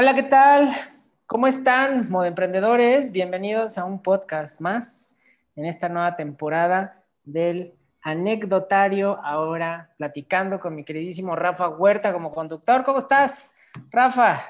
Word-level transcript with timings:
Hola, 0.00 0.14
¿qué 0.14 0.22
tal? 0.22 0.70
¿Cómo 1.26 1.48
están, 1.48 2.08
emprendedores? 2.24 3.10
Bienvenidos 3.10 3.78
a 3.78 3.84
un 3.84 4.00
podcast 4.00 4.60
más 4.60 5.16
en 5.56 5.64
esta 5.64 5.88
nueva 5.88 6.14
temporada 6.14 7.02
del 7.24 7.74
anecdotario. 8.02 9.18
Ahora 9.24 9.92
platicando 9.98 10.60
con 10.60 10.76
mi 10.76 10.84
queridísimo 10.84 11.34
Rafa 11.34 11.68
Huerta 11.68 12.12
como 12.12 12.30
conductor. 12.30 12.84
¿Cómo 12.84 13.00
estás, 13.00 13.56
Rafa? 13.90 14.40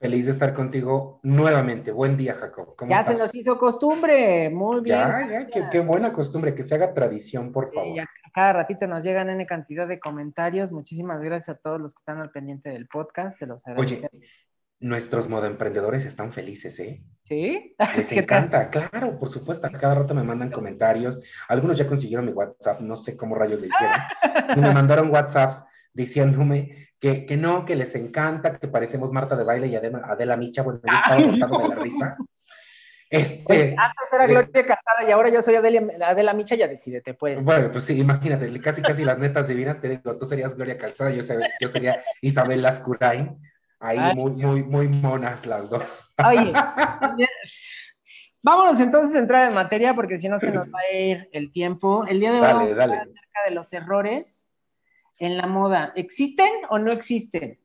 Feliz 0.00 0.24
de 0.24 0.32
estar 0.32 0.54
contigo 0.54 1.20
nuevamente. 1.22 1.92
Buen 1.92 2.16
día, 2.16 2.32
Jacob. 2.32 2.74
¿Cómo 2.74 2.90
ya 2.90 3.04
se 3.04 3.12
nos 3.12 3.34
hizo 3.34 3.58
costumbre. 3.58 4.48
Muy 4.48 4.80
bien. 4.80 4.96
Ya, 4.96 5.46
ya, 5.54 5.68
qué, 5.68 5.80
buena 5.80 6.14
costumbre, 6.14 6.54
que 6.54 6.62
se 6.62 6.76
haga 6.76 6.94
tradición, 6.94 7.52
por 7.52 7.70
favor. 7.74 7.94
cada 8.32 8.54
ratito 8.54 8.86
nos 8.86 9.04
llegan 9.04 9.28
N 9.28 9.44
cantidad 9.44 9.86
de 9.86 10.00
comentarios. 10.00 10.72
Muchísimas 10.72 11.20
gracias 11.20 11.58
a 11.58 11.60
todos 11.60 11.78
los 11.78 11.92
que 11.92 11.98
están 11.98 12.22
al 12.22 12.30
pendiente 12.30 12.70
del 12.70 12.88
podcast. 12.88 13.38
Se 13.38 13.44
los 13.44 13.66
agradezco. 13.66 14.08
Oye, 14.10 14.26
nuestros 14.84 15.30
modoemprendedores 15.30 16.04
están 16.04 16.30
felices, 16.30 16.78
¿eh? 16.78 17.02
¿Sí? 17.26 17.74
Les 17.96 18.12
encanta, 18.12 18.68
claro, 18.68 19.18
por 19.18 19.30
supuesto. 19.30 19.66
Cada 19.72 19.94
rato 19.94 20.14
me 20.14 20.22
mandan 20.22 20.50
comentarios. 20.50 21.20
Algunos 21.48 21.78
ya 21.78 21.86
consiguieron 21.86 22.26
mi 22.26 22.32
WhatsApp, 22.32 22.80
no 22.80 22.96
sé 22.96 23.16
cómo 23.16 23.34
rayos 23.34 23.62
le 23.62 23.68
hicieron. 23.68 23.96
y 24.56 24.60
me 24.60 24.74
mandaron 24.74 25.10
WhatsApps 25.10 25.62
diciéndome 25.94 26.90
que, 27.00 27.24
que, 27.24 27.36
no, 27.38 27.64
que 27.64 27.76
les 27.76 27.94
encanta, 27.94 28.58
que 28.58 28.68
parecemos 28.68 29.10
Marta 29.10 29.36
de 29.36 29.44
Baile 29.44 29.68
y 29.68 29.76
Adela, 29.76 30.36
Micha. 30.36 30.62
Bueno, 30.62 30.80
yo 30.84 30.92
estaba 30.94 31.22
botando 31.22 31.58
de 31.58 31.68
la 31.68 31.82
risa. 31.82 32.16
Este, 33.08 33.76
antes 33.78 34.12
era 34.12 34.26
Gloria 34.26 34.66
Calzada 34.66 35.08
y 35.08 35.12
ahora 35.12 35.30
yo 35.30 35.40
soy 35.40 35.54
Adela, 35.54 35.82
Adela 36.06 36.34
Micha, 36.34 36.56
ya 36.56 36.68
decidete, 36.68 37.14
pues. 37.14 37.42
Bueno, 37.42 37.70
pues 37.70 37.84
sí, 37.84 37.98
imagínate, 37.98 38.60
casi 38.60 38.82
casi 38.82 39.04
las 39.04 39.18
netas 39.18 39.48
divinas, 39.48 39.80
te 39.80 39.88
digo, 39.88 40.18
tú 40.18 40.26
serías 40.26 40.56
Gloria 40.56 40.76
Calzada, 40.76 41.10
yo, 41.10 41.22
sería, 41.22 41.48
yo 41.60 41.68
sería 41.68 42.02
Isabel 42.20 42.60
Lascurain, 42.60 43.40
ahí 43.84 44.14
muy, 44.14 44.32
muy, 44.32 44.62
muy 44.62 44.88
monas 44.88 45.46
las 45.46 45.68
dos. 45.68 45.84
Oye, 46.26 46.52
vámonos 48.42 48.80
entonces 48.80 49.14
a 49.14 49.18
entrar 49.18 49.46
en 49.46 49.54
materia 49.54 49.94
porque 49.94 50.18
si 50.18 50.28
no 50.28 50.38
se 50.38 50.50
nos 50.50 50.66
va 50.68 50.78
a 50.78 50.96
ir 50.96 51.28
el 51.32 51.52
tiempo. 51.52 52.04
El 52.06 52.20
día 52.20 52.32
de 52.32 52.40
hoy 52.40 52.46
vamos 52.46 52.68
a 52.68 52.72
hablar 52.72 52.90
acerca 52.90 53.40
de 53.48 53.54
los 53.54 53.72
errores 53.72 54.52
en 55.18 55.36
la 55.36 55.46
moda. 55.46 55.92
¿Existen 55.96 56.50
o 56.70 56.78
no 56.78 56.90
existen? 56.90 57.60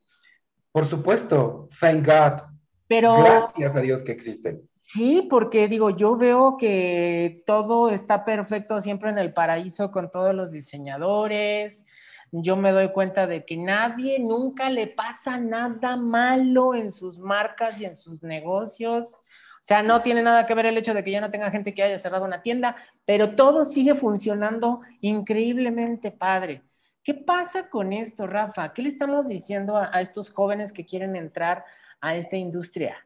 Por 0.72 0.86
supuesto, 0.86 1.70
thank 1.80 2.06
God. 2.06 2.42
Pero, 2.88 3.18
Gracias 3.24 3.76
a 3.76 3.82
Dios 3.82 4.04
que 4.04 4.12
existen. 4.12 4.68
Sí, 4.82 5.28
porque 5.30 5.68
digo, 5.68 5.92
yo 5.92 6.18
veo 6.18 6.58
que 6.58 7.44
todo 7.46 7.90
está 7.92 8.26
perfecto 8.26 8.82
siempre 8.82 9.12
en 9.12 9.20
el 9.20 9.34
paraíso 9.34 9.92
con 9.92 10.10
todos 10.10 10.34
los 10.34 10.52
diseñadores. 10.52 11.86
Yo 12.32 12.56
me 12.56 12.72
doy 12.72 12.92
cuenta 12.92 13.26
de 13.26 13.46
que 13.46 13.58
nadie 13.58 14.20
nunca 14.20 14.70
le 14.70 14.88
pasa 14.88 15.38
nada 15.38 15.96
malo 15.96 16.76
en 16.76 16.94
sus 16.94 17.18
marcas 17.18 17.80
y 17.80 17.86
en 17.86 17.98
sus 17.98 18.22
negocios. 18.22 19.08
O 19.08 19.64
sea, 19.70 19.84
no 19.84 20.02
tiene 20.02 20.22
nada 20.22 20.46
que 20.46 20.54
ver 20.54 20.68
el 20.68 20.78
hecho 20.78 20.94
de 20.94 21.04
que 21.04 21.12
ya 21.12 21.22
no 21.22 21.32
tenga 21.32 21.52
gente 21.52 21.74
que 21.74 21.84
haya 21.84 22.00
cerrado 22.00 22.26
una 22.26 22.42
tienda, 22.42 22.76
pero 23.06 23.36
todo 23.36 23.66
sigue 23.66 23.96
funcionando 23.96 24.82
increíblemente 25.02 26.12
padre. 26.12 26.64
¿Qué 27.04 27.14
pasa 27.14 27.70
con 27.70 27.92
esto, 27.92 28.28
Rafa? 28.28 28.74
¿Qué 28.74 28.84
le 28.84 28.90
estamos 28.90 29.28
diciendo 29.28 29.78
a, 29.78 30.00
estos 30.02 30.30
jóvenes 30.30 30.72
que 30.72 30.86
quieren 30.86 31.16
entrar 31.16 31.66
a 32.02 32.16
esta 32.16 32.36
industria? 32.36 32.98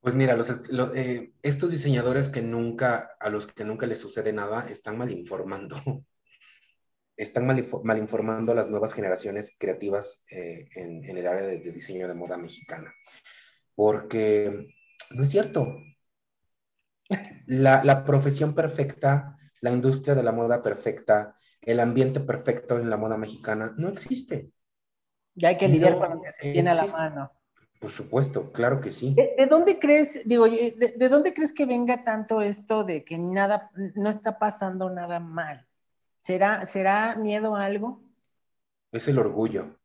Pues 0.00 0.16
mira, 0.16 0.34
los, 0.34 0.68
eh, 0.96 1.32
estos 1.42 1.70
diseñadores 1.70 2.28
que 2.28 2.42
nunca, 2.42 3.16
a 3.20 3.30
los 3.30 3.46
que 3.46 3.62
nunca 3.62 3.86
les 3.86 4.00
sucede 4.00 4.32
nada, 4.32 4.66
están 4.68 4.98
mal 4.98 5.12
informando. 5.12 5.76
Están 7.16 7.46
mal, 7.46 7.98
informando 7.98 8.52
a 8.52 8.54
las 8.54 8.68
nuevas 8.68 8.94
generaciones 8.94 9.56
creativas 9.58 10.24
eh, 10.30 10.68
en, 10.74 11.16
el 11.16 11.26
área 11.26 11.42
de, 11.42 11.58
diseño 11.58 12.08
de 12.08 12.14
moda 12.14 12.36
mexicana. 12.36 12.92
Porque 13.74 14.68
no 15.10 15.22
es 15.22 15.30
cierto. 15.30 15.76
La, 17.46 17.84
la 17.84 18.04
profesión 18.04 18.54
perfecta, 18.54 19.36
la 19.60 19.70
industria 19.70 20.14
de 20.14 20.22
la 20.22 20.32
moda 20.32 20.62
perfecta, 20.62 21.36
el 21.60 21.80
ambiente 21.80 22.20
perfecto 22.20 22.78
en 22.78 22.90
la 22.90 22.96
moda 22.96 23.16
mexicana 23.16 23.74
no 23.76 23.88
existe. 23.88 24.50
Ya 25.34 25.48
hay 25.48 25.58
que 25.58 25.68
lidiar 25.68 25.98
con 25.98 26.10
lo 26.10 26.22
que 26.22 26.32
se 26.32 26.52
tiene 26.52 26.70
a 26.70 26.74
la 26.74 26.86
mano. 26.86 27.32
Por 27.80 27.90
supuesto, 27.90 28.52
claro 28.52 28.80
que 28.80 28.92
sí. 28.92 29.14
¿De, 29.14 29.46
dónde 29.46 29.78
crees, 29.78 30.20
digo, 30.24 30.46
de, 30.46 31.08
dónde 31.08 31.34
crees 31.34 31.52
que 31.52 31.66
venga 31.66 32.04
tanto 32.04 32.40
esto 32.40 32.84
de 32.84 33.04
que 33.04 33.18
nada, 33.18 33.70
no 33.96 34.08
está 34.08 34.38
pasando 34.38 34.88
nada 34.88 35.18
mal? 35.18 35.66
¿Será, 36.22 36.64
será 36.66 37.16
miedo 37.16 37.56
a 37.56 37.64
algo? 37.64 38.00
Es 38.92 39.08
el 39.08 39.18
orgullo. 39.18 39.80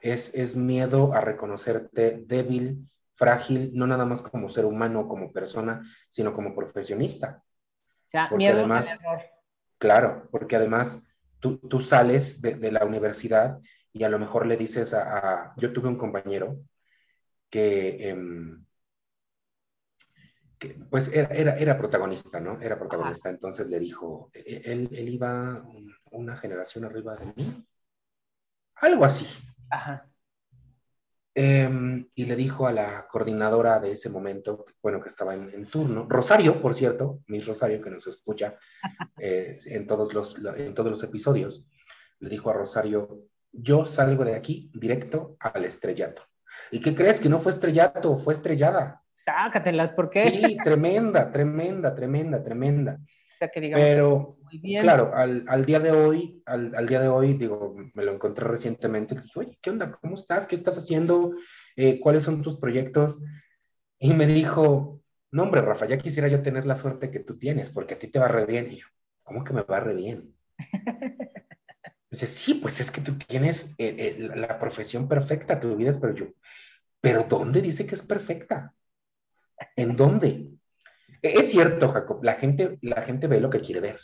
Es, 0.00 0.34
es 0.34 0.56
miedo 0.56 1.12
a 1.12 1.20
reconocerte 1.20 2.24
débil, 2.26 2.90
frágil, 3.14 3.70
no 3.72 3.86
nada 3.86 4.04
más 4.04 4.20
como 4.20 4.48
ser 4.48 4.64
humano, 4.64 5.06
como 5.06 5.32
persona, 5.32 5.84
sino 6.10 6.32
como 6.32 6.56
profesionista. 6.56 7.44
O 7.86 8.10
sea, 8.10 8.28
miedo 8.30 8.58
además, 8.58 8.90
al 8.90 8.98
error. 8.98 9.22
Claro, 9.78 10.28
porque 10.32 10.56
además 10.56 11.02
tú, 11.38 11.80
sales 11.80 12.42
de, 12.42 12.72
la 12.72 12.84
universidad 12.84 13.60
y 13.92 14.02
a 14.02 14.08
lo 14.08 14.18
mejor 14.18 14.48
le 14.48 14.56
dices 14.56 14.92
a... 14.92 15.54
yo 15.56 15.72
tuve 15.72 15.88
un 15.88 15.96
compañero 15.96 16.58
que, 17.48 18.65
em, 20.60 20.88
pues 20.88 21.08
era, 21.12 21.56
era, 21.56 21.78
protagonista, 21.78 22.40
¿no? 22.40 22.60
Era 22.60 22.78
protagonista, 22.78 23.30
entonces 23.30 23.68
le 23.68 23.78
dijo, 23.78 24.30
e, 24.32 24.40
e, 24.40 24.72
él, 24.72 24.88
él 24.92 25.08
iba 25.08 25.62
una 26.12 26.36
generación 26.36 26.84
arriba 26.84 27.16
de 27.16 27.26
mí, 27.26 27.66
algo 28.76 29.04
así. 29.04 29.26
Ajá. 29.70 30.08
Em, 31.38 32.08
y 32.14 32.24
le 32.24 32.34
dijo 32.34 32.66
a 32.66 32.72
la 32.72 33.06
coordinadora 33.10 33.78
de 33.78 33.92
ese 33.92 34.08
momento, 34.08 34.64
bueno, 34.82 35.02
que 35.02 35.10
estaba 35.10 35.34
en, 35.34 35.66
turno, 35.66 36.06
Rosario, 36.08 36.62
por 36.62 36.74
cierto, 36.74 37.20
Miss 37.26 37.46
Rosario, 37.46 37.78
que 37.82 37.90
nos 37.90 38.06
escucha 38.06 38.56
eh, 39.20 39.54
en, 39.66 39.86
todos 39.86 40.14
los, 40.14 40.34
en 40.56 40.74
todos 40.74 40.90
los 40.90 41.02
episodios, 41.02 41.66
le 42.20 42.30
dijo 42.30 42.48
a 42.48 42.54
Rosario, 42.54 43.24
yo 43.52 43.84
salgo 43.84 44.24
de 44.24 44.34
aquí 44.34 44.70
directo 44.72 45.36
al 45.40 45.66
estrellato. 45.66 46.22
¿Y 46.70 46.80
qué 46.80 46.94
crees? 46.94 47.20
Que 47.20 47.28
no 47.28 47.38
fue 47.38 47.52
estrellato, 47.52 48.16
fue 48.16 48.32
estrellada. 48.32 49.02
Tácatelas, 49.26 49.90
¿por 49.90 50.08
qué? 50.08 50.30
Sí, 50.30 50.56
tremenda, 50.62 51.32
tremenda, 51.32 51.92
tremenda, 51.96 52.44
tremenda. 52.44 53.00
Pero, 53.60 54.34
claro, 54.80 55.12
al, 55.14 55.66
día 55.66 55.80
de 55.80 55.90
hoy, 55.90 56.42
al, 56.46 56.86
día 56.86 57.00
de 57.00 57.08
hoy, 57.08 57.34
digo, 57.34 57.74
me 57.94 58.04
lo 58.04 58.12
encontré 58.12 58.46
recientemente, 58.46 59.16
le 59.16 59.22
dije, 59.22 59.40
oye, 59.40 59.58
¿qué 59.60 59.70
onda? 59.70 59.90
¿Cómo 59.90 60.14
estás? 60.14 60.46
¿Qué 60.46 60.54
estás 60.54 60.78
haciendo? 60.78 61.32
Eh, 61.74 61.98
¿Cuáles 61.98 62.22
son 62.22 62.40
tus 62.40 62.56
proyectos? 62.56 63.20
Y 63.98 64.14
me 64.14 64.26
dijo, 64.26 65.02
no, 65.32 65.42
hombre, 65.42 65.60
Rafa, 65.60 65.86
ya 65.86 65.98
quisiera 65.98 66.28
yo 66.28 66.40
tener 66.40 66.64
la 66.64 66.76
suerte 66.76 67.10
que 67.10 67.18
tú 67.18 67.36
tienes, 67.36 67.70
porque 67.70 67.94
a 67.94 67.98
ti 67.98 68.06
te 68.06 68.20
va 68.20 68.28
re 68.28 68.46
bien. 68.46 68.70
Y 68.70 68.76
yo, 68.76 68.86
¿cómo 69.24 69.42
que 69.42 69.52
me 69.52 69.62
va 69.62 69.80
re 69.80 69.94
bien? 69.94 70.32
Dice, 72.12 72.28
sí, 72.28 72.54
pues 72.54 72.78
es 72.80 72.92
que 72.92 73.00
tú 73.00 73.18
tienes 73.18 73.74
eh, 73.78 73.96
eh, 73.98 74.30
la 74.36 74.60
profesión 74.60 75.08
perfecta, 75.08 75.58
tu 75.58 75.74
vida 75.74 75.90
es, 75.90 75.98
pero 75.98 76.14
yo, 76.14 76.26
¿pero 77.00 77.24
dónde 77.24 77.60
dice 77.60 77.84
que 77.84 77.96
es 77.96 78.02
perfecta? 78.02 78.75
¿En 79.76 79.96
dónde? 79.96 80.52
Es 81.22 81.50
cierto, 81.50 81.88
Jacob, 81.88 82.22
la 82.22 82.34
gente, 82.34 82.78
la 82.82 83.02
gente 83.02 83.26
ve 83.26 83.40
lo 83.40 83.50
que 83.50 83.60
quiere 83.60 83.80
ver 83.80 84.00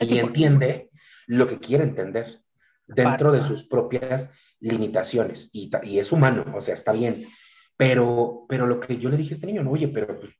y 0.00 0.18
entiende 0.18 0.90
lo 1.26 1.46
que 1.46 1.58
quiere 1.58 1.84
entender 1.84 2.42
dentro 2.86 3.32
de 3.32 3.42
sus 3.42 3.64
propias 3.64 4.30
limitaciones 4.58 5.50
y, 5.52 5.70
es 5.98 6.12
humano, 6.12 6.44
o 6.54 6.60
sea, 6.60 6.74
está 6.74 6.92
bien. 6.92 7.26
Pero, 7.76 8.44
pero 8.48 8.66
lo 8.66 8.80
que 8.80 8.98
yo 8.98 9.08
le 9.08 9.16
dije 9.16 9.32
a 9.32 9.36
este 9.36 9.46
niño, 9.46 9.62
no, 9.62 9.70
oye, 9.70 9.88
pero 9.88 10.18
pues, 10.18 10.32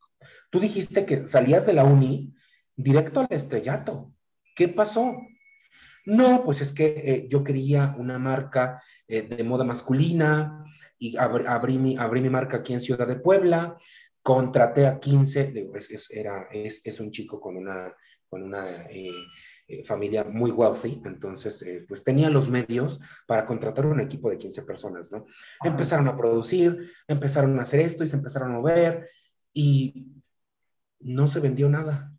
tú 0.50 0.60
dijiste 0.60 1.06
que 1.06 1.26
salías 1.28 1.66
de 1.66 1.72
la 1.72 1.84
uni 1.84 2.34
directo 2.76 3.20
al 3.20 3.28
estrellato. 3.30 4.12
¿Qué 4.54 4.68
pasó? 4.68 5.16
No, 6.06 6.44
pues 6.44 6.60
es 6.60 6.72
que 6.72 6.86
eh, 7.04 7.26
yo 7.28 7.44
quería 7.44 7.94
una 7.96 8.18
marca 8.18 8.82
eh, 9.06 9.22
de 9.22 9.44
moda 9.44 9.64
masculina 9.64 10.64
y 10.98 11.16
abrí, 11.16 11.78
mi, 11.78 11.96
abrí 11.96 12.20
mi 12.20 12.28
marca 12.28 12.58
aquí 12.58 12.72
en 12.72 12.80
Ciudad 12.80 13.06
de 13.06 13.16
Puebla, 13.16 13.78
contraté 14.34 14.86
a 14.86 15.00
15, 15.00 15.52
es, 15.74 16.10
era, 16.10 16.46
es, 16.52 16.80
es, 16.84 17.00
un 17.00 17.10
chico 17.10 17.40
con 17.40 17.56
una, 17.56 17.92
con 18.28 18.42
una 18.44 18.84
eh, 18.88 19.10
eh, 19.66 19.84
familia 19.84 20.22
muy 20.22 20.52
wealthy, 20.52 21.02
entonces 21.04 21.60
eh, 21.62 21.84
pues 21.88 22.04
tenía 22.04 22.30
los 22.30 22.48
medios 22.48 23.00
para 23.26 23.44
contratar 23.44 23.86
un 23.86 24.00
equipo 24.00 24.30
de 24.30 24.38
15 24.38 24.62
personas, 24.62 25.10
¿no? 25.10 25.26
Empezaron 25.64 26.06
a 26.06 26.16
producir, 26.16 26.92
empezaron 27.08 27.58
a 27.58 27.62
hacer 27.62 27.80
esto 27.80 28.04
y 28.04 28.06
se 28.06 28.16
empezaron 28.16 28.52
a 28.52 28.58
mover 28.58 29.08
y 29.52 30.12
no 31.00 31.28
se 31.28 31.40
vendió 31.40 31.68
nada. 31.68 32.12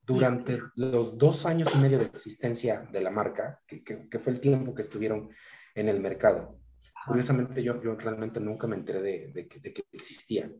Durante 0.00 0.58
los 0.74 1.18
dos 1.18 1.44
años 1.44 1.70
y 1.74 1.78
medio 1.78 1.98
de 1.98 2.06
existencia 2.06 2.88
de 2.90 3.00
la 3.02 3.10
marca, 3.10 3.60
que, 3.66 3.84
que 3.84 4.18
fue 4.18 4.32
el 4.32 4.40
tiempo 4.40 4.74
que 4.74 4.82
estuvieron 4.82 5.28
en 5.74 5.88
el 5.88 6.00
mercado, 6.00 6.58
Curiosamente, 7.06 7.62
yo, 7.62 7.82
yo 7.82 7.94
realmente 7.96 8.40
nunca 8.40 8.66
me 8.66 8.76
enteré 8.76 9.00
de, 9.00 9.48
que, 9.48 9.84
existía. 9.92 10.50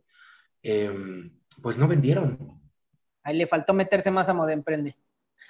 Em, 0.63 1.39
pues 1.63 1.79
no 1.79 1.87
vendieron. 1.87 2.61
Ahí 3.23 3.37
le 3.37 3.47
faltó 3.47 3.75
meterse 3.75 4.11
más 4.11 4.29
a 4.29 4.35
moda 4.35 4.53
emprende. 4.53 4.97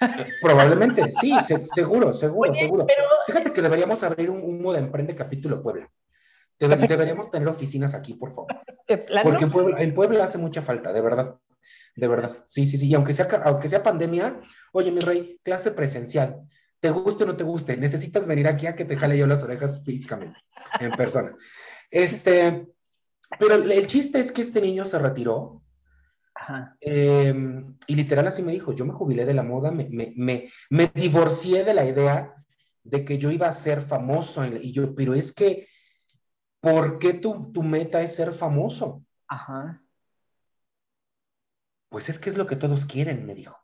Eh, 0.01 0.27
probablemente, 0.41 1.09
sí, 1.11 1.33
seguro, 1.73 2.13
seguro, 2.13 2.53
seguro. 2.53 2.87
Fíjate 3.25 3.53
que 3.53 3.61
deberíamos 3.61 4.03
abrir 4.03 4.29
un, 4.29 4.41
un 4.41 4.61
moda 4.61 4.79
emprende 4.79 5.15
capítulo 5.15 5.61
Puebla. 5.61 5.89
deberíamos 6.59 7.29
tener 7.29 7.47
oficinas 7.47 7.93
aquí, 7.93 8.15
por 8.15 8.33
favor. 8.33 8.47
Porque 9.23 9.45
en 9.45 9.51
Puebla, 9.51 9.81
en 9.81 9.93
Puebla 9.93 10.23
hace 10.25 10.37
mucha 10.37 10.61
falta, 10.61 10.91
de 10.91 11.01
verdad. 11.01 11.39
De 11.95 12.07
verdad. 12.07 12.43
Sí, 12.45 12.67
sí, 12.67 12.77
sí. 12.77 12.87
Y 12.87 12.95
aunque 12.95 13.13
sea, 13.13 13.27
aunque 13.43 13.69
sea 13.69 13.83
pandemia, 13.83 14.39
oye, 14.71 14.91
mi 14.91 14.99
rey, 14.99 15.39
clase 15.43 15.71
presencial. 15.71 16.41
Te 16.81 16.89
guste 16.89 17.23
o 17.23 17.27
no 17.27 17.37
te 17.37 17.43
guste, 17.43 17.77
necesitas 17.77 18.27
venir 18.27 18.47
aquí 18.47 18.65
a 18.65 18.75
que 18.75 18.85
te 18.85 18.97
jale 18.97 19.17
yo 19.17 19.27
las 19.27 19.43
orejas 19.43 19.83
físicamente, 19.85 20.39
en 20.79 20.91
persona. 20.91 21.35
Este, 21.91 22.67
pero 23.37 23.55
el 23.55 23.87
chiste 23.87 24.19
es 24.19 24.31
que 24.31 24.41
este 24.41 24.61
niño 24.61 24.83
se 24.85 24.97
retiró. 24.97 25.61
Em, 26.79 27.77
y 27.85 27.95
literal 27.95 28.27
así 28.27 28.41
me 28.41 28.51
dijo, 28.51 28.73
yo 28.73 28.83
me 28.85 28.93
jubilé 28.93 29.25
de 29.25 29.35
la 29.35 29.43
moda, 29.43 29.69
me, 29.69 29.87
me, 29.89 30.49
me, 30.69 30.91
divorcié 30.95 31.63
de 31.63 31.73
la 31.75 31.85
idea 31.85 32.33
de 32.83 33.05
que 33.05 33.19
yo 33.19 33.29
iba 33.29 33.47
a 33.47 33.53
ser 33.53 33.81
famoso. 33.81 34.43
y 34.43 34.71
yo, 34.71 34.95
pero 34.95 35.13
es 35.13 35.31
que, 35.33 35.67
¿por 36.59 36.97
qué 36.97 37.13
tu, 37.13 37.51
tu 37.51 37.61
meta 37.61 38.01
es 38.01 38.15
ser 38.15 38.33
famoso? 38.33 39.05
Ajá. 39.27 39.83
Pues 41.89 42.09
es 42.09 42.17
que 42.17 42.31
es 42.31 42.37
lo 42.37 42.47
que 42.47 42.55
todos 42.55 42.85
quieren, 42.85 43.23
me 43.25 43.35
dijo. 43.35 43.55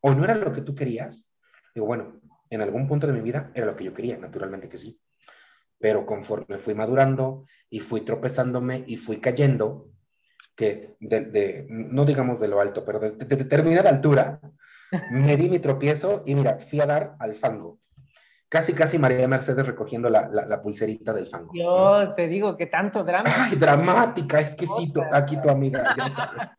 ¿O 0.00 0.14
no 0.14 0.24
era 0.24 0.34
lo 0.34 0.52
que 0.52 0.62
tú 0.62 0.74
querías? 0.74 1.28
Digo, 1.74 1.86
bueno, 1.86 2.21
en 2.52 2.60
algún 2.60 2.86
punto 2.86 3.06
de 3.06 3.14
mi 3.14 3.20
vida 3.20 3.50
era 3.54 3.66
lo 3.66 3.74
que 3.74 3.84
yo 3.84 3.94
quería, 3.94 4.18
naturalmente 4.18 4.68
que 4.68 4.76
sí. 4.76 5.00
Pero 5.78 6.04
conforme 6.04 6.58
fui 6.58 6.74
madurando 6.74 7.44
y 7.70 7.80
fui 7.80 8.02
tropezándome 8.02 8.84
y 8.86 8.98
fui 8.98 9.16
cayendo, 9.16 9.88
que 10.54 10.96
de, 11.00 11.66
no 11.68 12.04
digamos 12.04 12.40
de 12.40 12.48
lo 12.48 12.60
alto, 12.60 12.84
pero 12.84 13.00
de, 13.00 13.12
determinada 13.12 13.88
altura, 13.88 14.38
me 15.10 15.36
di 15.38 15.48
mi 15.48 15.60
tropiezo 15.60 16.22
y 16.26 16.34
mira, 16.34 16.58
fui 16.58 16.80
a 16.80 16.86
dar 16.86 17.16
al 17.18 17.34
fango. 17.34 17.78
Casi, 18.50 18.74
casi 18.74 18.98
María 18.98 19.26
Mercedes 19.26 19.66
recogiendo 19.66 20.10
la, 20.10 20.28
la, 20.28 20.60
pulserita 20.60 21.14
del 21.14 21.26
fango. 21.26 21.52
Yo 21.54 22.12
te 22.14 22.28
digo 22.28 22.54
que 22.54 22.66
tanto 22.66 23.02
drama. 23.02 23.30
Ay, 23.34 23.56
dramática, 23.56 24.40
es 24.40 24.54
que 24.54 24.66
sí, 24.66 24.92
aquí 25.10 25.40
tu 25.40 25.48
amiga, 25.48 25.94
ya 25.96 26.06
sabes. 26.10 26.50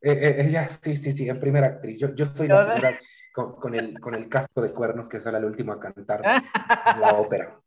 Eh, 0.00 0.12
eh, 0.12 0.46
ella, 0.46 0.68
sí, 0.68 0.94
sí, 0.94 1.10
sí, 1.10 1.28
en 1.28 1.40
primera 1.40 1.66
actriz. 1.66 1.98
Yo, 1.98 2.14
yo 2.14 2.26
soy 2.26 2.46
la 2.46 2.64
señora 2.64 2.96
con, 3.32 3.54
con, 3.56 3.74
el, 3.74 3.98
con 4.00 4.14
el 4.14 4.28
casco 4.28 4.62
de 4.62 4.72
cuernos 4.72 5.08
que 5.08 5.20
sale 5.20 5.38
el 5.38 5.44
último 5.44 5.72
a 5.72 5.80
cantar 5.80 6.22
la 7.00 7.14
ópera. 7.14 7.60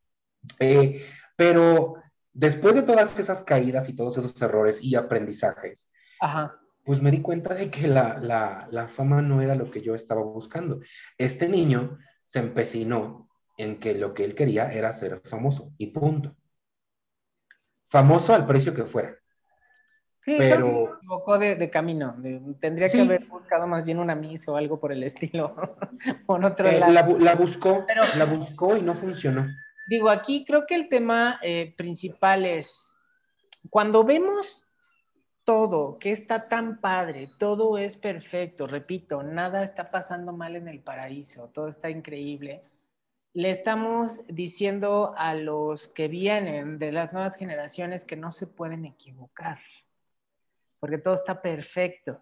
Eh, 0.60 1.04
pero 1.36 1.96
después 2.34 2.76
de 2.76 2.84
todas 2.84 3.18
esas 3.20 3.44
caídas 3.44 3.90
y 3.90 3.96
todos 3.96 4.18
esos 4.18 4.40
errores 4.42 4.84
y 4.84 4.96
aprendizajes, 4.96 5.92
pues 6.84 7.02
me 7.02 7.12
di 7.12 7.22
cuenta 7.22 7.54
de 7.54 7.70
que 7.70 7.88
la, 7.88 8.20
la, 8.20 8.68
la, 8.72 8.88
fama 8.88 9.22
no 9.22 9.42
era 9.42 9.56
lo 9.56 9.70
que 9.70 9.82
yo 9.82 9.96
estaba 9.96 10.22
buscando. 10.22 10.80
Este 11.18 11.50
niño 11.50 11.98
se 12.26 12.40
empecinó 12.40 13.30
en 13.58 13.80
que 13.80 13.96
lo 13.96 14.14
que 14.14 14.24
él 14.24 14.36
quería 14.36 14.72
era 14.72 14.94
ser 14.94 15.22
famoso 15.24 15.72
y 15.78 15.88
punto. 15.88 16.36
Famoso 17.90 18.34
al 18.34 18.46
precio 18.46 18.74
que 18.74 18.84
fuera. 18.84 19.16
Sí, 20.26 20.36
pero 20.40 20.68
se 20.68 20.98
equivocó 20.98 21.38
de, 21.38 21.70
camino. 21.70 22.16
tendría 22.60 22.88
que 22.88 23.00
haber 23.00 23.26
buscado 23.26 23.68
más 23.68 23.86
bien 23.86 24.00
una 24.00 24.16
misa 24.16 24.52
o 24.52 24.56
algo 24.56 24.80
por 24.80 24.92
el 24.92 25.04
estilo. 25.04 25.56
por 26.26 26.44
otro 26.44 26.68
eh, 26.68 26.80
lado. 26.80 27.20
La, 27.20 27.36
buscó, 27.36 27.86
la 28.18 28.26
buscó 28.26 28.76
y 28.76 28.82
no 28.82 28.96
funcionó. 28.96 29.46
Digo, 29.86 30.10
aquí 30.10 30.44
creo 30.44 30.66
que 30.66 30.74
el 30.74 30.90
tema 30.90 31.40
eh, 31.44 31.76
principal 31.78 32.44
es 32.44 32.92
cuando 33.70 34.04
vemos 34.04 34.66
todo, 35.44 36.00
que 36.00 36.12
está 36.12 36.50
tan 36.50 36.82
padre, 36.82 37.30
todo 37.38 37.78
es 37.78 37.96
perfecto, 37.96 38.66
repito, 38.66 39.22
nada 39.22 39.64
está 39.64 39.92
pasando 39.92 40.34
mal 40.34 40.56
en 40.56 40.68
el 40.68 40.80
paraíso, 40.80 41.52
todo 41.54 41.68
está 41.68 41.92
increíble. 41.92 42.64
Le 43.34 43.52
estamos 43.52 44.26
diciendo 44.28 45.14
a 45.18 45.36
los 45.36 45.88
que 45.88 46.08
vienen 46.08 46.80
de 46.80 46.92
las 46.92 47.14
nuevas 47.14 47.36
generaciones 47.36 48.06
que 48.06 48.16
no 48.16 48.32
se 48.32 48.48
pueden 48.48 48.86
equivocar 48.86 49.60
porque 50.80 50.98
todo 50.98 51.14
está 51.14 51.42
perfecto, 51.42 52.20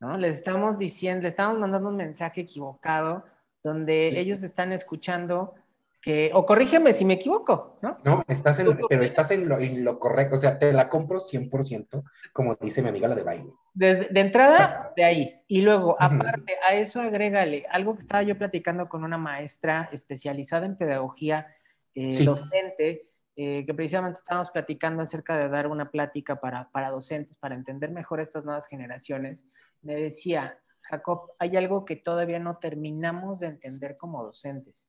¿no? 0.00 0.16
Les 0.16 0.36
estamos 0.36 0.78
diciendo, 0.78 1.22
les 1.22 1.32
estamos 1.32 1.58
mandando 1.58 1.88
un 1.88 1.96
mensaje 1.96 2.42
equivocado 2.42 3.24
donde 3.62 4.18
ellos 4.18 4.42
están 4.42 4.72
escuchando 4.72 5.54
que, 6.00 6.30
o 6.32 6.46
corrígeme 6.46 6.94
si 6.94 7.04
me 7.04 7.14
equivoco, 7.14 7.76
¿no? 7.82 7.98
No, 8.04 8.24
estás 8.26 8.58
en, 8.60 8.78
pero 8.88 9.02
estás 9.02 9.30
en 9.32 9.48
lo, 9.84 9.98
correcto, 9.98 10.36
o 10.36 10.38
sea, 10.38 10.58
te 10.58 10.72
la 10.72 10.88
compro 10.88 11.18
100%, 11.18 12.02
como 12.32 12.56
dice 12.56 12.80
mi 12.80 12.88
amiga 12.88 13.08
la 13.08 13.14
de 13.14 13.22
baile. 13.22 13.50
De, 13.74 14.08
entrada, 14.14 14.92
de 14.96 15.04
ahí. 15.04 15.42
Y 15.46 15.60
luego, 15.60 15.96
aparte, 16.00 16.54
a 16.66 16.74
eso 16.74 17.02
agrégale 17.02 17.66
algo 17.70 17.94
que 17.94 18.00
estaba 18.00 18.22
yo 18.22 18.36
platicando 18.38 18.88
con 18.88 19.04
una 19.04 19.18
maestra 19.18 19.90
especializada 19.92 20.64
en 20.64 20.76
pedagogía 20.76 21.46
eh, 21.94 22.24
docente, 22.24 23.09
eh, 23.42 23.64
que 23.64 23.72
precisamente 23.72 24.18
estábamos 24.18 24.50
platicando 24.50 25.02
acerca 25.02 25.38
de 25.38 25.48
dar 25.48 25.66
una 25.66 25.90
plática 25.90 26.38
para, 26.38 26.70
para 26.72 26.90
docentes, 26.90 27.38
para 27.38 27.54
entender 27.54 27.90
mejor 27.90 28.20
estas 28.20 28.44
nuevas 28.44 28.66
generaciones, 28.66 29.46
me 29.80 29.94
decía, 29.94 30.58
Jacob, 30.82 31.30
hay 31.38 31.56
algo 31.56 31.86
que 31.86 31.96
todavía 31.96 32.38
no 32.38 32.58
terminamos 32.58 33.40
de 33.40 33.46
entender 33.46 33.96
como 33.96 34.22
docentes. 34.22 34.86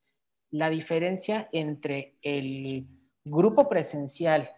La 0.50 0.70
diferencia 0.70 1.48
entre 1.54 2.18
el 2.24 2.88
grupo 3.24 3.70
presencial, 3.70 4.50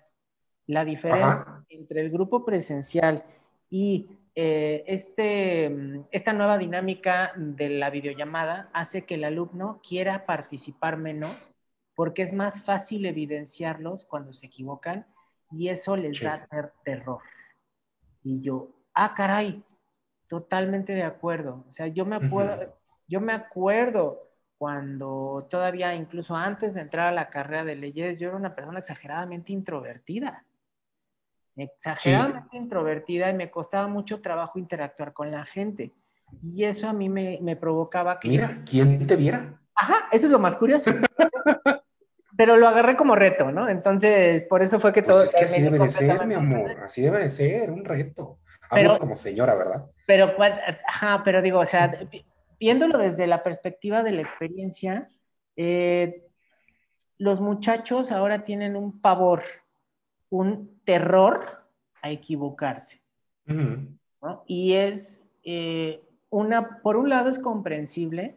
la 0.66 0.86
diferencia 0.86 1.64
entre 1.70 2.02
el 2.02 2.10
grupo 2.10 2.44
presencial 2.44 3.24
y 3.70 4.10
eh, 4.34 4.84
este, 4.88 6.04
esta 6.10 6.34
nueva 6.34 6.58
dinámica 6.58 7.32
de 7.36 7.70
la 7.70 7.92
videollamada 7.92 8.72
hace 8.74 9.06
que 9.06 9.14
el 9.14 9.24
alumno 9.24 9.82
quiera 9.88 10.26
participar 10.26 10.98
menos 10.98 11.54
porque 11.96 12.24
es 12.24 12.34
más 12.34 12.62
fácil 12.62 13.06
evidenciarlos 13.06 14.06
cuando 14.06 14.34
se 14.34 14.48
equivocan 14.48 15.06
y 15.52 15.70
eso 15.70 15.96
les 15.96 16.20
da 16.22 16.48
terror. 16.84 17.20
Y 18.24 18.42
yo, 18.42 18.70
ah, 18.94 19.14
caray, 19.14 19.64
totalmente 20.28 20.94
de 20.94 21.04
acuerdo. 21.04 21.64
O 21.68 21.72
sea, 21.72 21.88
yo 21.88 22.06
me 22.06 22.16
acuerdo, 22.16 22.76
yo 23.08 23.22
me 23.22 23.34
acuerdo 23.34 24.30
cuando 24.58 25.48
todavía, 25.50 25.94
incluso 25.94 26.36
antes 26.36 26.74
de 26.74 26.82
entrar 26.82 27.08
a 27.08 27.12
la 27.12 27.30
carrera 27.30 27.66
de 27.66 27.76
leyes, 27.76 28.18
yo 28.18 28.30
era 28.30 28.38
una 28.38 28.56
persona 28.56 28.80
exageradamente 28.80 29.52
introvertida. 29.52 30.46
Exageradamente 31.56 32.58
introvertida 32.58 33.30
y 33.30 33.34
me 33.34 33.52
costaba 33.52 33.88
mucho 33.88 34.22
trabajo 34.22 34.58
interactuar 34.58 35.14
con 35.14 35.30
la 35.30 35.46
gente. 35.46 35.94
Y 36.42 36.64
eso 36.64 36.88
a 36.90 36.94
mí 36.94 37.10
me, 37.10 37.38
me 37.42 37.56
provocaba 37.56 38.20
que... 38.20 38.30
Mira, 38.30 38.64
¿quién 38.66 39.06
te 39.06 39.16
viera? 39.16 39.60
Ajá, 39.76 40.08
eso 40.12 40.26
es 40.26 40.32
lo 40.32 40.40
más 40.40 40.56
curioso. 40.56 40.90
Pero 42.36 42.58
lo 42.58 42.68
agarré 42.68 42.96
como 42.98 43.16
reto, 43.16 43.52
¿no? 43.52 43.70
Entonces, 43.70 44.46
por 44.46 44.62
eso 44.64 44.80
fue 44.80 44.92
que 44.92 45.04
pues 45.04 45.16
todo... 45.16 45.24
Es 45.24 45.36
que 45.36 45.46
así 45.46 45.62
debe 45.62 45.80
de 45.80 45.90
ser, 45.90 46.26
mi 46.26 46.34
amor, 46.34 46.72
así 46.84 47.02
debe 47.02 47.20
de 47.20 47.30
ser, 47.30 47.72
un 47.72 47.86
reto. 47.86 48.40
Hablo 48.70 48.98
como 48.98 49.16
señora, 49.16 49.56
¿verdad? 49.56 49.86
Pero, 50.08 50.34
ajá, 50.88 51.22
pero 51.24 51.42
digo, 51.42 51.60
o 51.60 51.66
sea, 51.66 52.00
viéndolo 52.60 52.98
desde 52.98 53.28
la 53.28 53.44
perspectiva 53.44 54.04
de 54.04 54.12
la 54.14 54.22
experiencia, 54.22 55.10
eh, 55.56 56.26
los 57.18 57.40
muchachos 57.40 58.12
ahora 58.12 58.44
tienen 58.44 58.76
un 58.76 59.00
pavor, 59.00 59.44
un 60.30 60.82
terror 60.84 61.66
a 62.02 62.10
equivocarse. 62.10 63.02
¿no? 63.46 64.44
Y 64.48 64.74
es 64.74 65.28
eh, 65.44 66.02
una, 66.30 66.82
por 66.82 66.96
un 66.96 67.10
lado 67.10 67.30
es 67.30 67.40
comprensible, 67.40 68.36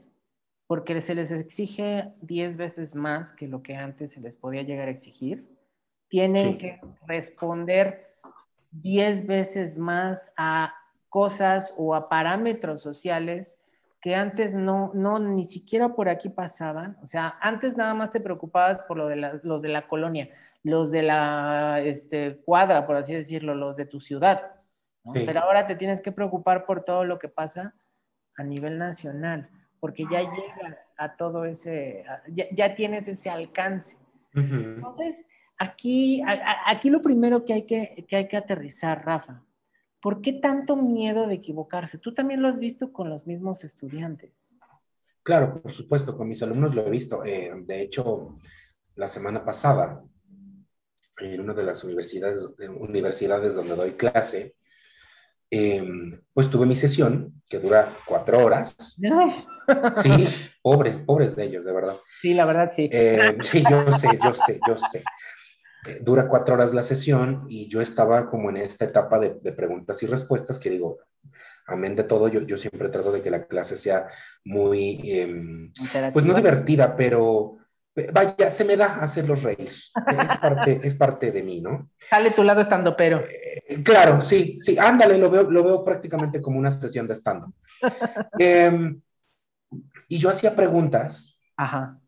porque 0.66 1.00
se 1.00 1.14
les 1.14 1.30
exige 1.30 2.12
10 2.22 2.56
veces 2.56 2.94
más 2.94 3.32
que 3.32 3.46
lo 3.46 3.62
que 3.62 3.76
antes 3.76 4.12
se 4.12 4.20
les 4.20 4.36
podía 4.36 4.62
llegar 4.62 4.88
a 4.88 4.90
exigir. 4.90 5.48
Tienen 6.08 6.58
que 6.58 6.80
responder 7.06 8.16
10 8.72 9.26
veces 9.26 9.78
más 9.78 10.32
a 10.36 10.74
cosas 11.08 11.72
o 11.76 11.94
a 11.94 12.08
parámetros 12.08 12.82
sociales 12.82 13.62
que 14.00 14.14
antes 14.14 14.54
no, 14.54 14.92
no 14.94 15.18
ni 15.18 15.44
siquiera 15.44 15.94
por 15.94 16.08
aquí 16.08 16.28
pasaban. 16.28 16.96
O 17.02 17.06
sea, 17.06 17.36
antes 17.40 17.76
nada 17.76 17.94
más 17.94 18.10
te 18.10 18.20
preocupabas 18.20 18.82
por 18.82 18.96
lo 18.96 19.08
de 19.08 19.16
los 19.42 19.62
de 19.62 19.68
la 19.68 19.88
colonia, 19.88 20.28
los 20.62 20.90
de 20.90 21.02
la 21.02 21.80
este, 21.80 22.36
cuadra, 22.44 22.86
por 22.86 22.96
así 22.96 23.14
decirlo, 23.14 23.54
los 23.54 23.76
de 23.76 23.86
tu 23.86 24.00
ciudad. 24.00 24.52
Pero 25.12 25.40
ahora 25.40 25.68
te 25.68 25.76
tienes 25.76 26.00
que 26.00 26.10
preocupar 26.10 26.66
por 26.66 26.82
todo 26.82 27.04
lo 27.04 27.20
que 27.20 27.28
pasa 27.28 27.74
a 28.36 28.42
nivel 28.42 28.76
nacional 28.76 29.48
porque 29.86 30.02
ya 30.10 30.20
llegas 30.20 30.90
a 30.96 31.14
todo 31.16 31.44
ese, 31.44 32.02
ya, 32.34 32.74
tienes 32.74 33.06
ese 33.06 33.30
alcance. 33.30 33.96
Entonces, 34.34 35.28
aquí, 35.58 36.20
aquí 36.66 36.90
lo 36.90 37.00
primero 37.00 37.44
que 37.44 37.52
hay 37.52 37.62
que, 37.66 38.04
que 38.08 38.16
hay 38.16 38.26
que 38.26 38.36
aterrizar, 38.36 39.06
Rafa, 39.06 39.44
¿por 40.02 40.22
qué 40.22 40.32
tanto 40.32 40.74
miedo 40.74 41.28
de 41.28 41.34
equivocarse? 41.34 41.98
Tú 41.98 42.12
también 42.12 42.42
lo 42.42 42.48
has 42.48 42.58
visto 42.58 42.92
con 42.92 43.08
los 43.08 43.28
mismos 43.28 43.62
estudiantes. 43.62 44.56
Claro, 45.22 45.62
por 45.62 45.70
supuesto, 45.70 46.16
con 46.16 46.26
mis 46.26 46.42
alumnos 46.42 46.74
lo 46.74 46.84
he 46.84 46.90
visto. 46.90 47.24
Eh, 47.24 47.52
de 47.54 47.82
hecho, 47.82 48.40
la 48.96 49.06
semana 49.06 49.44
pasada, 49.44 50.02
en 51.20 51.40
una 51.40 51.54
de 51.54 51.62
las 51.62 51.84
universidades, 51.84 52.50
universidades 52.58 53.54
donde 53.54 53.76
doy 53.76 53.92
clase, 53.92 54.56
Em, 55.50 56.20
pues 56.32 56.50
tuve 56.50 56.66
mi 56.66 56.74
sesión, 56.74 57.35
que 57.48 57.58
dura 57.58 57.96
cuatro 58.06 58.44
horas. 58.44 58.76
Sí, 60.00 60.28
pobres, 60.62 61.00
pobres 61.00 61.34
de 61.34 61.42
ellos, 61.42 61.64
de 61.64 61.72
verdad. 61.72 61.96
Sí, 62.20 62.34
la 62.34 62.44
verdad, 62.44 62.70
sí. 62.72 62.88
Em, 62.92 63.42
sí, 63.42 63.64
yo 63.68 63.92
sé, 63.92 64.16
yo 64.22 64.32
sé, 64.32 64.60
yo 64.64 64.76
sé. 64.76 65.02
eh, 65.88 65.98
dura 66.02 66.28
cuatro 66.28 66.54
horas 66.54 66.72
la 66.72 66.84
sesión 66.84 67.46
y 67.48 67.68
yo 67.68 67.80
estaba 67.80 68.30
como 68.30 68.48
en 68.50 68.58
esta 68.58 68.84
etapa 68.84 69.18
de, 69.18 69.30
preguntas 69.52 70.00
y 70.04 70.06
respuestas 70.06 70.60
que 70.60 70.70
digo, 70.70 71.00
amén 71.66 71.96
de 71.96 72.04
todo, 72.04 72.28
yo, 72.28 72.42
yo 72.42 72.56
siempre 72.58 72.90
trato 72.90 73.10
de 73.10 73.22
que 73.22 73.30
la 73.32 73.48
clase 73.48 73.76
sea 73.76 74.06
muy, 74.44 75.00
em, 75.10 75.72
pues 76.12 76.24
no 76.24 76.32
divertida, 76.32 76.94
pero 76.94 77.58
vaya, 78.12 78.50
se 78.50 78.64
me 78.64 78.76
da 78.76 78.96
hacerlos 78.96 79.42
reír. 79.42 79.68
Es 79.70 80.38
parte, 80.40 80.80
es 80.82 80.96
parte 80.96 81.32
de 81.32 81.42
mí, 81.42 81.60
¿no? 81.60 81.90
Sale 81.98 82.30
tu 82.30 82.42
lado 82.42 82.60
estando 82.60 82.96
pero. 82.96 83.24
Eh, 83.26 83.82
claro, 83.82 84.20
sí, 84.20 84.58
sí, 84.58 84.78
ándale, 84.78 85.18
lo 85.18 85.30
veo, 85.30 85.50
lo 85.50 85.64
veo 85.64 85.82
prácticamente 85.82 86.40
como 86.40 86.58
una 86.58 86.70
sesión 86.70 87.06
de 87.06 87.14
estando. 87.14 87.52
Em, 88.38 89.00
y 90.08 90.18
yo 90.18 90.28
hacía 90.28 90.54
preguntas. 90.54 91.40
Ajá. 91.56 91.98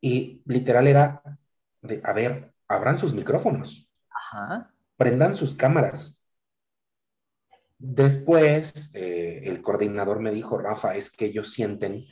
Y 0.00 0.42
literal 0.46 0.86
era 0.88 1.22
de, 1.82 2.00
a 2.04 2.12
ver, 2.12 2.52
abran 2.66 2.98
sus 2.98 3.14
micrófonos. 3.14 3.88
Ajá. 4.10 4.72
Prendan 4.96 5.36
sus 5.36 5.54
cámaras. 5.54 6.20
Después, 7.78 8.90
eh, 8.94 9.42
el 9.44 9.62
coordinador 9.62 10.20
me 10.20 10.32
dijo, 10.32 10.58
Rafa, 10.58 10.96
es 10.96 11.10
que 11.10 11.26
ellos 11.26 11.52
sienten 11.52 12.04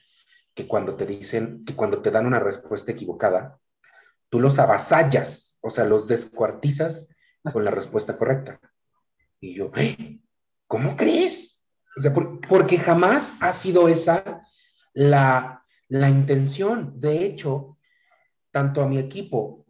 que 0.56 0.66
cuando 0.66 0.96
te 0.96 1.04
dicen, 1.04 1.64
que 1.66 1.76
cuando 1.76 2.00
te 2.00 2.10
dan 2.10 2.26
una 2.26 2.40
respuesta 2.40 2.90
equivocada, 2.90 3.60
tú 4.30 4.40
los 4.40 4.58
avasallas, 4.58 5.58
o 5.60 5.68
sea, 5.68 5.84
los 5.84 6.08
descuartizas 6.08 7.08
con 7.52 7.62
la 7.62 7.70
respuesta 7.70 8.16
correcta. 8.16 8.58
Y 9.38 9.54
yo, 9.54 9.70
¿Eh? 9.76 10.18
¿cómo 10.66 10.96
crees? 10.96 11.66
O 11.98 12.00
sea, 12.00 12.12
porque 12.48 12.78
jamás 12.78 13.34
ha 13.40 13.52
sido 13.52 13.86
esa 13.86 14.42
la, 14.94 15.62
la 15.88 16.08
intención. 16.08 16.98
De 16.98 17.26
hecho, 17.26 17.76
tanto 18.50 18.80
a 18.80 18.88
mi 18.88 18.98
equipo 18.98 19.66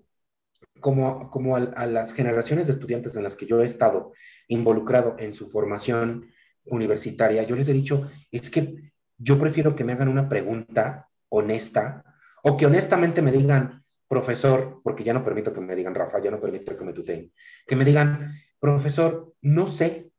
como, 0.78 1.31
como 1.31 1.57
a, 1.57 1.87
las 1.87 2.12
generaciones 2.12 2.69
de 2.69 2.75
estudiantes 2.75 3.16
en 3.16 3.25
las 3.25 3.35
que 3.35 3.47
yo 3.47 3.61
he 3.61 3.66
estado 3.66 4.12
involucrado 4.47 5.16
en 5.19 5.33
su 5.33 5.50
formación 5.50 6.31
universitaria, 6.64 7.43
yo 7.43 7.57
les 7.57 7.69
he 7.69 7.73
dicho, 7.73 8.09
es 8.31 8.50
que 8.50 8.86
yo 9.18 9.38
prefiero 9.38 9.75
que 9.75 9.85
me 9.85 9.92
hagan 9.92 10.08
una 10.08 10.28
pregunta 10.28 11.08
honesta 11.28 12.04
o 12.42 12.56
que 12.56 12.66
honestamente 12.66 13.23
me 13.23 13.32
digan, 13.32 13.82
profesor, 14.08 14.80
porque 14.85 15.04
ya 15.04 15.12
no 15.12 15.25
permito 15.25 15.52
que 15.52 15.61
me 15.61 15.75
digan, 15.75 15.94
Rafa, 15.94 16.20
ya 16.23 16.30
no 16.30 16.40
permito 16.40 16.76
que 16.76 16.85
me 16.85 16.92
tuteen, 16.92 17.32
que 17.66 17.76
me 17.76 17.85
digan, 17.85 18.32
profesor, 18.61 19.35
no 19.42 19.66
sé. 19.66 20.11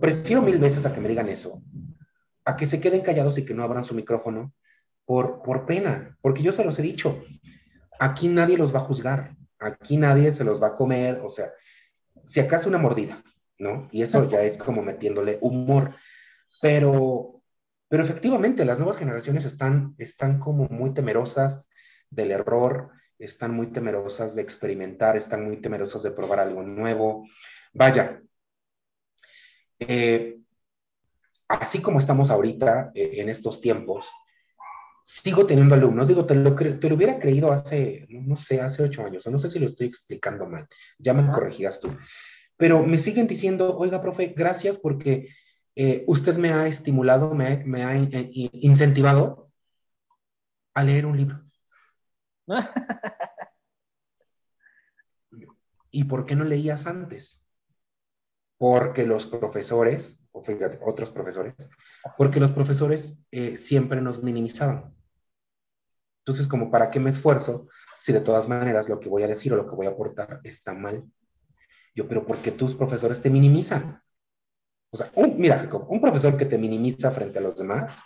Prefiero 0.00 0.42
mil 0.42 0.58
veces 0.58 0.86
a 0.86 0.92
que 0.92 1.00
me 1.00 1.08
digan 1.08 1.28
eso, 1.28 1.62
a 2.44 2.56
que 2.56 2.66
se 2.66 2.80
queden 2.80 3.00
callados 3.00 3.38
y 3.38 3.44
que 3.44 3.54
no 3.54 3.62
abran 3.62 3.84
su 3.84 3.94
micrófono 3.94 4.54
por, 5.04 5.42
por 5.42 5.66
pena, 5.66 6.16
porque 6.20 6.42
yo 6.42 6.52
se 6.52 6.64
los 6.64 6.78
he 6.78 6.82
dicho, 6.82 7.20
aquí 7.98 8.28
nadie 8.28 8.58
los 8.58 8.74
va 8.74 8.80
a 8.80 8.84
juzgar, 8.84 9.36
aquí 9.58 9.96
nadie 9.96 10.32
se 10.32 10.44
los 10.44 10.62
va 10.62 10.68
a 10.68 10.74
comer, 10.74 11.20
o 11.22 11.30
sea, 11.30 11.52
si 12.22 12.40
acaso 12.40 12.68
una 12.68 12.78
mordida, 12.78 13.22
¿no? 13.58 13.88
Y 13.90 14.02
eso 14.02 14.28
ya 14.28 14.42
es 14.42 14.58
como 14.58 14.82
metiéndole 14.82 15.38
humor, 15.40 15.94
pero, 16.60 17.35
pero 17.88 18.02
efectivamente 18.02 18.64
las 18.64 18.78
nuevas 18.78 18.98
generaciones 18.98 19.44
están, 19.44 19.94
están 19.98 20.38
como 20.38 20.66
muy 20.68 20.92
temerosas 20.92 21.68
del 22.10 22.32
error, 22.32 22.90
están 23.18 23.54
muy 23.54 23.68
temerosas 23.68 24.34
de 24.34 24.42
experimentar, 24.42 25.16
están 25.16 25.44
muy 25.44 25.58
temerosas 25.58 26.02
de 26.02 26.10
probar 26.10 26.40
algo 26.40 26.62
nuevo. 26.62 27.26
Vaya, 27.72 28.22
eh, 29.78 30.38
así 31.48 31.80
como 31.80 31.98
estamos 31.98 32.30
ahorita 32.30 32.90
eh, 32.94 33.12
en 33.14 33.28
estos 33.28 33.60
tiempos, 33.60 34.06
sigo 35.04 35.46
teniendo 35.46 35.76
alumnos, 35.76 36.08
digo, 36.08 36.26
te 36.26 36.34
lo, 36.34 36.54
te 36.56 36.88
lo 36.88 36.96
hubiera 36.96 37.18
creído 37.20 37.52
hace, 37.52 38.04
no 38.08 38.36
sé, 38.36 38.60
hace 38.60 38.82
ocho 38.82 39.04
años, 39.04 39.24
o 39.26 39.30
no 39.30 39.38
sé 39.38 39.48
si 39.48 39.60
lo 39.60 39.68
estoy 39.68 39.86
explicando 39.86 40.46
mal, 40.46 40.66
ya 40.98 41.14
me 41.14 41.30
corregías 41.30 41.80
tú, 41.80 41.96
pero 42.56 42.82
me 42.82 42.98
siguen 42.98 43.28
diciendo, 43.28 43.76
oiga, 43.76 44.02
profe, 44.02 44.34
gracias 44.36 44.78
porque 44.78 45.28
eh, 45.76 46.04
usted 46.06 46.36
me 46.38 46.52
ha 46.52 46.66
estimulado, 46.66 47.34
me, 47.34 47.62
me 47.66 47.84
ha 47.84 47.94
eh, 47.94 48.30
incentivado 48.32 49.52
a 50.72 50.82
leer 50.82 51.04
un 51.04 51.18
libro. 51.18 51.44
¿Y 55.90 56.04
por 56.04 56.24
qué 56.24 56.34
no 56.34 56.44
leías 56.44 56.86
antes? 56.86 57.46
Porque 58.56 59.04
los 59.04 59.26
profesores, 59.26 60.26
o 60.32 60.42
fíjate, 60.42 60.78
otros 60.80 61.10
profesores, 61.10 61.54
porque 62.16 62.40
los 62.40 62.52
profesores 62.52 63.20
eh, 63.30 63.58
siempre 63.58 64.00
nos 64.00 64.22
minimizaban. 64.22 64.94
Entonces, 66.20 66.48
como 66.48 66.70
para 66.70 66.90
qué 66.90 67.00
me 67.00 67.10
esfuerzo 67.10 67.68
si 68.00 68.14
de 68.14 68.20
todas 68.20 68.48
maneras 68.48 68.88
lo 68.88 68.98
que 68.98 69.10
voy 69.10 69.24
a 69.24 69.28
decir 69.28 69.52
o 69.52 69.56
lo 69.56 69.66
que 69.66 69.76
voy 69.76 69.86
a 69.86 69.90
aportar 69.90 70.40
está 70.42 70.72
mal. 70.72 71.04
Yo, 71.94 72.08
pero 72.08 72.26
¿por 72.26 72.38
qué 72.38 72.50
tus 72.50 72.74
profesores 72.74 73.20
te 73.20 73.28
minimizan? 73.28 74.02
O 74.90 74.96
sea, 74.96 75.10
un, 75.14 75.38
mira, 75.38 75.58
Jacob, 75.58 75.86
un 75.88 76.00
profesor 76.00 76.36
que 76.36 76.44
te 76.44 76.58
minimiza 76.58 77.10
frente 77.10 77.38
a 77.38 77.42
los 77.42 77.56
demás 77.56 77.98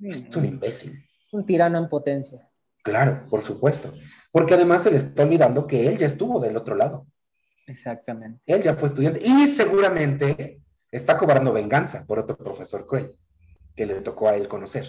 es 0.00 0.24
un 0.36 0.44
imbécil. 0.44 1.04
Un 1.32 1.44
tirano 1.44 1.78
en 1.78 1.88
potencia. 1.88 2.48
Claro, 2.82 3.26
por 3.28 3.42
supuesto. 3.42 3.92
Porque 4.32 4.54
además 4.54 4.82
se 4.82 4.90
le 4.90 4.98
está 4.98 5.24
olvidando 5.24 5.66
que 5.66 5.86
él 5.86 5.98
ya 5.98 6.06
estuvo 6.06 6.40
del 6.40 6.56
otro 6.56 6.74
lado. 6.74 7.06
Exactamente. 7.66 8.40
Él 8.46 8.62
ya 8.62 8.74
fue 8.74 8.88
estudiante 8.88 9.20
y 9.22 9.46
seguramente 9.46 10.62
está 10.90 11.16
cobrando 11.16 11.52
venganza 11.52 12.06
por 12.06 12.18
otro 12.18 12.36
profesor 12.36 12.86
cruel 12.86 13.18
que 13.74 13.86
le 13.86 14.00
tocó 14.00 14.28
a 14.28 14.36
él 14.36 14.48
conocer. 14.48 14.86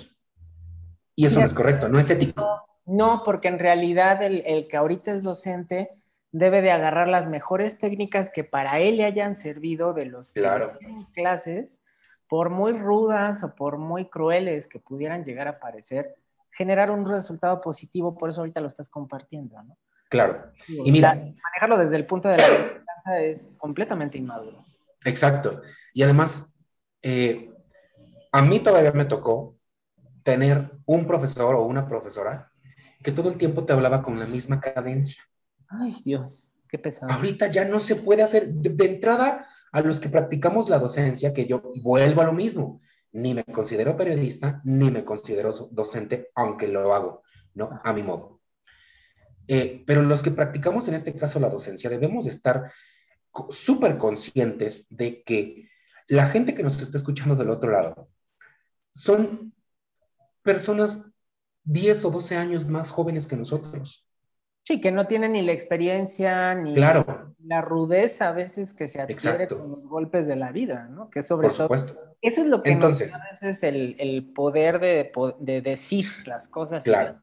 Y 1.16 1.26
eso 1.26 1.40
no 1.40 1.46
es 1.46 1.54
correcto, 1.54 1.90
no 1.90 2.00
es 2.00 2.10
ético. 2.10 2.66
No, 2.86 3.22
porque 3.24 3.50
en 3.50 3.60
realidad 3.60 4.24
el, 4.24 4.68
que 4.68 4.78
ahorita 4.78 5.12
es 5.12 5.24
docente 5.24 5.99
debe 6.32 6.62
de 6.62 6.72
agarrar 6.72 7.08
las 7.08 7.28
mejores 7.28 7.78
técnicas 7.78 8.30
que 8.30 8.44
para 8.44 8.80
él 8.80 8.98
le 8.98 9.06
hayan 9.06 9.36
servido 9.36 9.94
de 9.94 10.06
los 10.06 10.32
claro. 10.32 10.78
clases, 11.14 11.82
por 12.28 12.50
muy 12.50 12.74
rudas 12.74 13.44
o 13.44 13.56
por 13.56 13.78
muy 13.78 14.06
crueles 14.06 14.68
que 14.68 14.80
pudieran 14.80 15.26
llegar 15.26 15.48
a 15.48 15.60
parecer, 15.60 16.16
generar 16.52 16.92
un 16.92 17.10
resultado 17.10 17.60
positivo, 17.62 18.16
por 18.16 18.30
eso 18.30 18.42
ahorita 18.42 18.62
lo 18.62 18.68
estás 18.68 18.90
compartiendo, 18.90 19.62
¿no? 19.64 19.78
Claro. 20.10 20.52
Y 20.68 20.92
mira, 20.92 21.14
manejarlo 21.14 21.78
desde 21.78 21.96
el 21.96 22.06
punto 22.06 22.30
de 22.30 22.38
la 22.38 22.48
confianza 22.48 23.20
es 23.20 23.50
completamente 23.58 24.18
inmaduro. 24.18 24.66
Exacto. 25.06 25.62
Y 25.94 26.02
además, 26.02 26.54
eh, 27.02 27.54
a 28.32 28.42
mí 28.42 28.60
todavía 28.60 28.92
me 28.92 29.06
tocó 29.06 29.56
tener 30.24 30.72
un 30.86 31.06
profesor 31.06 31.56
o 31.56 31.64
una 31.64 31.88
profesora 31.88 32.52
que 33.04 33.12
todo 33.12 33.30
el 33.30 33.38
tiempo 33.38 33.66
te 33.66 33.74
hablaba 33.74 34.02
con 34.02 34.20
la 34.20 34.26
misma 34.26 34.60
cadencia. 34.60 35.24
Ay, 35.70 35.96
Dios, 36.04 36.52
qué 36.68 36.80
pesado. 36.80 37.14
Ahorita 37.14 37.48
ya 37.48 37.66
no 37.66 37.80
se 37.80 37.96
puede 37.96 38.24
hacer. 38.24 38.48
De, 38.48 38.86
entrada, 38.86 39.48
a 39.72 39.82
los 39.82 40.00
que 40.00 40.10
practicamos 40.10 40.70
la 40.70 40.80
docencia, 40.80 41.34
que 41.34 41.46
yo 41.46 41.62
vuelvo 41.82 42.22
a 42.22 42.26
lo 42.26 42.34
mismo, 42.34 42.82
ni 43.12 43.34
me 43.34 43.44
considero 43.44 43.96
periodista, 43.96 44.62
ni 44.64 44.90
me 44.90 45.04
considero 45.04 45.54
docente, 45.72 46.30
aunque 46.36 46.68
lo 46.68 46.94
hago, 46.94 47.24
¿no? 47.54 47.80
A 47.84 47.94
mi 47.94 48.04
modo. 48.04 48.42
Eh, 49.48 49.84
pero 49.86 50.02
los 50.04 50.22
que 50.22 50.32
practicamos 50.32 50.88
en 50.88 50.94
este 50.94 51.16
caso 51.16 51.40
la 51.40 51.50
docencia 51.50 51.90
debemos 51.90 52.28
estar 52.28 52.72
súper 53.50 53.98
conscientes 53.98 54.86
de 54.96 55.24
que 55.24 55.68
la 56.08 56.28
gente 56.28 56.54
que 56.54 56.64
nos 56.64 56.82
está 56.82 56.98
escuchando 56.98 57.36
del 57.36 57.50
otro 57.50 57.72
lado 57.72 58.10
son 58.92 59.54
personas 60.44 61.10
10 61.64 62.06
o 62.06 62.12
12 62.12 62.38
años 62.38 62.68
más 62.68 62.92
jóvenes 62.92 63.28
que 63.28 63.36
nosotros. 63.36 64.09
Sí, 64.70 64.80
que 64.80 64.92
no 64.92 65.08
tienen 65.08 65.32
ni 65.32 65.42
la 65.42 65.52
experiencia 65.52 66.54
ni 66.54 66.76
claro. 66.76 67.34
la 67.44 67.60
rudeza 67.60 68.28
a 68.28 68.34
veces 68.34 68.76
que 68.76 68.88
se 68.88 69.02
adquiere 69.02 69.48
con 69.48 69.72
los 69.72 69.82
golpes 69.82 70.28
de 70.28 70.36
la 70.36 70.52
vida, 70.52 70.88
¿no? 70.92 71.10
Que 71.10 71.24
sobre 71.24 71.48
Por 71.48 71.58
supuesto. 71.58 72.16
Eso 72.22 72.42
es 72.44 72.48
lo 72.50 72.62
que 72.62 72.70
Entonces, 72.70 73.16
a 73.16 73.32
veces 73.32 73.64
el, 73.64 73.96
el 73.98 74.32
poder 74.32 74.80
de, 74.80 75.12
de, 75.40 75.62
decir 75.62 76.06
las 76.28 76.48
cosas. 76.48 76.84
Claro. 76.84 77.20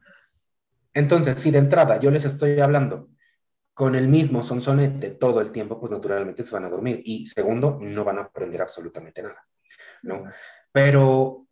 Entonces, 0.92 1.38
si 1.38 1.52
de 1.52 1.58
entrada 1.58 2.00
yo 2.00 2.10
les 2.10 2.24
estoy 2.24 2.58
hablando 2.58 3.10
con 3.74 3.94
el 3.94 4.08
mismo 4.08 4.42
sonsonete 4.42 5.10
todo 5.10 5.40
el 5.40 5.52
tiempo, 5.52 5.78
pues 5.78 5.92
naturalmente 5.92 6.42
se 6.42 6.52
van 6.52 6.64
a 6.64 6.68
dormir. 6.68 7.00
Y 7.04 7.26
segundo, 7.26 7.78
no 7.80 8.02
van 8.02 8.18
a 8.18 8.22
aprender 8.22 8.60
absolutamente 8.60 9.22
nada, 9.22 9.46
¿no? 10.02 10.24
Pero 10.72 11.45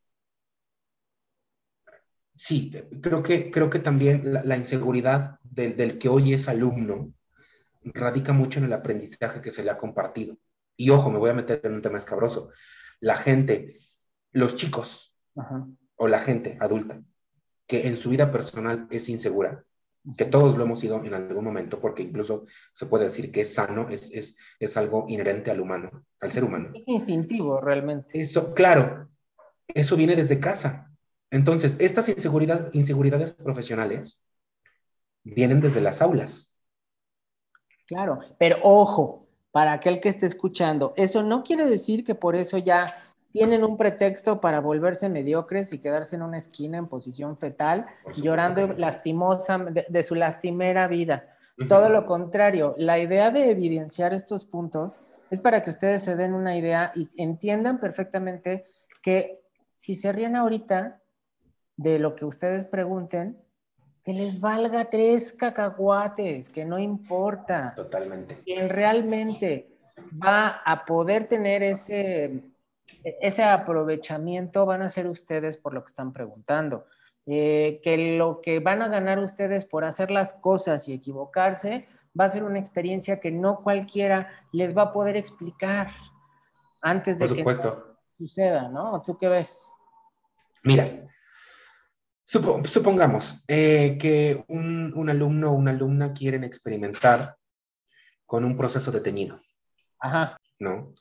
Sí, 2.36 2.72
creo 3.00 3.22
que, 3.22 3.50
creo 3.50 3.70
que 3.70 3.78
también 3.78 4.32
la, 4.32 4.56
inseguridad 4.56 5.38
del, 5.42 5.98
que 5.98 6.08
hoy 6.08 6.34
es 6.34 6.48
alumno 6.48 7.12
radica 7.82 8.32
mucho 8.32 8.58
en 8.58 8.64
el 8.64 8.72
aprendizaje 8.72 9.40
que 9.40 9.52
se 9.52 9.62
le 9.62 9.70
ha 9.70 9.78
compartido. 9.78 10.36
Y 10.76 10.90
ojo, 10.90 11.10
me 11.10 11.18
voy 11.18 11.30
a 11.30 11.34
meter 11.34 11.60
en 11.62 11.74
un 11.74 11.82
tema 11.82 11.98
escabroso. 11.98 12.50
La 12.98 13.16
gente, 13.16 13.78
los 14.32 14.56
chicos 14.56 15.14
o 15.96 16.08
la 16.08 16.18
gente 16.18 16.56
adulta 16.60 17.00
que 17.66 17.86
en 17.86 17.96
su 17.96 18.10
vida 18.10 18.30
personal 18.30 18.88
es 18.90 19.08
insegura, 19.08 19.64
que 20.18 20.24
todos 20.24 20.56
lo 20.56 20.64
hemos 20.64 20.80
sido 20.80 21.02
en 21.04 21.14
algún 21.14 21.44
momento, 21.44 21.80
porque 21.80 22.02
incluso 22.02 22.44
se 22.74 22.86
puede 22.86 23.04
decir 23.04 23.30
que 23.30 23.42
es 23.42 23.54
sano, 23.54 23.88
es, 23.88 24.10
es, 24.12 24.36
es 24.58 24.76
algo 24.76 25.06
inherente 25.08 25.50
al 25.50 25.60
humano, 25.60 26.04
al 26.20 26.32
ser 26.32 26.44
humano. 26.44 26.70
Es 26.74 26.86
instintivo 26.86 27.60
realmente. 27.60 28.20
Eso, 28.20 28.52
claro, 28.52 29.08
eso 29.68 29.96
viene 29.96 30.16
desde 30.16 30.40
casa 30.40 30.93
entonces, 31.34 31.76
estas 31.80 32.08
inseguridades 32.08 33.32
profesionales 33.32 34.24
vienen 35.24 35.60
desde 35.60 35.80
las 35.80 36.00
aulas. 36.00 36.56
Claro, 37.88 38.20
pero 38.38 38.58
ojo, 38.62 39.26
para 39.50 39.72
aquel 39.72 40.00
que 40.00 40.10
esté 40.10 40.26
escuchando, 40.26 40.94
eso 40.96 41.24
no 41.24 41.42
quiere 41.42 41.64
decir 41.64 42.04
que 42.04 42.14
por 42.14 42.36
eso 42.36 42.56
ya 42.56 42.94
tienen 43.32 43.64
un 43.64 43.76
pretexto 43.76 44.40
para 44.40 44.60
volverse 44.60 45.08
mediocres 45.08 45.72
y 45.72 45.80
quedarse 45.80 46.14
en 46.14 46.22
una 46.22 46.38
esquina 46.38 46.78
en 46.78 46.86
posición 46.86 47.36
fetal, 47.36 47.86
llorando 48.14 48.68
lastimosa 48.68 49.58
de, 49.58 50.02
su 50.04 50.14
lastimera 50.14 50.86
vida. 50.86 51.26
Todo 51.68 51.88
lo 51.88 52.06
contrario, 52.06 52.76
la 52.78 53.00
idea 53.00 53.32
de 53.32 53.50
evidenciar 53.50 54.14
estos 54.14 54.44
puntos 54.44 55.00
es 55.30 55.40
para 55.40 55.62
que 55.62 55.70
ustedes 55.70 56.04
se 56.04 56.14
den 56.14 56.32
una 56.32 56.56
idea 56.56 56.92
y 56.94 57.10
entiendan 57.16 57.80
perfectamente 57.80 58.66
que 59.02 59.40
si 59.76 59.96
se 59.96 60.12
ríen 60.12 60.36
ahorita 60.36 61.00
de 61.76 61.98
lo 61.98 62.14
que 62.14 62.24
ustedes 62.24 62.64
pregunten, 62.64 63.38
que 64.04 64.12
les 64.12 64.40
valga 64.40 64.90
tres 64.90 65.32
cacahuates, 65.32 66.50
que 66.50 66.64
no 66.64 66.78
importa. 66.78 67.72
Totalmente. 67.74 68.36
Quien 68.44 68.68
realmente 68.68 69.78
va 70.22 70.62
a 70.64 70.84
poder 70.84 71.26
tener 71.26 71.62
ese, 71.62 72.42
ese 73.02 73.42
aprovechamiento 73.42 74.66
van 74.66 74.82
a 74.82 74.88
ser 74.88 75.06
ustedes 75.06 75.56
por 75.56 75.72
lo 75.72 75.82
que 75.82 75.88
están 75.88 76.12
preguntando. 76.12 76.86
Eh, 77.26 77.80
que 77.82 78.18
lo 78.18 78.42
que 78.42 78.58
van 78.58 78.82
a 78.82 78.88
ganar 78.88 79.18
ustedes 79.18 79.64
por 79.64 79.86
hacer 79.86 80.10
las 80.10 80.34
cosas 80.34 80.86
y 80.88 80.92
equivocarse 80.92 81.88
va 82.18 82.26
a 82.26 82.28
ser 82.28 82.44
una 82.44 82.58
experiencia 82.58 83.18
que 83.18 83.30
no 83.30 83.62
cualquiera 83.62 84.30
les 84.52 84.76
va 84.76 84.82
a 84.82 84.92
poder 84.92 85.16
explicar 85.16 85.88
antes 86.82 87.18
de 87.18 87.34
que 87.34 87.44
suceda, 88.18 88.68
¿no? 88.68 89.00
¿Tú 89.00 89.16
qué 89.16 89.28
ves? 89.28 89.72
Mira, 90.62 90.86
supongamos 92.24 93.44
eh, 93.48 93.98
que 94.00 94.44
un, 94.48 95.08
alumno 95.08 95.50
o 95.50 95.54
una 95.54 95.70
alumna 95.70 96.12
quieren 96.12 96.44
experimentar 96.44 97.36
con 98.26 98.44
un 98.44 98.56
proceso 98.56 98.90
de 98.90 99.00
teñido. 99.00 99.40
Ajá. 99.98 100.36
¿No? 100.58 100.94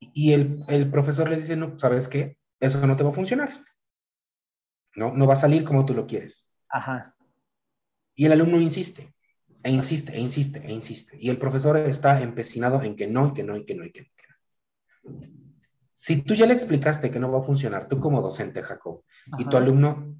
Y 0.00 0.32
el, 0.32 0.64
el, 0.68 0.90
profesor 0.90 1.30
le 1.30 1.36
dice, 1.36 1.56
no, 1.56 1.78
¿sabes 1.78 2.08
qué? 2.08 2.36
Eso 2.58 2.84
no 2.86 2.96
te 2.96 3.04
va 3.04 3.10
a 3.10 3.14
funcionar. 3.14 3.52
No, 4.96 5.12
no 5.12 5.26
va 5.26 5.34
a 5.34 5.36
salir 5.36 5.64
como 5.64 5.86
tú 5.86 5.94
lo 5.94 6.06
quieres. 6.06 6.56
Ajá. 6.68 7.14
Y 8.14 8.26
el 8.26 8.32
alumno 8.32 8.60
insiste, 8.60 9.14
e 9.62 9.70
insiste, 9.70 10.14
e 10.14 10.20
insiste, 10.20 10.58
e 10.64 10.72
insiste. 10.72 11.16
Y 11.20 11.30
el 11.30 11.38
profesor 11.38 11.76
está 11.76 12.20
empecinado 12.20 12.82
en 12.82 12.96
que 12.96 13.06
no, 13.06 13.28
y 13.28 13.32
que 13.32 13.44
no, 13.44 13.56
y 13.56 13.64
que 13.64 13.74
no, 13.74 13.84
y 13.84 13.92
que 13.92 14.02
no. 14.02 14.08
Si 15.94 16.22
tú 16.22 16.34
ya 16.34 16.46
le 16.46 16.54
explicaste 16.54 17.10
que 17.10 17.18
no 17.18 17.30
va 17.30 17.38
a 17.38 17.42
funcionar, 17.42 17.88
tú 17.88 18.00
como 18.00 18.22
docente, 18.22 18.62
Jacob, 18.62 19.02
y 19.38 19.44
tu 19.44 19.56
alumno 19.56 20.16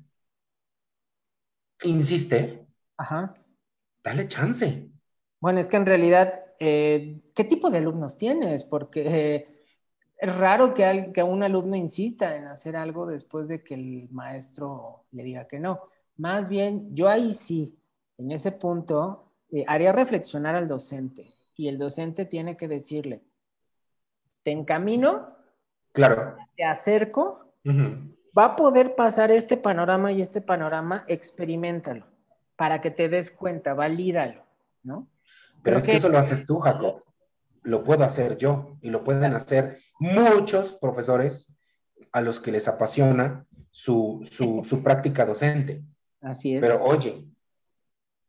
insiste, 1.84 2.66
Ajá. 2.96 3.34
dale 4.04 4.28
chance. 4.28 4.90
Bueno, 5.40 5.58
es 5.58 5.68
que 5.68 5.76
en 5.76 5.86
realidad, 5.86 6.44
eh, 6.60 7.20
¿qué 7.34 7.44
tipo 7.44 7.68
de 7.70 7.78
alumnos 7.78 8.16
tienes? 8.16 8.62
Porque 8.64 9.02
eh, 9.06 9.62
es 10.16 10.36
raro 10.36 10.72
que, 10.72 11.10
que 11.12 11.22
un 11.22 11.42
alumno 11.42 11.74
insista 11.74 12.36
en 12.36 12.46
hacer 12.46 12.76
algo 12.76 13.06
después 13.06 13.48
de 13.48 13.64
que 13.64 13.74
el 13.74 14.08
maestro 14.12 15.06
le 15.10 15.24
diga 15.24 15.48
que 15.48 15.58
no. 15.58 15.80
Más 16.16 16.48
bien, 16.48 16.94
yo 16.94 17.08
ahí 17.08 17.34
sí, 17.34 17.76
en 18.18 18.30
ese 18.30 18.52
punto, 18.52 19.32
eh, 19.50 19.64
haría 19.66 19.92
reflexionar 19.92 20.54
al 20.54 20.68
docente 20.68 21.34
y 21.56 21.68
el 21.68 21.78
docente 21.78 22.24
tiene 22.24 22.56
que 22.56 22.68
decirle, 22.68 23.22
te 24.42 24.52
encamino, 24.52 25.36
claro. 25.92 26.36
te 26.56 26.64
acerco, 26.64 27.52
va 27.66 28.44
a 28.44 28.56
poder 28.56 28.94
pasar 28.94 29.30
este 29.30 29.56
panorama 29.56 30.12
y 30.12 30.20
este 30.20 30.40
panorama, 30.40 31.04
experimentalo 31.08 32.06
para 32.56 32.80
que 32.80 32.90
te 32.90 33.08
des 33.08 33.30
cuenta, 33.30 33.74
valídalo, 33.74 34.44
¿no? 34.82 35.08
Pero 35.62 35.78
es 35.78 35.84
que 35.84 35.96
eso 35.96 36.08
lo 36.08 36.18
haces 36.18 36.46
tú, 36.46 36.58
Jacob 36.58 37.02
lo 37.62 37.84
puedo 37.84 38.04
hacer 38.04 38.36
yo 38.36 38.76
y 38.80 38.90
lo 38.90 39.04
pueden 39.04 39.34
hacer 39.34 39.78
muchos 39.98 40.76
profesores 40.76 41.54
a 42.12 42.20
los 42.20 42.40
que 42.40 42.52
les 42.52 42.68
apasiona 42.68 43.46
su, 43.70 44.20
práctica 44.84 45.24
docente. 45.24 45.82
Así 46.20 46.54
es. 46.54 46.60
Pero 46.60 46.82
oye, 46.82 47.26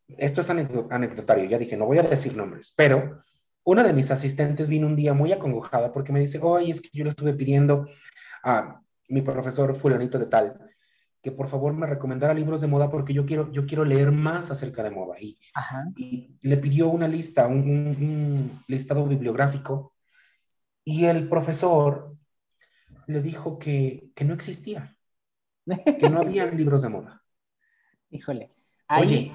esto 0.08 0.42
es 0.42 0.50
anecdotario, 0.50 1.46
ya 1.46 1.58
dije, 1.58 1.78
no 1.78 1.86
voy 1.86 1.98
a 1.98 2.04
decir 2.04 2.36
nombres, 2.36 2.74
pero 2.76 3.20
una 3.64 3.84
de 3.84 3.94
mis 3.94 4.12
asistentes 4.12 4.70
vino 4.70 4.88
un 4.88 4.96
día 4.96 5.14
muy 5.14 5.32
acongojada 5.32 5.92
porque 5.92 6.12
me 6.12 6.20
dice, 6.20 6.40
oye, 6.42 6.72
es 6.72 6.82
que 6.82 6.90
yo 6.94 7.04
le 7.04 7.12
estuve 7.12 7.34
pidiendo 7.34 7.88
a 8.44 8.82
mi 9.10 9.22
profesor 9.22 9.76
fulanito 9.76 10.20
de 10.20 10.26
tal 10.26 10.74
que 11.24 11.32
por 11.32 11.48
favor 11.48 11.74
me 11.74 11.88
recomendara 11.88 12.34
libros 12.34 12.60
de 12.60 12.68
moda 12.68 12.90
porque 12.90 13.14
yo 13.14 13.26
quiero, 13.26 13.50
yo 13.54 13.66
quiero 13.66 13.86
leer 13.86 14.12
más 14.12 14.52
acerca 14.52 14.84
de 14.84 14.92
moda. 14.92 15.16
Y, 15.22 15.40
y 15.96 16.38
le 16.42 16.58
pidió 16.58 16.90
una 16.90 17.08
lista, 17.08 17.48
un, 17.48 18.52
listado 18.68 19.08
bibliográfico, 19.08 19.94
y 20.84 21.06
el 21.06 21.30
profesor 21.30 22.18
le 23.08 23.22
dijo 23.22 23.58
que, 23.58 24.12
no 24.26 24.34
existía, 24.34 24.98
que 25.66 26.10
no 26.10 26.20
había 26.20 26.46
libros 26.52 26.82
de 26.82 26.90
moda. 26.90 27.24
Híjole. 28.10 28.52
Oye, 28.90 29.32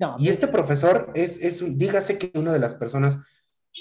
no, 0.00 0.16
y 0.18 0.24
pues 0.24 0.30
este 0.30 0.48
profesor 0.48 1.12
es, 1.14 1.38
es, 1.40 1.78
dígase 1.78 2.18
que 2.18 2.36
una 2.36 2.52
de 2.52 2.58
las 2.58 2.74
personas 2.74 3.20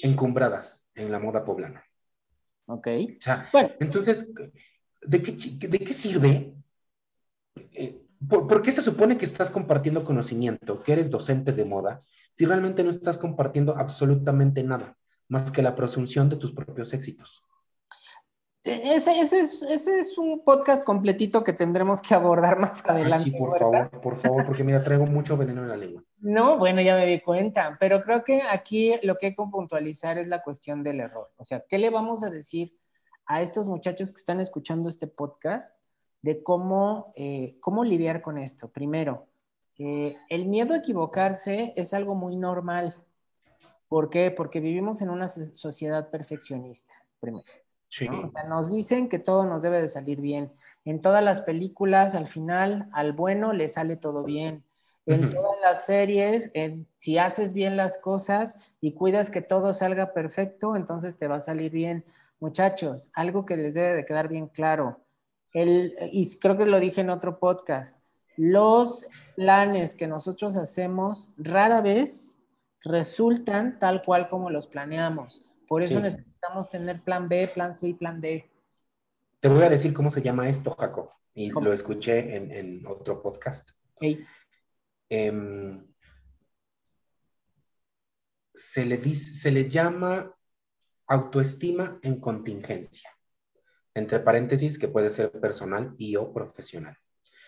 encumbradas 0.02 0.90
en 0.96 1.12
la 1.12 1.20
moda 1.20 1.44
poblana. 1.44 1.84
Ok. 2.66 2.88
O 2.88 3.22
sea, 3.22 3.48
bueno. 3.52 3.70
entonces, 3.80 4.32
¿de 5.02 5.22
qué, 5.22 5.32
¿de 5.68 5.80
qué 5.80 5.94
sirve 5.94 6.54
eh, 7.72 8.04
¿por, 8.28 8.62
qué 8.62 8.72
se 8.72 8.82
supone 8.82 9.18
que 9.18 9.26
estás 9.26 9.50
compartiendo 9.50 10.04
conocimiento, 10.04 10.82
que 10.82 10.94
eres 10.94 11.10
docente 11.10 11.52
de 11.52 11.66
moda, 11.66 12.00
si 12.32 12.46
realmente 12.46 12.84
no 12.84 12.90
estás 12.90 13.18
compartiendo 13.18 13.78
absolutamente 13.78 14.64
nada, 14.64 14.98
más 15.28 15.52
que 15.52 15.62
la 15.62 15.76
presunción 15.76 16.30
de 16.30 16.38
tus 16.38 16.54
propios 16.54 16.94
éxitos? 16.94 17.44
Ese, 18.63 19.19
ese, 19.19 19.41
es, 19.41 19.62
ese, 19.63 19.99
es, 19.99 20.17
un 20.17 20.43
podcast 20.45 20.86
completito 20.86 21.43
que 21.43 21.52
tendremos 21.52 22.02
que 22.02 22.13
abordar 22.13 22.58
más 22.58 22.82
adelante. 22.86 23.32
sí, 23.32 23.32
por 23.32 23.58
favor, 23.60 23.89
por 24.02 24.15
favor, 24.15 24.45
porque 24.45 24.63
mira, 24.63 24.82
traigo 24.82 25.06
mucho 25.06 25.36
veneno 25.36 25.63
en 25.63 25.69
la 25.69 25.78
lengua. 25.78 26.04
No, 26.23 26.58
bueno, 26.58 26.82
ya 26.82 26.95
me 26.95 27.06
di 27.06 27.19
cuenta, 27.19 27.76
pero 27.78 28.02
creo 28.02 28.23
que 28.23 28.43
aquí 28.43 28.93
lo 29.04 29.17
que 29.17 29.26
hay 29.26 29.36
que 29.36 29.43
puntualizar 29.43 30.17
es 30.17 30.28
la 30.28 30.41
cuestión 30.41 30.82
del 30.82 31.02
error. 31.02 31.30
O 31.36 31.43
sea, 31.43 31.65
¿qué 31.67 31.78
le 31.78 31.89
vamos 31.89 32.23
a 32.23 32.30
decir 32.30 32.73
a 33.26 33.41
estos 33.41 33.67
muchachos 33.67 34.12
que 34.12 34.19
están 34.19 34.39
escuchando 34.39 34.89
este 34.89 35.08
podcast 35.08 35.78
de 36.21 36.41
cómo, 36.41 37.12
eh, 37.15 37.58
cómo 37.60 37.84
lidiar 37.84 38.21
con 38.21 38.38
esto. 38.38 38.71
Primero, 38.71 39.28
eh, 39.78 40.17
el 40.30 40.45
miedo 40.45 40.73
a 40.73 40.78
equivocarse 40.78 41.73
es 41.76 41.93
algo 41.93 42.15
muy 42.15 42.36
normal. 42.36 42.95
¿Por 43.88 44.10
qué? 44.10 44.32
Porque 44.32 44.60
vivimos 44.60 45.02
en 45.02 45.10
una 45.10 45.28
sociedad 45.28 46.10
perfeccionista, 46.10 46.93
primero. 47.19 47.45
Sí. 47.94 48.08
O 48.08 48.28
sea, 48.28 48.44
nos 48.46 48.72
dicen 48.72 49.08
que 49.08 49.20
todo 49.20 49.46
nos 49.46 49.62
debe 49.62 49.80
de 49.80 49.88
salir 49.88 50.20
bien. 50.20 50.52
En 50.84 51.00
todas 51.00 51.24
las 51.24 51.42
películas, 51.42 52.16
al 52.16 52.26
final, 52.26 52.90
al 52.92 53.14
bueno 53.14 53.54
le 53.54 53.70
sale 53.70 53.98
todo 53.98 54.24
bien. 54.24 54.64
En 55.06 55.30
todas 55.30 55.60
las 55.62 55.86
series, 55.86 56.50
en, 56.56 56.88
si 56.96 57.20
haces 57.20 57.54
bien 57.54 57.78
las 57.78 58.00
cosas 58.00 58.72
y 58.82 58.94
cuidas 58.94 59.30
que 59.30 59.42
todo 59.42 59.76
salga 59.76 60.14
perfecto, 60.14 60.76
entonces 60.76 61.16
te 61.16 61.28
va 61.28 61.36
a 61.36 61.40
salir 61.40 61.72
bien. 61.72 62.04
Muchachos, 62.40 63.12
algo 63.14 63.46
que 63.46 63.58
les 63.58 63.76
debe 63.76 63.94
de 63.96 64.06
quedar 64.06 64.28
bien 64.28 64.48
claro 64.48 65.04
el, 65.54 65.96
y 66.12 66.28
creo 66.40 66.58
que 66.58 66.66
lo 66.66 66.80
dije 66.80 67.02
en 67.02 67.12
otro 67.12 67.40
podcast, 67.40 68.02
los 68.36 69.08
planes 69.36 69.94
que 69.94 70.08
nosotros 70.08 70.58
hacemos 70.58 71.30
rara 71.38 71.82
vez 71.82 72.36
resultan 72.82 73.78
tal 73.78 74.02
cual 74.02 74.28
como 74.28 74.50
los 74.50 74.68
planeamos. 74.68 75.44
Por 75.74 75.82
eso 75.82 76.00
necesitamos 76.00 76.70
tener 76.70 77.02
plan 77.02 77.28
B, 77.28 77.48
plan 77.48 77.74
C 77.74 77.88
y 77.88 77.94
plan 77.96 78.22
D. 78.22 78.48
Te 79.40 79.50
voy 79.50 79.64
a 79.64 79.70
decir 79.70 79.92
cómo 79.92 80.12
se 80.12 80.22
llama 80.22 80.48
esto, 80.48 80.76
Jacob, 80.78 81.10
y 81.34 81.50
lo 81.50 81.74
escuché 81.74 82.36
en, 82.36 82.86
otro 82.86 83.24
podcast. 83.24 83.72
Em, 85.10 85.84
se, 88.54 88.86
le 88.86 88.98
dice, 89.00 89.34
se 89.34 89.50
le 89.50 89.68
llama 89.68 90.32
autoestima 91.08 91.98
en 92.04 92.20
contingencia 92.20 93.10
entre 93.96 94.20
paréntesis, 94.20 94.78
que 94.78 94.90
puede 94.90 95.10
ser 95.10 95.32
personal 95.32 95.96
y 95.98 96.18
o 96.18 96.32
profesional. 96.32 97.00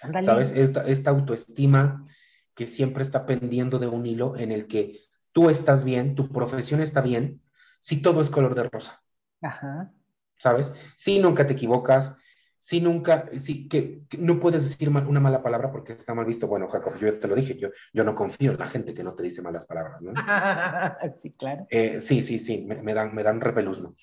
¿Sabes? 0.02 0.52
Esta, 0.52 1.12
autoestima 1.12 2.08
que 2.56 2.66
siempre 2.66 3.04
está 3.04 3.28
pendiendo 3.28 3.78
de 3.78 3.86
un 3.86 4.08
hilo 4.08 4.36
en 4.36 4.52
el 4.52 4.66
que 4.66 5.00
tú 5.32 5.52
estás 5.52 5.84
bien, 5.84 6.16
tu 6.16 6.32
profesión 6.32 6.82
está 6.82 7.02
bien, 7.02 7.44
si 7.86 8.02
todo 8.02 8.20
es 8.20 8.32
color 8.32 8.56
de 8.56 8.64
rosa. 8.64 9.00
Ajá. 9.42 9.94
¿Sabes? 10.40 10.74
Si 10.98 11.20
nunca 11.20 11.46
te 11.46 11.54
equivocas, 11.54 12.18
si 12.58 12.82
nunca, 12.82 13.30
si 13.38 13.70
que, 13.70 14.02
no 14.18 14.40
puedes 14.40 14.64
decir 14.64 14.90
una 14.90 15.20
mala 15.20 15.44
palabra 15.44 15.72
porque 15.72 15.94
está 15.94 16.16
mal 16.16 16.26
visto. 16.26 16.48
Bueno, 16.48 16.68
Jacob, 16.68 16.98
yo 16.98 17.20
te 17.20 17.28
lo 17.28 17.36
dije, 17.36 17.60
yo, 17.60 17.70
yo 17.94 18.04
no 18.04 18.16
confío 18.16 18.54
en 18.54 18.58
la 18.58 18.66
gente 18.66 18.96
que 18.96 19.04
no 19.04 19.14
te 19.14 19.22
dice 19.22 19.44
malas 19.44 19.68
palabras, 19.68 20.02
¿no? 20.02 20.14
sí, 21.22 21.30
claro. 21.34 21.68
Eh, 21.70 22.02
sí, 22.02 22.24
sí, 22.24 22.40
sí, 22.40 22.66
me, 22.66 22.94
dan, 22.96 23.14
me 23.14 23.22
dan 23.22 23.40
repeluzno. 23.40 23.96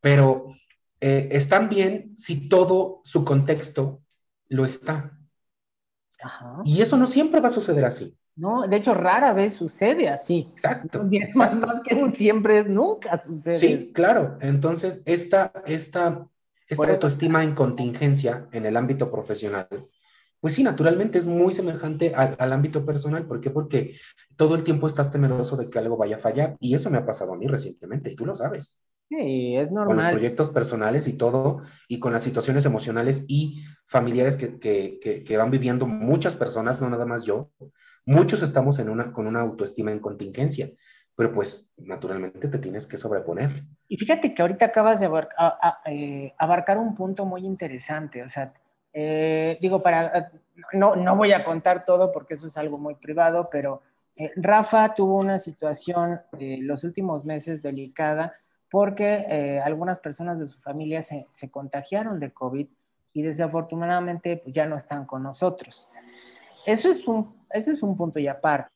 Pero 0.00 0.48
eh, 1.00 1.28
están 1.30 1.68
bien 1.68 2.16
si 2.16 2.48
todo 2.48 3.02
su 3.04 3.24
contexto 3.24 4.02
lo 4.48 4.64
está. 4.64 5.16
Y 6.64 6.82
eso 6.82 6.96
no 6.96 7.06
siempre 7.06 7.40
va 7.40 7.46
a 7.46 7.52
suceder 7.52 7.84
así. 7.84 8.18
No, 8.38 8.68
de 8.68 8.76
hecho, 8.76 8.94
rara 8.94 9.32
vez 9.32 9.54
sucede 9.54 10.08
así. 10.08 10.48
Exacto. 10.52 11.02
Más, 11.34 11.56
más, 11.56 11.80
que 11.82 12.10
siempre, 12.14 12.64
nunca 12.64 13.20
sucede. 13.20 13.56
Sí, 13.56 13.92
claro. 13.92 14.38
Entonces, 14.40 15.02
esta, 15.06 15.52
esta, 15.66 16.28
esta 16.68 16.90
autoestima 16.92 17.42
en 17.42 17.54
contingencia 17.54 18.48
en 18.52 18.64
el 18.64 18.76
ámbito 18.76 19.10
profesional, 19.10 19.66
pues 20.40 20.54
sí, 20.54 20.62
naturalmente 20.62 21.18
es 21.18 21.26
muy 21.26 21.52
semejante 21.52 22.14
al, 22.14 22.36
al, 22.38 22.52
ámbito 22.52 22.86
personal. 22.86 23.26
¿Por 23.26 23.40
qué? 23.40 23.50
Porque 23.50 23.96
todo 24.36 24.54
el 24.54 24.62
tiempo 24.62 24.86
estás 24.86 25.10
temeroso 25.10 25.56
de 25.56 25.68
que 25.68 25.80
algo 25.80 25.96
vaya 25.96 26.16
a 26.16 26.20
fallar. 26.20 26.56
Y 26.60 26.76
eso 26.76 26.90
me 26.90 26.98
ha 26.98 27.04
pasado 27.04 27.34
a 27.34 27.38
mí 27.38 27.48
recientemente, 27.48 28.12
y 28.12 28.14
tú 28.14 28.24
lo 28.24 28.36
sabes. 28.36 28.84
Sí, 29.08 29.56
es 29.56 29.72
normal. 29.72 29.86
Con 29.86 29.96
los 29.96 30.12
proyectos 30.12 30.50
personales 30.50 31.08
y 31.08 31.14
todo, 31.14 31.62
y 31.88 31.98
con 31.98 32.12
las 32.12 32.22
situaciones 32.22 32.66
emocionales 32.66 33.24
y 33.26 33.64
familiares 33.86 34.36
que, 34.36 34.60
que, 34.60 35.00
que, 35.02 35.24
que 35.24 35.36
van 35.36 35.50
viviendo 35.50 35.86
muchas 35.86 36.36
personas, 36.36 36.80
no 36.80 36.88
nada 36.88 37.06
más 37.06 37.24
yo. 37.24 37.50
Muchos 38.08 38.42
estamos 38.42 38.78
en 38.78 38.88
una, 38.88 39.12
con 39.12 39.26
una 39.26 39.40
autoestima 39.40 39.92
en 39.92 39.98
contingencia, 39.98 40.70
pero 41.14 41.30
pues 41.30 41.70
naturalmente 41.76 42.48
te 42.48 42.58
tienes 42.58 42.86
que 42.86 42.96
sobreponer. 42.96 43.50
Y 43.86 43.98
fíjate 43.98 44.32
que 44.32 44.40
ahorita 44.40 44.64
acabas 44.64 45.00
de 45.00 45.06
abarcar, 45.06 45.36
a, 45.38 45.68
a, 45.68 45.90
eh, 45.90 46.32
abarcar 46.38 46.78
un 46.78 46.94
punto 46.94 47.26
muy 47.26 47.44
interesante, 47.44 48.22
o 48.22 48.28
sea, 48.30 48.52
eh, 48.94 49.58
digo, 49.60 49.82
para, 49.82 50.28
no, 50.72 50.96
no 50.96 51.16
voy 51.16 51.32
a 51.32 51.44
contar 51.44 51.84
todo 51.84 52.10
porque 52.10 52.32
eso 52.32 52.46
es 52.46 52.56
algo 52.56 52.78
muy 52.78 52.94
privado, 52.94 53.50
pero 53.52 53.82
eh, 54.16 54.32
Rafa 54.36 54.94
tuvo 54.94 55.16
una 55.16 55.38
situación 55.38 56.18
eh, 56.38 56.58
los 56.62 56.84
últimos 56.84 57.26
meses 57.26 57.62
delicada 57.62 58.32
porque 58.70 59.26
eh, 59.28 59.60
algunas 59.60 59.98
personas 59.98 60.38
de 60.38 60.46
su 60.46 60.58
familia 60.60 61.02
se, 61.02 61.26
se, 61.30 61.50
contagiaron 61.50 62.18
de 62.18 62.32
COVID 62.32 62.66
y 63.12 63.22
desafortunadamente 63.22 64.38
pues, 64.38 64.54
ya 64.54 64.66
no 64.66 64.76
están 64.76 65.04
con 65.06 65.22
nosotros. 65.22 65.88
Eso 66.68 66.90
es 66.90 67.08
un, 67.08 67.34
eso 67.50 67.72
es 67.72 67.82
un 67.82 67.96
punto 67.96 68.18
y 68.18 68.28
aparte. 68.28 68.70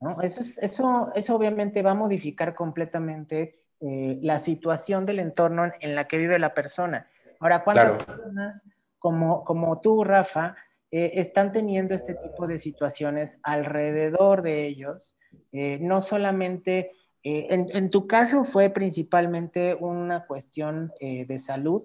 ¿no? 0.00 0.22
Eso, 0.22 0.40
es, 0.40 0.58
eso, 0.58 1.10
eso 1.16 1.34
obviamente 1.34 1.82
va 1.82 1.90
a 1.90 1.94
modificar 1.94 2.54
completamente 2.54 3.64
eh, 3.80 4.20
la 4.22 4.38
situación 4.38 5.04
del 5.04 5.18
entorno 5.18 5.64
en, 5.64 5.72
en, 5.80 5.94
la 5.96 6.06
que 6.06 6.16
vive 6.16 6.38
la 6.38 6.54
persona. 6.54 7.08
Ahora, 7.40 7.64
¿cuántas 7.64 7.96
claro. 7.96 8.06
personas 8.06 8.68
como, 9.00 9.42
como 9.42 9.80
tú, 9.80 10.04
Rafa, 10.04 10.54
eh, 10.92 11.12
están 11.14 11.50
teniendo 11.50 11.92
este 11.92 12.14
tipo 12.14 12.46
de 12.46 12.58
situaciones 12.58 13.40
alrededor 13.42 14.42
de 14.42 14.66
ellos? 14.66 15.16
Eh, 15.50 15.78
no 15.80 16.02
solamente 16.02 16.92
en, 17.24 17.74
en, 17.74 17.90
tu 17.90 18.06
caso 18.06 18.44
fue 18.44 18.68
principalmente 18.68 19.74
una 19.74 20.26
cuestión 20.26 20.92
de 21.00 21.38
salud 21.38 21.82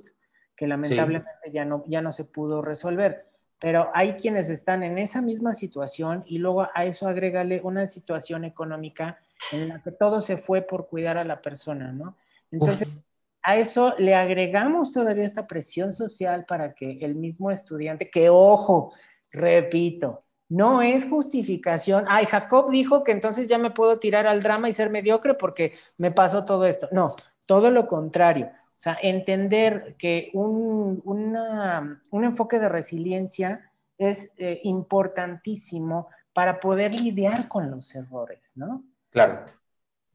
que 0.54 0.68
lamentablemente 0.68 1.32
sí. 1.46 1.52
ya, 1.54 1.64
no, 1.64 1.86
ya 1.88 2.02
no 2.02 2.12
se 2.12 2.26
pudo 2.26 2.62
resolver, 2.62 3.29
pero 3.60 3.90
hay 3.94 4.14
quienes 4.14 4.50
están 4.50 4.84
en 4.84 4.98
esa 4.98 5.22
misma 5.22 5.54
situación 5.54 6.24
y 6.26 6.38
luego 6.38 6.68
a 6.74 6.86
eso 6.86 7.08
agrégale 7.08 7.62
una 7.64 7.86
situación 7.86 8.46
económica 8.46 9.20
en 9.52 9.70
la 9.70 9.82
que 9.82 9.92
todo 9.92 10.22
se 10.22 10.38
fue 10.38 10.62
por 10.62 10.88
cuidar 10.88 11.18
a 11.18 11.26
la 11.26 11.42
persona, 11.42 11.92
¿no? 11.92 12.16
Entonces, 12.52 12.88
Uf. 12.88 13.04
a 13.44 13.58
eso 13.58 13.94
le 13.98 14.16
agregamos 14.16 14.94
todavía 14.94 15.24
esta 15.24 15.46
presión 15.46 15.94
social 15.94 16.46
para 16.46 16.74
que 16.74 17.00
el 17.02 17.16
mismo 17.16 17.52
estudiante, 17.52 18.10
que 18.10 18.30
ojo, 18.30 18.94
repito, 19.32 20.24
no 20.48 20.82
es 20.82 21.08
justificación. 21.08 22.06
Ay, 22.08 22.26
Jacob 22.26 22.72
dijo 22.72 23.04
que 23.04 23.12
entonces 23.12 23.48
ya 23.48 23.58
me 23.58 23.72
puedo 23.72 24.00
tirar 24.00 24.26
al 24.26 24.42
drama 24.42 24.68
y 24.68 24.74
ser 24.74 24.90
mediocre 24.90 25.36
porque 25.36 25.74
me 25.98 26.12
pasó 26.12 26.44
todo 26.44 26.66
esto. 26.66 26.88
No, 26.92 27.16
todo 27.46 27.70
lo 27.70 27.88
contrario. 27.88 28.52
O 28.80 28.82
sea, 28.82 28.98
entender 29.02 29.98
que 30.00 30.30
un, 30.34 31.02
una, 31.04 32.02
un 32.12 32.24
enfoque 32.24 32.60
de 32.60 32.70
resiliencia 32.70 33.74
es 33.98 34.32
eh, 34.38 34.62
importantísimo 34.64 36.08
para 36.32 36.62
poder 36.62 36.96
lidiar 36.96 37.50
con 37.50 37.70
los 37.70 37.94
errores, 37.94 38.54
¿no? 38.56 38.86
Claro. 39.10 39.44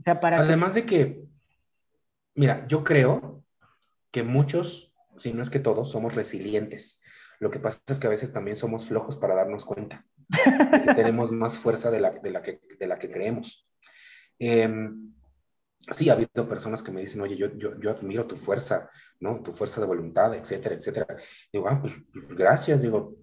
O 0.00 0.02
sea, 0.02 0.18
para 0.18 0.38
Además 0.38 0.72
que... 0.72 0.80
de 0.80 0.86
que, 0.86 1.24
mira, 2.36 2.66
yo 2.66 2.84
creo 2.84 3.44
que 4.10 4.22
muchos, 4.22 4.94
si 5.18 5.34
no 5.34 5.42
es 5.42 5.50
que 5.50 5.60
todos, 5.60 5.90
somos 5.90 6.14
resilientes. 6.14 7.02
Lo 7.40 7.50
que 7.50 7.58
pasa 7.58 7.82
es 7.88 7.98
que 7.98 8.06
a 8.06 8.10
veces 8.10 8.32
también 8.32 8.56
somos 8.56 8.86
flojos 8.86 9.18
para 9.18 9.34
darnos 9.34 9.66
cuenta 9.66 10.06
que 10.86 10.94
tenemos 10.94 11.30
más 11.32 11.58
fuerza 11.58 11.90
de 11.90 12.00
la, 12.00 12.12
de 12.12 12.30
la, 12.30 12.40
que, 12.40 12.62
de 12.80 12.86
la 12.86 12.98
que 12.98 13.10
creemos. 13.10 13.68
Eh, 14.38 14.88
sí, 15.92 16.08
ha 16.08 16.14
habido 16.14 16.48
personas 16.48 16.82
que 16.82 16.92
me 16.92 17.00
dicen, 17.00 17.20
oye, 17.20 17.36
yo, 17.36 17.48
yo, 17.56 17.78
yo, 17.80 17.90
admiro 17.90 18.26
tu 18.26 18.36
fuerza, 18.36 18.90
¿no? 19.20 19.42
Tu 19.42 19.52
fuerza 19.52 19.80
de 19.80 19.86
voluntad, 19.86 20.34
etcétera, 20.34 20.74
etcétera. 20.74 21.06
Digo, 21.52 21.68
ah, 21.68 21.78
pues, 21.80 21.94
pues 22.12 22.28
gracias, 22.28 22.82
digo, 22.82 23.16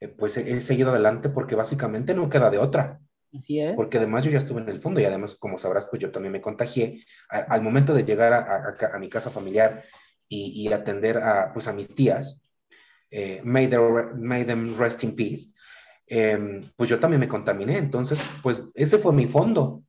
eh, 0.00 0.08
pues 0.08 0.36
he, 0.36 0.56
he, 0.56 0.60
seguido 0.60 0.90
adelante 0.90 1.28
porque 1.28 1.54
básicamente 1.54 2.14
no 2.14 2.28
queda 2.28 2.50
de 2.50 2.58
otra. 2.58 3.00
Así 3.34 3.60
es. 3.60 3.76
Porque 3.76 3.98
además 3.98 4.24
yo 4.24 4.30
ya 4.30 4.38
estuve 4.38 4.60
en 4.60 4.68
el 4.68 4.80
fondo 4.80 5.00
y 5.00 5.04
además, 5.04 5.36
como 5.36 5.58
sabrás, 5.58 5.86
pues 5.90 6.00
yo 6.00 6.10
también 6.10 6.32
me 6.32 6.40
contagié. 6.40 7.02
A, 7.30 7.38
al 7.38 7.62
momento 7.62 7.94
de 7.94 8.04
llegar 8.04 8.32
a, 8.32 8.38
a, 8.38 8.96
a 8.96 8.98
mi 8.98 9.08
casa 9.08 9.30
familiar 9.30 9.82
y, 10.28 10.62
y, 10.62 10.72
atender 10.72 11.18
a, 11.18 11.52
pues, 11.52 11.68
a 11.68 11.72
mis 11.72 11.94
tías, 11.94 12.42
eh, 13.10 13.40
may, 13.44 13.66
their, 13.66 14.14
may 14.16 14.44
them 14.44 14.76
rest 14.78 15.02
in 15.04 15.14
peace, 15.14 15.52
eh, 16.06 16.62
pues 16.76 16.90
yo 16.90 16.98
también 16.98 17.20
me 17.20 17.28
contaminé. 17.28 17.76
Entonces, 17.78 18.28
pues 18.42 18.62
ese 18.74 18.98
fue 18.98 19.12
mi 19.12 19.26
fondo. 19.26 19.82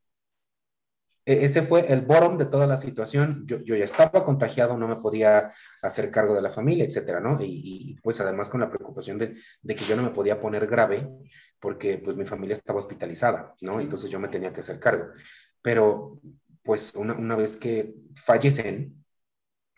E 1.30 1.46
ese 1.46 1.62
fue 1.62 1.86
el 1.94 2.02
bottom 2.02 2.40
de 2.40 2.48
toda 2.48 2.66
la 2.66 2.80
situación. 2.80 3.44
Yo, 3.46 3.60
yo, 3.60 3.76
ya 3.76 3.86
estaba 3.86 4.26
contagiado, 4.26 4.76
no 4.78 4.88
me 4.88 4.96
podía 4.96 5.54
hacer 5.84 6.10
cargo 6.10 6.34
de 6.34 6.42
la 6.42 6.50
familia, 6.50 6.86
etcétera, 6.86 7.20
¿no? 7.20 7.40
Y, 7.40 7.92
y 7.92 7.96
pues 8.02 8.20
además 8.20 8.50
con 8.50 8.62
la 8.62 8.72
preocupación 8.72 9.20
de, 9.20 9.36
de, 9.62 9.76
que 9.76 9.86
yo 9.86 9.96
no 9.96 10.02
me 10.02 10.10
podía 10.10 10.42
poner 10.42 10.66
grave 10.66 11.08
porque 11.60 12.00
pues 12.00 12.18
mi 12.18 12.26
familia 12.26 12.56
estaba 12.56 12.80
hospitalizada, 12.80 13.54
¿no? 13.62 13.80
Entonces 13.80 14.10
yo 14.10 14.20
me 14.20 14.30
tenía 14.30 14.52
que 14.52 14.62
hacer 14.62 14.80
cargo. 14.80 15.10
Pero 15.62 16.14
pues 16.64 16.96
una, 16.96 17.14
una 17.14 17.36
vez 17.36 17.58
que 17.58 17.94
fallecen, 18.16 19.06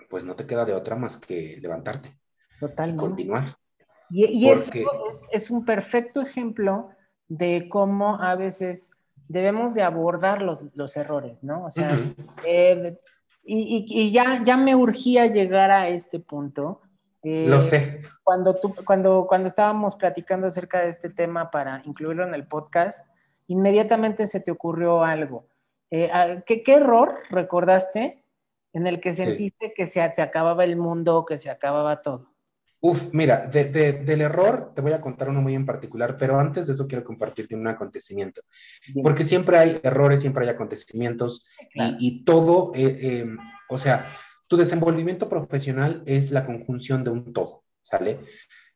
pues 0.09 0.23
no 0.23 0.37
te 0.37 0.45
queda 0.45 0.63
de 0.63 0.73
otra 0.73 0.95
más 0.95 1.17
que 1.17 1.57
levantarte. 1.61 2.17
Totalmente. 2.61 3.03
Y 3.03 3.07
continuar. 3.07 3.57
Y, 4.09 4.45
y 4.45 4.47
Porque... 4.47 4.83
eso 4.83 5.09
es, 5.09 5.27
es, 5.33 5.51
un 5.51 5.65
perfecto 5.65 6.21
ejemplo 6.21 6.91
de 7.27 7.67
cómo 7.69 8.21
a 8.21 8.35
veces 8.35 8.93
debemos 9.31 9.73
de 9.73 9.83
abordar 9.83 10.41
los, 10.41 10.63
los 10.75 10.95
errores, 10.97 11.43
¿no? 11.43 11.65
O 11.65 11.69
sea, 11.69 11.87
uh 11.87 11.91
-huh. 11.91 12.15
eh, 12.45 12.99
y, 13.43 13.85
y, 13.89 14.11
ya, 14.11 14.43
ya 14.43 14.57
me 14.57 14.75
urgía 14.75 15.25
llegar 15.25 15.71
a 15.71 15.87
este 15.87 16.19
punto. 16.19 16.81
Eh, 17.23 17.45
Lo 17.47 17.61
sé. 17.61 18.01
Cuando, 18.23 18.53
tú, 18.55 18.75
cuando, 18.85 19.25
cuando 19.27 19.47
estábamos 19.47 19.95
platicando 19.95 20.47
acerca 20.47 20.81
de 20.81 20.89
este 20.89 21.09
tema 21.09 21.49
para 21.49 21.81
incluirlo 21.85 22.23
en 22.27 22.33
el 22.33 22.47
podcast, 22.47 23.07
inmediatamente 23.47 24.27
se 24.27 24.39
te 24.39 24.51
ocurrió 24.51 25.03
algo. 25.03 25.47
Eh, 25.89 26.09
¿qué, 26.45 26.63
¿qué, 26.63 26.75
error 26.75 27.15
recordaste 27.29 28.23
en 28.73 28.87
el 28.87 29.01
que 29.01 29.13
sentiste 29.13 29.67
sí. 29.67 29.73
que 29.75 29.87
se 29.87 30.07
te 30.09 30.21
acababa 30.21 30.63
el 30.63 30.77
mundo, 30.77 31.25
que 31.25 31.37
se 31.37 31.49
acababa 31.49 32.01
todo? 32.01 32.30
Uf, 32.83 33.13
mira, 33.13 33.45
de, 33.45 33.65
de, 33.65 33.93
del 33.93 34.21
error 34.21 34.73
te 34.75 34.81
voy 34.81 34.93
a 34.93 35.01
contar 35.01 35.29
uno 35.29 35.39
muy 35.39 35.53
en 35.53 35.67
particular, 35.67 36.17
pero 36.17 36.39
antes 36.39 36.65
de 36.65 36.73
eso 36.73 36.87
quiero 36.87 37.03
compartirte 37.03 37.55
un 37.55 37.67
acontecimiento. 37.67 38.41
Bien. 38.87 39.03
Porque 39.03 39.23
siempre 39.23 39.57
hay 39.57 39.79
errores, 39.83 40.21
siempre 40.21 40.45
hay 40.45 40.49
acontecimientos 40.49 41.45
claro. 41.73 41.97
y, 41.99 42.07
y, 42.07 42.23
todo, 42.23 42.71
eh, 42.73 42.97
eh, 43.01 43.25
o 43.69 43.77
sea, 43.77 44.07
tu 44.47 44.57
desenvolvimiento 44.57 45.29
profesional 45.29 46.01
es 46.07 46.31
la 46.31 46.43
conjunción 46.43 47.03
de 47.03 47.11
un 47.11 47.33
todo, 47.33 47.63
¿sale? 47.83 48.19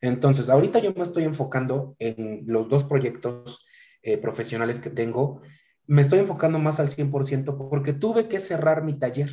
Entonces, 0.02 0.50
ahorita 0.50 0.78
yo 0.80 0.94
me 0.94 1.04
estoy 1.04 1.24
enfocando 1.24 1.96
en 1.98 2.44
los 2.46 2.70
dos 2.70 2.84
proyectos 2.84 3.65
eh, 4.04 4.20
profesionales 4.20 4.80
que 4.80 4.91
tengo. 4.91 5.41
Me 5.88 6.04
estoy 6.04 6.20
enfocando 6.20 6.60
más 6.60 6.80
al 6.80 6.89
100% 6.89 7.58
porque 7.70 7.94
tuve 7.94 8.28
que 8.28 8.39
cerrar 8.39 8.84
mi 8.84 9.00
taller 9.00 9.32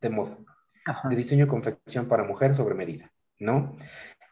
de 0.00 0.08
moda, 0.08 0.38
Ajá. 0.86 1.06
de 1.08 1.16
diseño 1.16 1.44
y 1.44 1.48
confección 1.48 2.08
para 2.08 2.24
mujer 2.24 2.54
sobre 2.54 2.74
medida. 2.74 3.12
¿No? 3.40 3.76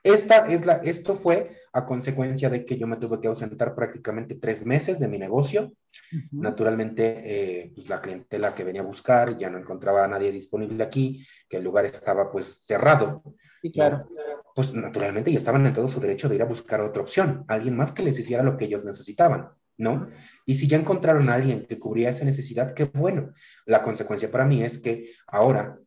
Esta 0.05 0.47
es 0.47 0.65
la, 0.65 0.75
esto 0.77 1.17
fue 1.17 1.51
a 1.73 1.85
consecuencia 1.85 2.49
de 2.49 2.65
que 2.65 2.79
yo 2.79 2.87
me 2.87 2.97
tuve 2.97 3.21
que 3.21 3.29
ausentar 3.29 3.75
prácticamente 3.75 4.37
tres 4.37 4.65
meses 4.65 5.01
de 5.01 5.09
mi 5.09 5.19
negocio. 5.19 5.65
Uh 5.65 6.17
-huh. 6.17 6.29
Naturalmente, 6.33 7.23
eh, 7.25 7.73
pues 7.75 7.89
la 7.89 8.01
clientela 8.01 8.55
que 8.55 8.65
venía 8.65 8.83
a 8.83 8.85
buscar 8.85 9.37
ya 9.37 9.51
no 9.51 9.59
encontraba 9.59 10.05
a 10.05 10.09
nadie 10.09 10.31
disponible 10.31 10.83
aquí, 10.85 11.27
que 11.49 11.57
el 11.57 11.65
lugar 11.65 11.85
estaba 11.85 12.31
pues 12.31 12.65
cerrado. 12.65 13.23
Sí, 13.61 13.73
claro. 13.73 14.09
¿no? 14.11 14.39
Pues 14.55 14.73
naturalmente 14.73 15.31
ya 15.31 15.39
estaban 15.39 15.67
en 15.67 15.73
todo 15.73 15.89
su 15.89 16.01
derecho 16.01 16.29
de 16.29 16.37
ir 16.37 16.43
a 16.43 16.47
buscar 16.47 16.81
otra 16.81 17.03
opción, 17.03 17.45
alguien 17.47 17.77
más 17.77 17.93
que 17.93 18.03
les 18.03 18.19
hiciera 18.19 18.43
lo 18.43 18.57
que 18.57 18.65
ellos 18.65 18.85
necesitaban, 18.85 19.51
¿no? 19.77 20.09
Y 20.47 20.55
si 20.55 20.67
ya 20.67 20.77
encontraron 20.77 21.29
a 21.29 21.35
alguien 21.35 21.67
que 21.67 21.79
cubría 21.79 22.11
esa 22.11 22.25
necesidad, 22.25 22.75
qué 22.75 22.85
bueno. 22.85 23.33
La 23.67 23.83
consecuencia 23.83 24.31
para 24.31 24.45
mí 24.47 24.65
es 24.65 24.79
que 24.81 25.11
ahora 25.29 25.79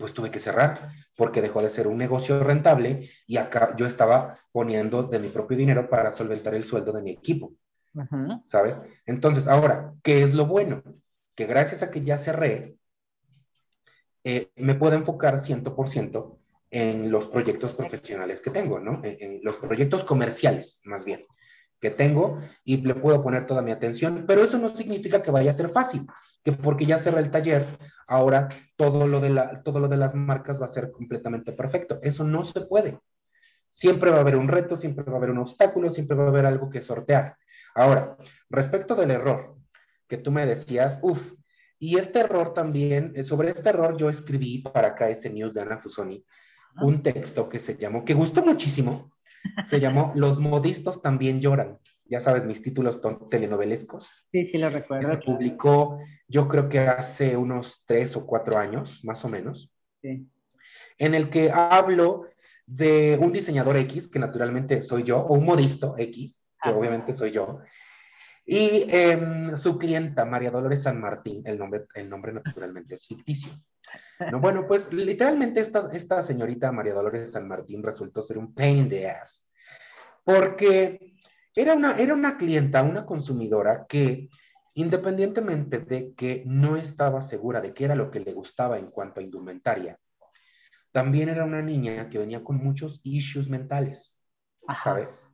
pues 0.00 0.14
tuve 0.14 0.30
que 0.30 0.40
cerrar 0.40 0.78
porque 1.14 1.42
dejó 1.42 1.62
de 1.62 1.68
ser 1.68 1.86
un 1.86 1.98
negocio 1.98 2.42
rentable 2.42 3.10
y 3.26 3.36
acá 3.36 3.76
yo 3.76 3.86
estaba 3.86 4.34
poniendo 4.50 5.02
de 5.02 5.18
mi 5.18 5.28
propio 5.28 5.58
dinero 5.58 5.90
para 5.90 6.10
solventar 6.10 6.54
el 6.54 6.64
sueldo 6.64 6.90
de 6.92 7.02
mi 7.02 7.10
equipo. 7.10 7.52
Uh 7.92 8.00
-huh. 8.00 8.42
¿Sabes? 8.46 8.80
Entonces, 9.04 9.46
ahora, 9.46 9.92
¿qué 10.02 10.22
es 10.22 10.32
lo 10.32 10.46
bueno? 10.46 10.82
Que 11.34 11.44
gracias 11.44 11.82
a 11.82 11.90
que 11.90 12.00
ya 12.00 12.16
cerré, 12.16 12.76
eh, 14.24 14.50
me 14.56 14.74
puedo 14.74 14.96
enfocar 14.96 15.38
100% 15.38 16.38
en 16.70 17.10
los 17.10 17.26
proyectos 17.26 17.74
profesionales 17.74 18.40
que 18.40 18.50
tengo, 18.50 18.78
¿no? 18.78 19.02
En, 19.04 19.16
en, 19.20 19.40
los 19.42 19.56
proyectos 19.56 20.04
comerciales, 20.04 20.80
más 20.84 21.04
bien. 21.04 21.26
Que 21.80 21.90
tengo 21.90 22.38
y 22.64 22.78
le 22.78 22.94
puedo 22.94 23.22
poner 23.22 23.46
toda 23.46 23.62
mi 23.62 23.70
atención, 23.70 24.24
pero 24.26 24.44
eso 24.44 24.58
no 24.58 24.68
significa 24.68 25.22
que 25.22 25.30
vaya 25.30 25.50
a 25.50 25.54
ser 25.54 25.70
fácil, 25.70 26.06
que 26.44 26.52
porque 26.52 26.86
ya 26.86 26.98
cerré 26.98 27.20
el 27.20 27.30
taller, 27.30 27.64
ahora 28.06 28.48
todo 28.76 29.06
lo 29.06 29.20
de, 29.20 29.30
la, 29.30 29.62
todo 29.62 29.80
lo 29.80 29.88
de 29.88 29.96
las 29.96 30.14
marcas 30.14 30.60
va 30.60 30.66
a 30.66 30.68
ser 30.68 30.90
completamente 30.90 31.52
perfecto. 31.52 31.98
Eso 32.02 32.24
no 32.24 32.44
se 32.44 32.60
puede. 32.62 32.98
Siempre 33.70 34.10
va 34.10 34.18
a 34.18 34.20
haber 34.20 34.36
un 34.36 34.48
reto, 34.48 34.76
siempre 34.76 35.04
va 35.04 35.14
a 35.14 35.16
haber 35.16 35.30
un 35.30 35.38
obstáculo, 35.38 35.90
siempre 35.90 36.16
va 36.16 36.24
a 36.24 36.28
haber 36.28 36.44
algo 36.44 36.68
que 36.68 36.82
sortear. 36.82 37.36
Ahora, 37.74 38.16
respecto 38.50 38.94
del 38.94 39.12
error 39.12 39.56
que 40.06 40.18
tú 40.18 40.30
me 40.32 40.44
decías, 40.44 40.98
uff, 41.02 41.34
y 41.78 41.96
este 41.96 42.20
error 42.20 42.52
también, 42.52 43.12
eh, 43.14 43.22
sobre 43.22 43.50
este 43.50 43.68
error 43.68 43.96
yo 43.96 44.10
escribí 44.10 44.58
para 44.58 44.94
KS 44.94 45.30
News 45.32 45.54
de 45.54 45.62
Ana 45.62 45.78
Fusoni 45.78 46.24
un 46.80 47.02
texto 47.02 47.48
que 47.48 47.58
se 47.58 47.76
llamó, 47.76 48.04
que 48.04 48.14
gustó 48.14 48.44
muchísimo, 48.44 49.10
se 49.64 49.80
llamó 49.80 50.12
Los 50.14 50.40
modistos 50.40 51.02
también 51.02 51.40
lloran. 51.40 51.78
Ya 52.04 52.20
sabes, 52.20 52.44
mis 52.44 52.60
títulos 52.60 53.00
telenovelescos. 53.30 54.10
Sí, 54.32 54.44
sí, 54.44 54.58
lo 54.58 54.68
recuerdo. 54.68 55.10
se 55.10 55.18
publicó, 55.18 55.98
yo 56.26 56.48
creo 56.48 56.68
que 56.68 56.80
hace 56.80 57.36
unos 57.36 57.84
tres 57.86 58.16
o 58.16 58.26
cuatro 58.26 58.58
años, 58.58 59.04
más 59.04 59.24
o 59.24 59.28
menos. 59.28 59.72
Sí. 60.02 60.28
En 60.98 61.14
el 61.14 61.30
que 61.30 61.50
hablo 61.52 62.26
de 62.66 63.16
un 63.20 63.32
diseñador 63.32 63.76
X, 63.76 64.08
que 64.08 64.18
naturalmente 64.18 64.82
soy 64.82 65.04
yo, 65.04 65.18
o 65.18 65.34
un 65.34 65.44
modisto 65.44 65.94
X, 65.98 66.48
que 66.62 66.70
obviamente 66.70 67.14
soy 67.14 67.30
yo, 67.30 67.60
y 68.44 68.84
em, 68.88 69.56
su 69.56 69.78
clienta, 69.78 70.24
María 70.24 70.50
Dolores 70.50 70.82
San 70.82 71.00
Martín, 71.00 71.42
el 71.46 71.58
nombre, 71.58 71.86
el 71.94 72.10
nombre 72.10 72.32
naturalmente 72.32 72.94
es 72.94 73.06
ficticio. 73.06 73.52
No, 74.30 74.40
bueno, 74.40 74.66
pues 74.66 74.92
literalmente 74.92 75.60
esta, 75.60 75.90
esta 75.92 76.22
señorita 76.22 76.72
María 76.72 76.94
Dolores 76.94 77.32
San 77.32 77.48
Martín 77.48 77.82
resultó 77.82 78.22
ser 78.22 78.38
un 78.38 78.54
pain 78.54 78.88
de 78.88 79.08
ass, 79.08 79.52
porque 80.24 81.14
era 81.54 81.74
una, 81.74 81.96
era 81.96 82.14
una 82.14 82.36
clienta, 82.36 82.82
una 82.82 83.06
consumidora 83.06 83.86
que 83.88 84.28
independientemente 84.74 85.80
de 85.80 86.14
que 86.14 86.42
no 86.46 86.76
estaba 86.76 87.20
segura 87.22 87.60
de 87.60 87.74
qué 87.74 87.86
era 87.86 87.94
lo 87.94 88.10
que 88.10 88.20
le 88.20 88.32
gustaba 88.32 88.78
en 88.78 88.90
cuanto 88.90 89.20
a 89.20 89.22
indumentaria, 89.22 89.98
también 90.92 91.28
era 91.28 91.44
una 91.44 91.62
niña 91.62 92.08
que 92.08 92.18
venía 92.18 92.42
con 92.42 92.56
muchos 92.56 93.00
issues 93.04 93.48
mentales, 93.48 94.20
¿sabes? 94.82 95.26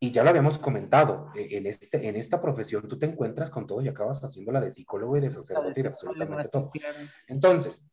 Y 0.00 0.10
ya 0.10 0.22
lo 0.22 0.30
habíamos 0.30 0.58
comentado, 0.58 1.30
e, 1.34 1.56
en, 1.56 1.66
este, 1.66 2.08
en 2.08 2.16
esta 2.16 2.40
profesión 2.40 2.88
tú 2.88 2.98
te 2.98 3.06
encuentras 3.06 3.50
con 3.50 3.66
todo 3.66 3.80
y 3.80 3.88
acabas 3.88 4.22
haciéndola 4.22 4.60
de 4.60 4.70
psicólogo 4.70 5.16
y 5.16 5.20
de 5.20 5.30
sacerdote 5.30 5.80
y 5.80 5.82
de 5.82 5.88
absolutamente 5.88 6.48
todo. 6.48 6.70
Entonces, 7.26 7.84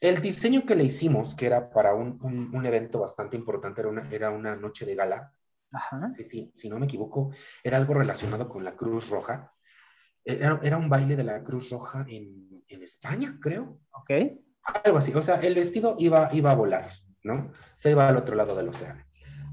el 0.00 0.20
diseño 0.20 0.66
que 0.66 0.74
le 0.74 0.84
hicimos, 0.84 1.34
que 1.34 1.46
era 1.46 1.70
para 1.70 1.94
un, 1.94 2.18
un, 2.52 2.66
evento 2.66 3.00
bastante 3.00 3.36
importante, 3.36 3.80
era 3.80 3.90
una, 3.90 4.08
era 4.10 4.30
una 4.30 4.56
noche 4.56 4.84
de 4.84 4.94
gala, 4.94 5.32
Ajá. 5.72 6.12
si, 6.28 6.52
si, 6.54 6.68
no 6.68 6.78
me 6.78 6.86
equivoco, 6.86 7.30
era 7.62 7.78
algo 7.78 7.94
relacionado 7.94 8.48
con 8.48 8.64
la 8.64 8.76
Cruz 8.76 9.08
Roja. 9.08 9.52
Era, 10.24 10.60
era 10.62 10.76
un 10.76 10.88
baile 10.88 11.16
de 11.16 11.24
la 11.24 11.42
Cruz 11.42 11.70
Roja 11.70 12.04
en, 12.08 12.64
en, 12.68 12.82
España, 12.82 13.38
creo. 13.40 13.80
Ok. 13.92 14.10
Algo 14.84 14.98
así. 14.98 15.14
O 15.14 15.22
sea, 15.22 15.36
el 15.36 15.54
vestido 15.54 15.96
iba, 15.98 16.28
iba 16.32 16.50
a 16.50 16.54
volar, 16.54 16.90
¿no? 17.22 17.52
Se 17.76 17.92
iba 17.92 18.08
al 18.08 18.16
otro 18.16 18.34
lado 18.34 18.56
del 18.56 18.68
océano. 18.68 19.02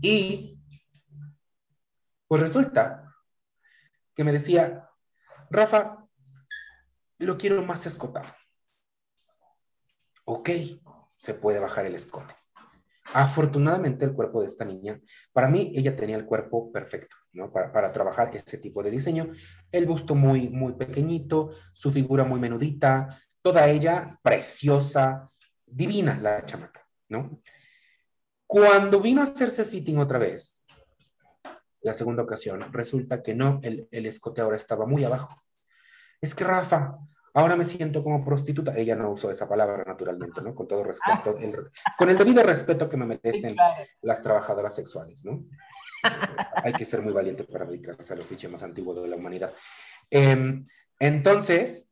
Y 0.02 0.53
pues 2.28 2.42
resulta 2.42 3.14
que 4.16 4.24
me 4.24 4.32
decía, 4.32 4.90
Rafa, 5.50 6.08
lo 7.20 7.38
quiero 7.38 7.64
más 7.64 7.86
escotado. 7.86 8.30
Ok, 10.26 10.50
se 11.18 11.34
puede 11.34 11.60
bajar 11.60 11.86
el 11.86 11.96
escote. 11.96 12.34
Afortunadamente 13.14 14.06
el 14.06 14.14
cuerpo 14.14 14.42
de 14.42 14.48
esta 14.48 14.66
niña, 14.66 15.00
para 15.34 15.50
mí 15.50 15.72
ella 15.76 15.96
tenía 15.96 16.16
el 16.16 16.26
cuerpo 16.26 16.72
perfecto, 16.72 17.16
¿no? 17.34 17.52
Para, 17.52 17.92
trabajar 17.92 18.32
ese 18.34 18.58
tipo 18.58 18.82
de 18.82 18.92
diseño. 18.92 19.30
El 19.72 19.86
busto 19.86 20.16
muy, 20.16 20.50
muy 20.50 20.74
pequeñito, 20.74 21.52
su 21.74 21.92
figura 21.92 22.24
muy 22.24 22.40
menudita, 22.40 23.08
toda 23.42 23.68
ella 23.68 24.20
preciosa, 24.24 25.30
divina 25.66 26.18
la 26.22 26.46
chamaca, 26.46 26.88
¿no? 27.10 27.42
Cuando 28.48 29.00
vino 29.00 29.22
a 29.22 29.26
hacerse 29.26 29.66
fitting 29.66 29.98
otra 29.98 30.18
vez, 30.18 30.63
la 31.84 31.94
segunda 31.94 32.24
ocasión, 32.24 32.66
resulta 32.72 33.22
que 33.22 33.36
no, 33.36 33.60
el, 33.62 33.88
el 33.92 34.06
escote 34.06 34.42
ahora 34.42 34.56
estaba 34.56 34.86
muy 34.86 35.04
abajo. 35.04 35.44
Es 36.22 36.34
que 36.34 36.46
Rafa, 36.46 36.98
ahora 37.34 37.56
me 37.56 37.66
siento 37.66 38.04
como 38.04 38.24
prostituta. 38.24 38.74
Ella 38.76 38.96
no 38.96 39.12
usó 39.12 39.32
esa 39.32 39.48
palabra 39.48 39.84
naturalmente, 39.86 40.42
¿no? 40.42 40.56
Con 40.56 40.68
todo 40.68 40.84
respeto, 40.84 41.38
con 41.98 42.10
el 42.10 42.18
debido 42.18 42.44
respeto 42.44 42.88
que 42.90 42.98
me 42.98 43.06
merecen 43.06 43.56
las 44.02 44.24
trabajadoras 44.24 44.76
sexuales, 44.76 45.26
¿no? 45.26 45.44
Hay 46.64 46.74
que 46.74 46.86
ser 46.86 47.02
muy 47.02 47.14
valiente 47.14 47.44
para 47.44 47.66
dedicarse 47.66 48.14
al 48.14 48.22
oficio 48.22 48.50
más 48.50 48.64
antiguo 48.64 48.94
de 48.94 49.08
la 49.08 49.16
humanidad. 49.16 49.54
Em, 50.10 50.66
entonces, 51.00 51.92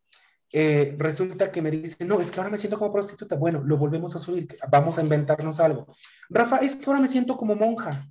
eh, 0.54 0.96
resulta 0.98 1.52
que 1.52 1.62
me 1.62 1.72
dice, 1.72 2.04
no, 2.06 2.20
es 2.20 2.30
que 2.30 2.40
ahora 2.40 2.50
me 2.50 2.58
siento 2.58 2.78
como 2.78 2.94
prostituta. 2.94 3.36
Bueno, 3.36 3.62
lo 3.64 3.78
volvemos 3.78 4.16
a 4.16 4.20
subir, 4.20 4.48
vamos 4.70 4.98
a 4.98 5.02
inventarnos 5.02 5.60
algo. 5.60 5.88
Rafa, 6.30 6.58
es 6.58 6.76
que 6.76 6.86
ahora 6.88 7.02
me 7.02 7.08
siento 7.08 7.38
como 7.38 7.56
monja. 7.56 8.06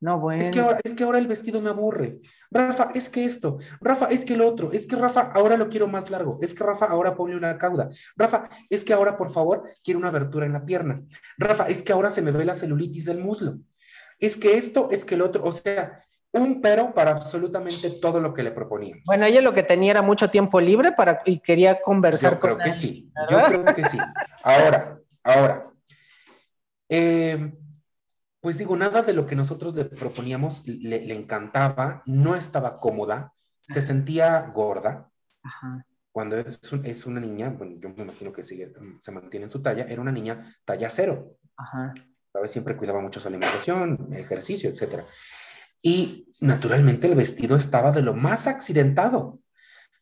No, 0.00 0.18
bueno. 0.18 0.42
Es 0.42 0.50
que, 0.50 0.60
ahora, 0.60 0.80
es 0.82 0.94
que 0.94 1.04
ahora 1.04 1.18
el 1.18 1.26
vestido 1.26 1.60
me 1.60 1.68
aburre. 1.68 2.20
Rafa, 2.50 2.90
es 2.94 3.10
que 3.10 3.26
esto. 3.26 3.58
Rafa, 3.82 4.06
es 4.06 4.24
que 4.24 4.32
el 4.32 4.40
otro. 4.40 4.72
Es 4.72 4.86
que 4.86 4.96
Rafa, 4.96 5.30
ahora 5.34 5.58
lo 5.58 5.68
quiero 5.68 5.88
más 5.88 6.10
largo. 6.10 6.38
Es 6.40 6.54
que 6.54 6.64
Rafa, 6.64 6.86
ahora 6.86 7.14
ponle 7.14 7.36
una 7.36 7.58
cauda. 7.58 7.90
Rafa, 8.16 8.48
es 8.70 8.82
que 8.82 8.94
ahora, 8.94 9.18
por 9.18 9.30
favor, 9.30 9.70
quiero 9.84 10.00
una 10.00 10.08
abertura 10.08 10.46
en 10.46 10.54
la 10.54 10.64
pierna. 10.64 11.02
Rafa, 11.36 11.68
es 11.68 11.82
que 11.82 11.92
ahora 11.92 12.08
se 12.08 12.22
me 12.22 12.30
ve 12.30 12.46
la 12.46 12.54
celulitis 12.54 13.04
del 13.04 13.18
muslo. 13.18 13.58
Es 14.18 14.38
que 14.38 14.56
esto, 14.56 14.88
es 14.90 15.04
que 15.04 15.16
el 15.16 15.22
otro. 15.22 15.44
O 15.44 15.52
sea, 15.52 16.02
un 16.32 16.62
pero 16.62 16.94
para 16.94 17.10
absolutamente 17.10 17.90
todo 17.90 18.20
lo 18.20 18.32
que 18.32 18.42
le 18.42 18.52
proponía. 18.52 18.96
Bueno, 19.04 19.26
ella 19.26 19.42
lo 19.42 19.52
que 19.52 19.64
tenía 19.64 19.90
era 19.90 20.02
mucho 20.02 20.30
tiempo 20.30 20.60
libre 20.60 20.92
para, 20.92 21.20
y 21.26 21.40
quería 21.40 21.80
conversar 21.82 22.34
Yo 22.34 22.40
creo 22.40 22.56
que 22.56 22.72
sí. 22.72 23.10
Yo 23.28 23.44
creo 23.44 23.64
que 23.74 23.84
sí. 23.84 23.98
Ahora, 24.44 24.98
ahora. 25.24 25.64
Eh, 26.88 27.52
pues 28.40 28.56
digo, 28.56 28.76
nada 28.76 29.02
de 29.02 29.12
lo 29.12 29.26
que 29.26 29.36
nosotros 29.36 29.74
le 29.74 29.84
proponíamos 29.84 30.66
le, 30.66 31.14
encantaba, 31.14 32.02
no 32.06 32.36
estaba 32.36 32.78
cómoda, 32.78 33.34
se 33.60 33.82
sentía 33.82 34.50
gorda. 34.54 35.10
Cuando 36.10 36.36
es, 36.38 37.06
una 37.06 37.20
niña, 37.20 37.50
bueno, 37.50 37.76
yo 37.78 37.90
me 37.90 38.02
imagino 38.02 38.32
que 38.32 38.42
sigue, 38.42 38.72
se 39.00 39.12
mantiene 39.12 39.44
en 39.44 39.50
su 39.50 39.62
talla, 39.62 39.84
era 39.84 40.00
una 40.00 40.12
niña 40.12 40.54
talla 40.64 40.88
cero. 40.90 41.36
Ajá. 41.56 41.94
Siempre 42.46 42.76
cuidaba 42.76 43.00
mucho 43.00 43.20
su 43.20 43.28
alimentación, 43.28 44.08
ejercicio, 44.12 44.70
etc. 44.70 45.04
Y 45.82 46.32
naturalmente 46.40 47.08
el 47.08 47.16
vestido 47.16 47.56
estaba 47.56 47.92
de 47.92 48.02
lo 48.02 48.14
más 48.14 48.46
accidentado. 48.46 49.39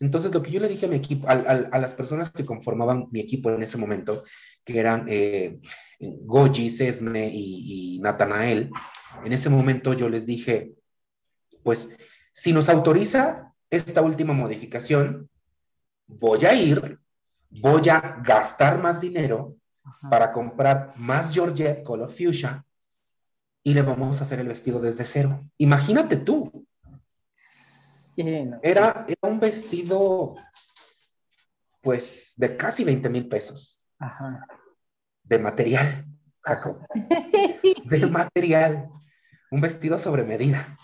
Entonces, 0.00 0.32
lo 0.32 0.42
que 0.42 0.50
yo 0.50 0.60
le 0.60 0.68
dije 0.68 0.86
a 0.86 0.88
mi 0.88 0.96
equipo, 0.96 1.28
a, 1.28 1.34
las 1.34 1.94
personas 1.94 2.30
que 2.30 2.44
conformaban 2.44 3.06
mi 3.10 3.20
equipo 3.20 3.50
en 3.50 3.62
ese 3.62 3.78
momento, 3.78 4.22
que 4.64 4.78
eran 4.78 5.06
eh, 5.08 5.58
Goji, 6.00 6.70
Sesme 6.70 7.28
y, 7.32 7.98
Natanael, 8.00 8.70
en 9.24 9.32
ese 9.32 9.50
momento 9.50 9.94
yo 9.94 10.08
les 10.08 10.24
dije, 10.26 10.72
pues 11.64 11.96
si 12.32 12.52
nos 12.52 12.68
autoriza 12.68 13.52
esta 13.70 14.02
última 14.02 14.32
modificación, 14.32 15.28
voy 16.06 16.44
a 16.44 16.54
ir, 16.54 16.98
voy 17.50 17.88
a 17.88 18.20
gastar 18.24 18.80
más 18.80 19.00
dinero 19.00 19.56
para 20.10 20.30
comprar 20.30 20.92
más 20.96 21.34
Georgette 21.34 21.82
Color 21.82 22.10
Fuchsia 22.10 22.64
y 23.64 23.74
le 23.74 23.82
vamos 23.82 24.20
a 24.20 24.22
hacer 24.22 24.38
el 24.38 24.48
vestido 24.48 24.80
desde 24.80 25.04
cero. 25.04 25.44
Imagínate 25.58 26.16
tú. 26.16 26.66
Era, 28.62 29.06
era 29.08 29.30
un 29.32 29.40
vestido, 29.40 30.36
pues, 31.80 32.34
de 32.36 32.56
casi 32.56 32.84
20 32.84 33.08
mil 33.08 33.28
pesos. 33.28 33.78
Ajá 33.98 34.46
de 35.28 35.38
material, 35.38 36.06
de 37.84 38.06
material. 38.06 38.88
Un 39.50 39.60
vestido 39.60 39.98
sobre 39.98 40.24
medida. 40.24 40.76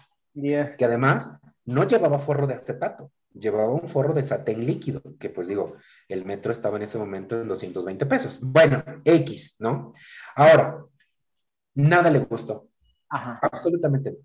Que 0.79 0.85
además 0.85 1.37
no 1.65 1.87
llevaba 1.87 2.19
forro 2.19 2.47
de 2.47 2.55
acetato, 2.55 3.11
llevaba 3.31 3.73
un 3.73 3.89
forro 3.89 4.15
de 4.15 4.25
satén 4.25 4.67
líquido, 4.67 5.03
que 5.19 5.31
pues 5.31 5.49
digo, 5.49 5.77
el 6.09 6.25
metro 6.25 6.53
estaba 6.53 6.77
en 6.77 6.85
ese 6.85 6.99
momento 6.99 7.41
en 7.41 7.49
220 7.49 8.07
pesos. 8.07 8.39
Bueno, 8.43 8.83
X, 9.05 9.57
¿no? 9.61 9.93
Ahora, 10.35 10.83
nada 11.75 12.11
le 12.11 12.21
gustó. 12.21 12.69
Absolutamente. 13.09 14.17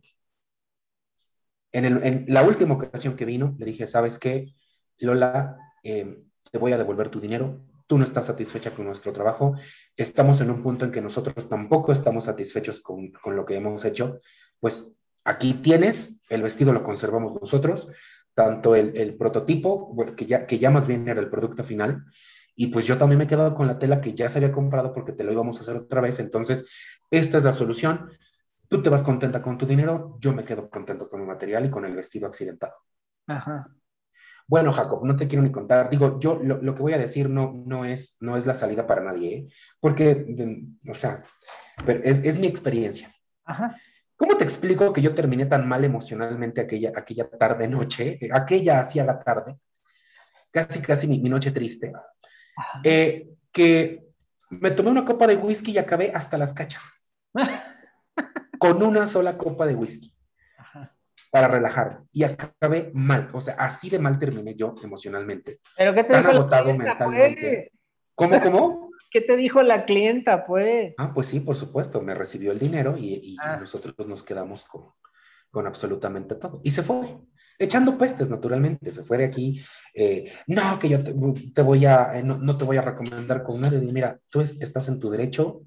En, 1.72 2.26
la 2.28 2.44
última 2.44 2.76
ocasión 2.76 3.16
que 3.16 3.26
vino, 3.26 3.56
le 3.60 3.66
dije, 3.66 3.88
¿sabes 3.88 4.18
qué? 4.18 4.54
Lola, 5.00 5.58
eh, 5.84 6.24
te 6.52 6.58
voy 6.58 6.74
a 6.74 6.78
devolver 6.78 7.10
tu 7.10 7.20
dinero, 7.20 7.62
tú 7.88 7.98
no 7.98 8.04
estás 8.04 8.26
satisfecha 8.26 8.72
con 8.72 8.86
nuestro 8.86 9.14
trabajo, 9.14 9.56
estamos 9.96 10.42
en 10.42 10.50
un 10.50 10.64
punto 10.64 10.86
en 10.86 10.92
que 10.92 11.02
nosotros 11.02 11.48
tampoco 11.48 11.92
estamos 11.92 12.26
satisfechos 12.26 12.82
con, 12.82 13.12
lo 13.26 13.46
que 13.46 13.56
hemos 13.56 13.86
hecho, 13.86 14.20
pues 14.60 14.92
aquí 15.24 15.56
tienes, 15.56 16.20
el 16.30 16.42
vestido 16.42 16.74
lo 16.74 16.84
conservamos 16.84 17.40
nosotros, 17.40 17.90
tanto 18.34 18.76
el, 18.76 19.16
prototipo, 19.18 19.96
que 20.16 20.26
ya, 20.26 20.46
que 20.46 20.60
ya 20.60 20.72
más 20.72 20.88
bien 20.88 21.08
era 21.08 21.20
el 21.20 21.30
producto 21.30 21.64
final, 21.64 22.06
y 22.56 22.68
pues 22.68 22.86
yo 22.86 22.98
también 22.98 23.18
me 23.18 23.24
he 23.24 23.28
quedado 23.28 23.56
con 23.56 23.68
la 23.68 23.80
tela 23.80 24.02
que 24.02 24.14
ya 24.14 24.28
se 24.28 24.40
había 24.40 24.52
comprado 24.52 24.94
porque 24.94 25.14
te 25.14 25.24
lo 25.24 25.32
íbamos 25.32 25.58
a 25.58 25.62
hacer 25.62 25.78
otra 25.78 26.02
vez, 26.02 26.20
entonces 26.20 26.66
esta 27.10 27.38
es 27.38 27.44
la 27.44 27.54
solución. 27.54 28.10
Tú 28.70 28.82
te 28.82 28.90
vas 28.90 29.04
contenta 29.04 29.42
con 29.42 29.58
tu 29.58 29.66
dinero, 29.66 30.18
yo 30.22 30.32
me 30.32 30.46
quedo 30.46 30.70
contento 30.70 31.10
con 31.10 31.20
mi 31.20 31.26
material 31.26 31.66
y 31.66 31.70
con 31.70 31.84
el 31.86 31.96
vestido 31.96 32.28
accidentado. 32.28 32.76
Ajá. 33.28 33.68
Bueno, 34.48 34.72
Jacob, 34.72 35.06
no 35.06 35.16
te 35.16 35.28
quiero 35.28 35.44
ni 35.44 35.52
contar. 35.52 35.90
Digo, 35.90 36.20
yo 36.20 36.40
lo, 36.42 36.74
que 36.74 36.82
voy 36.82 36.94
a 36.94 36.98
decir 36.98 37.30
no, 37.30 37.52
no, 37.54 37.84
es, 37.84 38.18
no 38.22 38.38
es 38.38 38.46
la 38.46 38.54
salida 38.54 38.88
para 38.88 39.04
nadie, 39.04 39.36
¿eh? 39.36 39.48
porque, 39.80 40.26
o 40.88 40.96
sea, 40.96 41.22
pero 41.86 42.02
es, 42.04 42.24
es 42.24 42.40
mi 42.40 42.48
experiencia. 42.48 43.12
Ajá. 43.44 43.76
¿Cómo 44.16 44.38
te 44.38 44.44
explico 44.44 44.92
que 44.92 45.02
yo 45.02 45.16
terminé 45.16 45.46
tan 45.46 45.68
mal 45.68 45.84
emocionalmente 45.86 46.62
aquella, 46.62 46.92
aquella 46.96 47.30
tarde, 47.30 47.68
noche, 47.68 48.20
aquella 48.34 48.82
hacía 48.82 49.06
la 49.06 49.20
tarde, 49.20 49.58
casi, 50.52 50.82
casi 50.82 51.08
mi, 51.08 51.20
noche 51.30 51.52
triste, 51.52 51.94
eh, 52.84 53.30
que 53.52 54.10
me 54.50 54.72
tomé 54.72 54.92
una 54.92 55.06
copa 55.06 55.26
de 55.26 55.38
whisky 55.38 55.72
y 55.72 55.78
acabé 55.78 56.12
hasta 56.14 56.38
las 56.38 56.54
cachas. 56.54 57.14
con 58.60 58.84
una 58.84 59.08
sola 59.08 59.38
copa 59.38 59.66
de 59.66 59.76
whisky. 59.76 60.14
Para 61.32 61.48
relajarme. 61.48 62.08
Y 62.12 62.24
acabé 62.24 62.92
mal. 62.94 63.30
O 63.34 63.42
sea, 63.42 63.56
así 63.56 63.90
de 63.90 64.00
mal 64.00 64.18
terminé 64.18 64.56
yo 64.56 64.74
emocionalmente. 64.84 65.60
¿Pero 65.78 65.94
qué 65.94 66.04
te 66.04 66.14
tan 66.14 66.26
agotado 66.26 66.74
mentalmente. 66.74 67.68
Pues? 67.70 67.72
¿Cómo, 68.16 68.40
cómo? 68.42 68.90
¿Qué 69.12 69.22
te 69.22 69.36
dijo 69.38 69.62
la 69.64 69.86
clienta, 69.86 70.46
pues? 70.46 70.94
Ah, 70.98 71.12
pues 71.14 71.28
sí, 71.28 71.40
por 71.40 71.56
supuesto, 71.56 72.02
me 72.02 72.14
recibió 72.14 72.52
el 72.52 72.60
dinero 72.60 72.96
y, 72.98 73.36
ah. 73.42 73.58
nosotros 73.58 73.96
nos 74.08 74.24
quedamos 74.24 74.66
con, 74.66 74.86
con, 75.50 75.66
absolutamente 75.66 76.36
todo. 76.36 76.62
Y 76.64 76.72
se 76.72 76.84
fue, 76.84 77.18
echando 77.58 77.98
pestes, 77.98 78.30
naturalmente, 78.30 78.92
se 78.92 79.04
fue 79.04 79.18
de 79.18 79.26
aquí. 79.26 79.64
Eh, 79.96 80.32
no, 80.48 80.78
que 80.78 80.90
yo 80.90 81.04
te, 81.04 81.62
voy 81.64 81.86
a, 81.86 82.20
eh, 82.20 82.24
no, 82.24 82.58
te 82.58 82.66
voy 82.66 82.78
a 82.78 82.84
recomendar 82.84 83.44
con 83.44 83.60
nadie. 83.62 83.80
Mira, 83.80 84.20
tú 84.30 84.42
estás 84.42 84.88
en 84.88 85.00
tu 85.00 85.10
derecho 85.10 85.64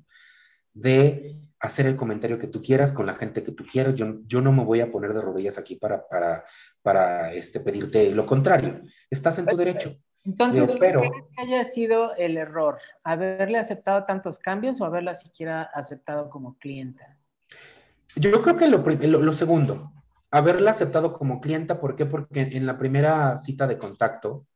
de 0.73 1.37
hacer 1.63 1.87
el 1.87 1.97
comentario 1.97 2.39
que 2.39 2.49
tú 2.49 2.61
quieras 2.61 2.93
con 2.93 3.07
la 3.07 3.15
gente 3.15 3.45
que 3.45 3.53
tú 3.53 3.65
quieras. 3.65 3.95
Yo, 3.95 4.17
yo 4.27 4.43
no 4.43 4.53
me 4.53 4.65
voy 4.65 4.81
a 4.81 4.91
poner 4.91 5.15
de 5.15 5.23
rodillas 5.23 5.59
aquí 5.59 5.77
para, 5.77 6.07
para, 6.09 6.45
para 6.83 7.33
este, 7.33 7.61
pedirte 7.61 8.11
lo 8.11 8.27
contrario. 8.27 8.83
Estás 9.09 9.39
en 9.39 9.47
tu 9.47 9.57
derecho. 9.57 9.97
Entonces, 10.25 10.71
¿qué 10.73 10.79
que 10.79 11.43
haya 11.43 11.65
sido 11.65 12.15
el 12.17 12.37
error? 12.37 12.79
¿Haberle 13.05 13.59
aceptado 13.59 14.05
tantos 14.05 14.39
cambios 14.39 14.81
o 14.81 14.85
haberla 14.85 15.15
siquiera 15.15 15.63
aceptado 15.63 16.31
como 16.31 16.59
clienta? 16.59 17.17
Yo 18.17 18.43
creo 18.43 18.57
que 18.57 18.69
lo, 18.69 19.33
segundo, 19.33 19.93
haberla 20.31 20.73
aceptado 20.73 21.13
como 21.13 21.41
clienta, 21.41 21.81
¿por 21.81 21.97
qué? 21.97 22.07
Porque 22.07 22.43
en 22.53 22.67
la 22.67 22.77
primera 22.77 23.37
cita 23.39 23.67
de 23.67 23.79
contacto 23.79 24.47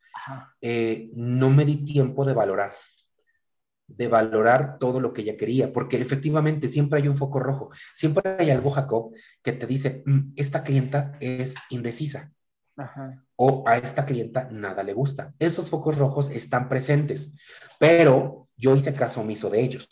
eh, 0.61 1.09
no 1.15 1.51
me 1.51 1.65
di 1.65 1.85
tiempo 1.85 2.25
de 2.25 2.35
valorar, 2.35 2.73
de 3.89 4.09
valorar 4.09 4.79
todo 4.79 5.01
lo 5.01 5.13
que 5.13 5.23
ella 5.23 5.37
quería, 5.37 5.73
porque 5.73 6.01
efectivamente 6.01 6.69
siempre 6.69 7.01
hay 7.01 7.09
un 7.09 7.17
foco 7.17 7.41
rojo, 7.41 7.71
siempre 7.95 8.37
hay 8.39 8.51
algo, 8.51 8.71
Jacob, 8.71 9.13
que 9.43 9.53
te 9.53 9.67
dice, 9.67 10.03
mm, 10.07 10.33
esta 10.37 10.63
clienta 10.63 11.17
es 11.21 11.55
indecisa. 11.71 12.33
Ajá 12.77 13.27
o 13.37 13.65
a 13.67 13.77
esta 13.77 14.05
clienta 14.05 14.49
nada 14.51 14.83
le 14.83 14.95
gusta. 14.95 15.35
Esos 15.39 15.71
focos 15.71 15.99
rojos 15.99 16.31
están 16.31 16.69
presentes, 16.69 17.35
pero 17.79 18.49
yo 18.57 18.75
hice 18.75 18.95
caso 18.95 19.21
omiso 19.21 19.51
de 19.51 19.61
ellos. 19.61 19.89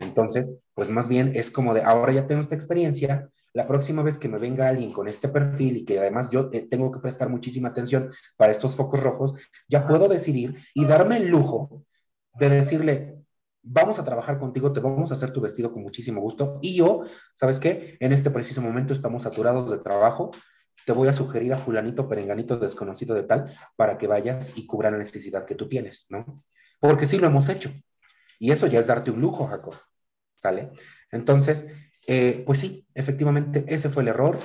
Entonces, 0.00 0.52
pues 0.74 0.90
más 0.90 1.08
bien 1.08 1.32
es 1.34 1.50
como 1.50 1.74
de, 1.74 1.82
ahora 1.82 2.12
ya 2.12 2.26
tengo 2.26 2.42
esta 2.42 2.54
experiencia, 2.54 3.30
la 3.52 3.66
próxima 3.66 4.02
vez 4.02 4.18
que 4.18 4.28
me 4.28 4.38
venga 4.38 4.68
alguien 4.68 4.92
con 4.92 5.08
este 5.08 5.28
perfil 5.28 5.78
y 5.78 5.84
que 5.84 5.98
además 5.98 6.30
yo 6.30 6.50
eh, 6.52 6.68
tengo 6.68 6.92
que 6.92 7.00
prestar 7.00 7.28
muchísima 7.28 7.70
atención 7.70 8.10
para 8.36 8.52
estos 8.52 8.76
focos 8.76 9.00
rojos, 9.00 9.40
ya 9.68 9.88
puedo 9.88 10.06
decidir 10.08 10.56
y 10.74 10.84
darme 10.84 11.16
el 11.16 11.28
lujo 11.28 11.84
de 12.38 12.48
decirle, 12.48 13.24
vamos 13.62 13.98
a 13.98 14.04
trabajar 14.04 14.38
contigo, 14.38 14.72
te 14.72 14.80
vamos 14.80 15.10
a 15.10 15.14
hacer 15.14 15.32
tu 15.32 15.40
vestido 15.40 15.72
con 15.72 15.82
muchísimo 15.82 16.20
gusto. 16.20 16.58
Y 16.62 16.76
yo, 16.76 17.04
¿sabes 17.34 17.60
qué? 17.60 17.96
En 18.00 18.12
este 18.12 18.30
preciso 18.30 18.62
momento 18.62 18.92
estamos 18.92 19.24
saturados 19.24 19.70
de 19.70 19.78
trabajo, 19.78 20.30
te 20.86 20.92
voy 20.92 21.08
a 21.08 21.12
sugerir 21.12 21.52
a 21.52 21.58
fulanito, 21.58 22.08
perenganito, 22.08 22.56
desconocido 22.56 23.14
de 23.14 23.24
tal, 23.24 23.54
para 23.76 23.98
que 23.98 24.06
vayas 24.06 24.52
y 24.56 24.66
cubra 24.66 24.90
la 24.90 24.98
necesidad 24.98 25.44
que 25.44 25.54
tú 25.54 25.68
tienes, 25.68 26.06
¿no? 26.08 26.24
Porque 26.80 27.06
sí 27.06 27.18
lo 27.18 27.26
hemos 27.26 27.48
hecho. 27.48 27.70
Y 28.38 28.52
eso 28.52 28.66
ya 28.66 28.78
es 28.78 28.86
darte 28.86 29.10
un 29.10 29.20
lujo, 29.20 29.46
Jacob. 29.46 29.74
¿Sale? 30.36 30.70
Entonces, 31.10 31.66
eh, 32.06 32.44
pues 32.46 32.60
sí, 32.60 32.86
efectivamente, 32.94 33.64
ese 33.66 33.90
fue 33.90 34.02
el 34.02 34.08
error. 34.08 34.38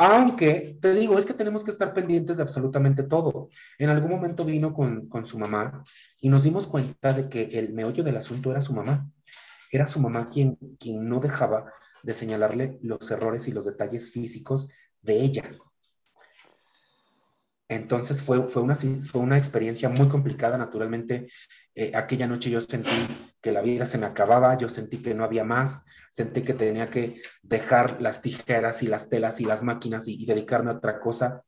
Aunque, 0.00 0.78
te 0.80 0.94
digo, 0.94 1.18
es 1.18 1.26
que 1.26 1.34
tenemos 1.34 1.64
que 1.64 1.72
estar 1.72 1.92
pendientes 1.92 2.36
de 2.36 2.44
absolutamente 2.44 3.02
todo. 3.02 3.48
En 3.78 3.90
algún 3.90 4.12
momento 4.12 4.44
vino 4.44 4.72
con, 4.72 5.08
con 5.08 5.26
su 5.26 5.38
mamá 5.38 5.82
y 6.20 6.28
nos 6.28 6.44
dimos 6.44 6.68
cuenta 6.68 7.12
de 7.12 7.28
que 7.28 7.58
el 7.58 7.72
meollo 7.72 8.04
del 8.04 8.16
asunto 8.16 8.52
era 8.52 8.62
su 8.62 8.72
mamá. 8.72 9.10
Era 9.72 9.88
su 9.88 9.98
mamá 9.98 10.30
quien, 10.30 10.56
quien 10.78 11.08
no 11.08 11.18
dejaba 11.18 11.72
de 12.04 12.14
señalarle 12.14 12.78
los 12.80 13.10
errores 13.10 13.48
y 13.48 13.52
los 13.52 13.66
detalles 13.66 14.12
físicos 14.12 14.68
de 15.02 15.20
ella. 15.20 15.42
Entonces 17.68 18.22
fue, 18.22 18.48
fue, 18.48 18.62
una, 18.62 18.74
fue 18.74 19.20
una 19.20 19.36
experiencia 19.36 19.88
muy 19.90 20.08
complicada, 20.08 20.56
naturalmente. 20.56 21.28
Eh, 21.74 21.92
aquella 21.94 22.26
noche 22.26 22.50
yo 22.50 22.60
sentí 22.60 22.90
que 23.40 23.52
la 23.52 23.62
vida 23.62 23.86
se 23.86 23.98
me 23.98 24.06
acababa, 24.06 24.56
yo 24.56 24.68
sentí 24.68 25.02
que 25.02 25.14
no 25.14 25.22
había 25.22 25.44
más, 25.44 25.84
sentí 26.10 26.42
que 26.42 26.54
tenía 26.54 26.86
que 26.86 27.20
dejar 27.42 28.00
las 28.00 28.22
tijeras 28.22 28.82
y 28.82 28.86
las 28.86 29.08
telas 29.08 29.40
y 29.40 29.44
las 29.44 29.62
máquinas 29.62 30.08
y, 30.08 30.24
dedicarme 30.24 30.70
a 30.70 30.76
otra 30.76 30.98
cosa, 30.98 31.44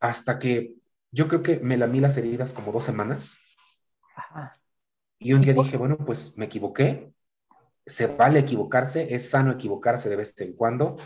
hasta 0.00 0.38
que 0.38 0.74
yo 1.12 1.28
creo 1.28 1.42
que 1.42 1.60
me 1.60 1.76
lamí 1.76 2.00
las 2.00 2.16
heridas 2.16 2.52
como 2.52 2.72
dos 2.72 2.84
semanas. 2.84 3.38
Y 5.18 5.34
un 5.34 5.42
día 5.42 5.52
dije, 5.52 5.76
bueno, 5.76 5.98
pues 5.98 6.36
me 6.38 6.46
equivoqué, 6.46 7.12
se 7.84 8.06
vale 8.06 8.40
equivocarse, 8.40 9.14
es 9.14 9.28
sano 9.30 9.52
equivocarse 9.52 10.08
de 10.08 10.16
vez 10.16 10.34
en 10.40 10.54
cuando, 10.54 10.96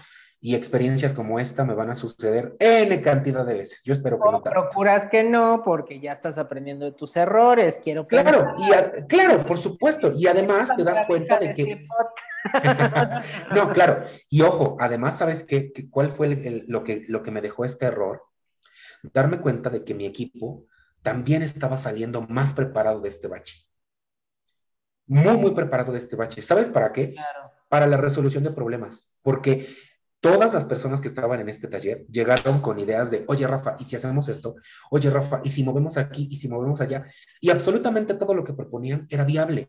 y 0.45 0.55
experiencias 0.55 1.15
como 1.15 1.41
esta 1.41 1.65
me 1.65 1.73
van 1.73 1.89
a 1.89 1.95
suceder 1.95 2.55
N 2.59 3.01
cantidad 3.01 3.47
de 3.47 3.55
veces. 3.55 3.81
Yo 3.83 3.95
espero 3.95 4.21
que 4.21 4.31
no. 4.31 4.43
Procuras 4.43 5.09
que 5.11 5.25
no, 5.25 5.63
porque 5.65 6.01
ya 6.01 6.13
estás 6.13 6.37
aprendiendo 6.37 6.85
de 6.85 6.93
tus 6.93 7.17
errores. 7.17 7.81
Quiero 7.83 8.07
Claro, 8.07 8.55
y 8.59 9.07
claro, 9.07 9.39
por 9.47 9.59
supuesto. 9.59 10.13
Y 10.15 10.27
además 10.27 10.77
te 10.77 10.85
das 10.85 11.07
cuenta 11.07 11.39
de 11.39 11.55
que. 11.55 11.87
no, 13.55 13.71
claro. 13.73 14.05
Y 14.29 14.43
ojo, 14.43 14.77
además, 14.79 15.17
¿sabes 15.17 15.45
qué? 15.45 15.73
¿Cuál 15.89 16.11
fue 16.11 16.63
lo, 16.67 16.85
que, 16.85 17.07
lo 17.09 17.23
que 17.23 17.31
me 17.31 17.41
dejó 17.41 17.65
este 17.65 17.87
error? 17.87 18.25
Darme 19.15 19.41
cuenta 19.41 19.71
de 19.71 19.83
que 19.83 19.95
mi 19.95 20.05
equipo 20.05 20.67
también 21.03 21.43
estaba 21.43 21.79
saliendo 21.79 22.21
más 22.21 22.53
preparado 22.53 23.01
de 23.01 23.09
este 23.09 23.29
bache. 23.29 23.67
Muy, 25.07 25.39
muy 25.39 25.53
preparado 25.53 25.93
de 25.93 26.01
este 26.01 26.17
bache. 26.17 26.43
¿Sabes 26.43 26.69
para 26.69 26.93
qué? 26.93 27.15
Para 27.71 27.87
la 27.87 27.97
resolución 27.97 28.45
de 28.45 28.51
problemas. 28.51 29.11
Porque 29.23 29.67
todas 30.25 30.55
las 30.55 30.65
personas 30.65 31.03
que 31.03 31.09
estaban 31.09 31.39
en 31.41 31.51
este 31.51 31.69
taller 31.69 32.07
llegaron 32.07 32.63
con 32.63 32.79
ideas 32.79 33.11
de, 33.11 33.27
oye 33.29 33.47
Rafa, 33.47 33.77
¿y 33.79 33.85
si 33.85 33.95
hacemos 33.95 34.27
esto? 34.31 34.57
Oye 34.91 35.11
Rafa, 35.11 35.43
¿y 35.45 35.51
si 35.51 35.63
movemos 35.63 35.99
aquí? 35.99 36.29
¿Y 36.31 36.37
si 36.37 36.49
movemos 36.49 36.81
allá? 36.81 37.05
Y 37.43 37.51
absolutamente 37.51 38.15
todo 38.15 38.33
lo 38.33 38.43
que 38.43 38.55
proponían 38.55 39.07
era 39.11 39.25
viable. 39.25 39.67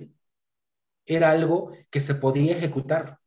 Era 1.05 1.31
algo 1.31 1.73
que 1.89 1.99
se 1.99 2.15
podía 2.15 2.55
ejecutar. 2.55 3.19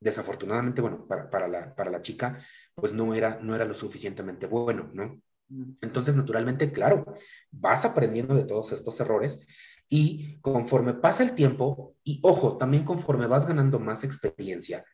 Desafortunadamente, 0.00 0.80
bueno, 0.80 1.06
para, 1.06 1.46
la, 1.46 1.74
para 1.74 1.90
la 1.90 2.00
chica, 2.00 2.38
pues 2.74 2.94
no 2.94 3.14
era, 3.14 3.38
no 3.42 3.54
era 3.54 3.66
lo 3.66 3.74
suficientemente 3.74 4.46
bueno, 4.46 4.90
¿no? 4.94 5.20
Mm. 5.48 5.74
Entonces, 5.82 6.16
naturalmente, 6.16 6.72
claro, 6.72 7.04
vas 7.50 7.84
aprendiendo 7.84 8.34
de 8.34 8.44
todos 8.44 8.72
estos 8.72 8.98
errores 8.98 9.46
y 9.90 10.40
conforme 10.40 10.94
pasa 10.94 11.22
el 11.22 11.34
tiempo, 11.34 11.96
y 12.02 12.18
ojo, 12.22 12.56
también 12.56 12.84
conforme 12.84 13.26
vas 13.26 13.46
ganando 13.46 13.78
más 13.78 14.04
experiencia, 14.04 14.86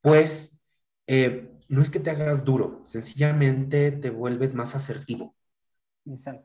pues 0.00 0.54
eh, 1.06 1.50
no 1.68 1.82
es 1.82 1.90
que 1.90 2.00
te 2.00 2.10
hagas 2.10 2.44
duro, 2.44 2.82
sencillamente 2.84 3.92
te 3.92 4.10
vuelves 4.10 4.54
más 4.54 4.74
asertivo. 4.74 5.34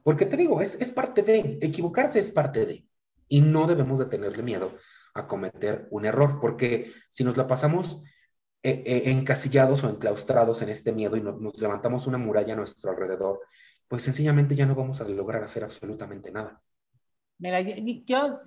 Porque 0.03 0.25
te 0.25 0.38
digo, 0.38 0.61
es, 0.61 0.75
es 0.75 0.91
parte 0.91 1.21
de, 1.21 1.59
equivocarse 1.61 2.19
es 2.19 2.29
parte 2.29 2.65
de, 2.65 2.86
y 3.27 3.41
no 3.41 3.67
debemos 3.67 3.99
de 3.99 4.05
tenerle 4.05 4.41
miedo 4.41 4.71
a 5.13 5.27
cometer 5.27 5.88
un 5.91 6.05
error, 6.05 6.39
porque 6.39 6.91
si 7.09 7.23
nos 7.23 7.36
la 7.36 7.47
pasamos 7.47 8.01
eh, 8.63 8.84
eh, 8.86 9.03
encasillados 9.11 9.84
o 9.84 9.89
enclaustrados 9.89 10.61
en 10.61 10.69
este 10.69 10.91
miedo 10.91 11.17
y 11.17 11.21
nos 11.21 11.57
levantamos 11.59 12.07
una 12.07 12.17
muralla 12.17 12.53
a 12.53 12.57
nuestro 12.57 12.91
alrededor, 12.91 13.41
pues 13.88 14.03
sencillamente 14.03 14.55
ya 14.55 14.65
no 14.65 14.75
vamos 14.75 15.01
a 15.01 15.07
lograr 15.07 15.43
hacer 15.43 15.63
absolutamente 15.63 16.31
nada. 16.31 16.61
Mira, 17.38 17.61
yo, 17.61 18.41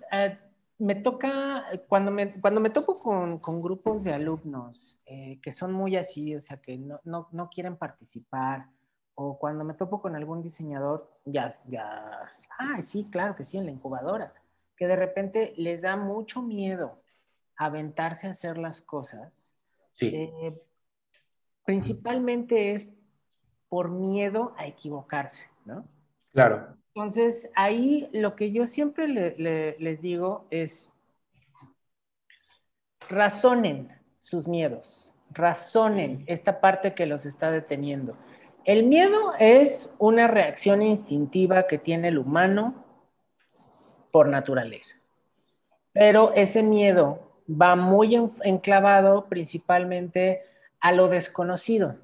me 0.82 0.96
toca, 0.96 1.72
eh, 1.72 1.84
cuando 1.86 2.10
me, 2.10 2.32
cuando 2.40 2.60
me 2.60 2.70
topo 2.70 2.98
con, 2.98 3.38
con 3.38 3.62
grupos 3.62 4.02
de 4.02 4.12
alumnos 4.12 5.00
eh, 5.06 5.38
que 5.40 5.52
son 5.52 5.72
muy 5.72 5.96
así, 5.96 6.34
o 6.34 6.40
sea, 6.40 6.56
que 6.56 6.76
no, 6.76 7.00
no, 7.04 7.28
no, 7.30 7.48
quieren 7.50 7.76
participar, 7.76 8.66
o 9.14 9.38
cuando 9.38 9.62
me 9.62 9.74
topo 9.74 10.02
con 10.02 10.16
algún 10.16 10.42
diseñador, 10.42 11.08
ya, 11.24 11.48
ya, 11.68 12.20
ah, 12.58 12.82
sí, 12.82 13.08
claro 13.12 13.36
que 13.36 13.44
sí, 13.44 13.58
en 13.58 13.66
la 13.66 13.70
incubadora, 13.70 14.34
que 14.76 14.88
de 14.88 14.96
repente 14.96 15.54
les 15.56 15.82
da 15.82 15.96
mucho 15.96 16.42
miedo 16.42 17.00
aventarse 17.56 18.26
a 18.26 18.30
hacer 18.30 18.58
las 18.58 18.82
cosas. 18.82 19.54
Sí. 19.92 20.10
Eh, 20.12 20.60
principalmente 21.64 22.72
es 22.72 22.88
por 23.68 23.88
miedo 23.88 24.52
a 24.58 24.66
equivocarse, 24.66 25.48
¿no? 25.64 25.86
Claro. 26.32 26.76
Entonces, 26.94 27.50
ahí 27.54 28.08
lo 28.12 28.36
que 28.36 28.52
yo 28.52 28.66
siempre 28.66 29.08
les 29.08 30.02
digo 30.02 30.46
es, 30.50 30.92
razonen, 33.08 33.90
sus 34.18 34.46
miedos, 34.46 35.10
razonen 35.30 36.24
esta 36.26 36.60
parte 36.60 36.94
que 36.94 37.06
los 37.06 37.24
está 37.24 37.50
deteniendo. 37.50 38.14
El 38.64 38.84
miedo 38.84 39.32
es 39.38 39.90
una 39.98 40.28
reacción 40.28 40.82
instintiva 40.82 41.66
que 41.66 41.78
tiene 41.78 42.08
el 42.08 42.18
humano 42.18 42.84
por 44.10 44.28
naturaleza, 44.28 44.96
pero 45.92 46.32
ese 46.34 46.62
miedo 46.62 47.32
va 47.48 47.74
muy 47.74 48.14
enclavado 48.42 49.26
principalmente 49.28 50.42
a 50.78 50.92
lo 50.92 51.08
desconocido. 51.08 51.96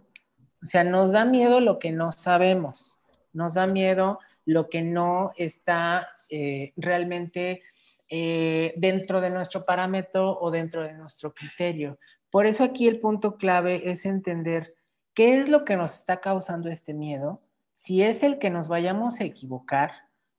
O 0.63 0.67
sea, 0.67 0.83
nos 0.83 1.13
da 1.13 1.25
miedo 1.25 1.61
lo 1.61 1.79
que 1.79 1.93
no 1.93 2.11
sabemos, 2.11 2.99
nos 3.33 3.55
da 3.55 3.67
miedo 3.67 4.19
lo 4.49 4.71
que 4.71 4.81
no 4.81 5.33
está 5.37 6.09
eh, 6.31 6.73
realmente 6.79 7.63
eh, 8.09 8.73
dentro 8.79 9.21
de 9.21 9.29
nuestro 9.29 9.67
parámetro 9.67 10.39
o 10.41 10.51
dentro 10.51 10.83
de 10.83 10.95
nuestro 10.95 11.35
criterio. 11.35 11.99
Por 12.31 12.47
eso 12.47 12.65
aquí 12.65 12.89
el 12.89 12.99
punto 12.99 13.37
clave 13.37 13.91
es 13.91 14.07
entender 14.07 14.75
qué 15.13 15.37
es 15.37 15.51
lo 15.51 15.67
que 15.67 15.77
nos 15.77 15.97
está 15.97 16.23
causando 16.23 16.71
este 16.71 16.95
miedo. 16.95 17.43
Si 17.75 18.03
es 18.03 18.23
el 18.23 18.39
que 18.39 18.49
nos 18.49 18.69
vayamos 18.69 19.21
a 19.21 19.25
equivocar, 19.25 19.93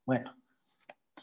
bueno, 0.07 0.36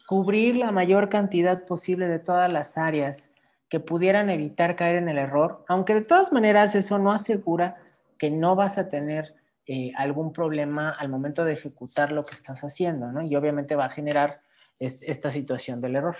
cubrir 0.06 0.56
la 0.56 0.70
mayor 0.70 1.08
cantidad 1.08 1.66
posible 1.66 2.06
de 2.06 2.20
todas 2.20 2.52
las 2.52 2.78
áreas 2.78 3.32
que 3.68 3.80
pudieran 3.80 4.30
evitar 4.30 4.76
caer 4.76 4.94
en 4.94 5.08
el 5.08 5.18
error, 5.18 5.64
aunque 5.66 5.94
de 5.94 6.04
todas 6.04 6.32
maneras 6.32 6.76
eso 6.76 7.00
no 7.00 7.10
asegura 7.10 7.78
que 8.16 8.30
no 8.30 8.54
vas 8.54 8.78
a 8.78 8.86
tener 8.88 9.34
eh, 9.66 9.92
algún 9.96 10.32
problema 10.32 10.90
al 10.90 11.08
momento 11.08 11.44
de 11.44 11.54
ejecutar 11.54 12.12
lo 12.12 12.24
que 12.24 12.34
estás 12.34 12.62
haciendo, 12.62 13.10
¿no? 13.10 13.22
Y 13.22 13.34
obviamente 13.34 13.74
va 13.74 13.86
a 13.86 13.90
generar 13.90 14.40
esta 14.78 15.30
situación 15.30 15.80
del 15.80 15.96
error. 15.96 16.16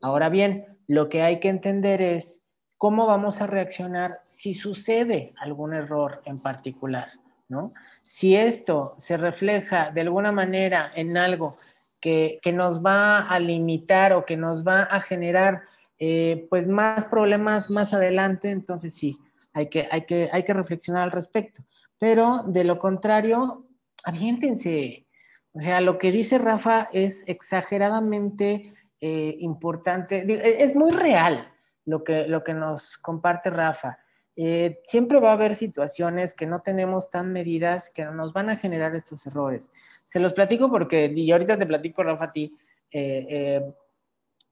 Ahora 0.00 0.28
bien, 0.28 0.78
lo 0.86 1.08
que 1.08 1.22
hay 1.22 1.40
que 1.40 1.48
entender 1.48 2.02
es 2.02 2.44
cómo 2.76 3.06
vamos 3.06 3.40
a 3.40 3.46
reaccionar 3.46 4.20
si 4.26 4.54
sucede 4.54 5.32
algún 5.40 5.72
error 5.72 6.20
en 6.24 6.38
particular, 6.38 7.12
¿no? 7.48 7.72
Si 8.02 8.36
esto 8.36 8.94
se 8.98 9.16
refleja 9.16 9.90
de 9.90 10.02
alguna 10.02 10.32
manera 10.32 10.90
en 10.94 11.16
algo 11.16 11.56
que, 12.00 12.40
nos 12.52 12.84
va 12.84 13.28
a 13.28 13.38
limitar 13.38 14.12
o 14.12 14.26
que 14.26 14.36
nos 14.36 14.66
va 14.66 14.82
a 14.82 15.00
generar 15.00 15.62
eh, 15.98 16.46
pues 16.50 16.66
más 16.66 17.04
problemas 17.04 17.70
más 17.70 17.94
adelante, 17.94 18.50
entonces 18.50 18.94
sí, 18.94 19.16
hay 19.52 19.68
que, 19.68 19.88
hay, 19.90 20.02
que, 20.02 20.28
hay 20.32 20.42
que 20.42 20.52
reflexionar 20.52 21.02
al 21.02 21.12
respecto. 21.12 21.62
Pero 21.98 22.42
de 22.46 22.64
lo 22.64 22.78
contrario, 22.78 23.66
aviéntense. 24.04 25.06
O 25.52 25.60
sea, 25.60 25.80
lo 25.80 25.98
que 25.98 26.10
dice 26.10 26.38
Rafa 26.38 26.88
es 26.92 27.24
exageradamente 27.26 28.70
eh, 29.00 29.36
importante, 29.40 30.24
e, 30.26 30.62
es 30.62 30.74
muy 30.74 30.92
real 30.92 31.52
lo 31.84 32.04
que, 32.04 32.26
lo 32.26 32.42
que 32.42 32.54
nos 32.54 32.96
comparte 32.98 33.50
Rafa. 33.50 33.98
Eh, 34.34 34.80
siempre 34.86 35.20
va 35.20 35.30
a 35.30 35.34
haber 35.34 35.54
situaciones 35.54 36.34
que 36.34 36.46
no 36.46 36.60
tenemos 36.60 37.10
tan 37.10 37.32
medidas 37.32 37.90
que 37.90 38.04
nos 38.06 38.32
van 38.32 38.48
a 38.48 38.56
generar 38.56 38.94
estos 38.94 39.26
errores. 39.26 39.70
Se 40.04 40.20
los 40.20 40.32
platico 40.32 40.70
porque, 40.70 41.12
y 41.14 41.30
ahorita 41.30 41.58
te 41.58 41.66
platico, 41.66 42.02
Rafa, 42.02 42.24
a 42.26 42.32
ti, 42.32 42.56
eh, 42.90 43.60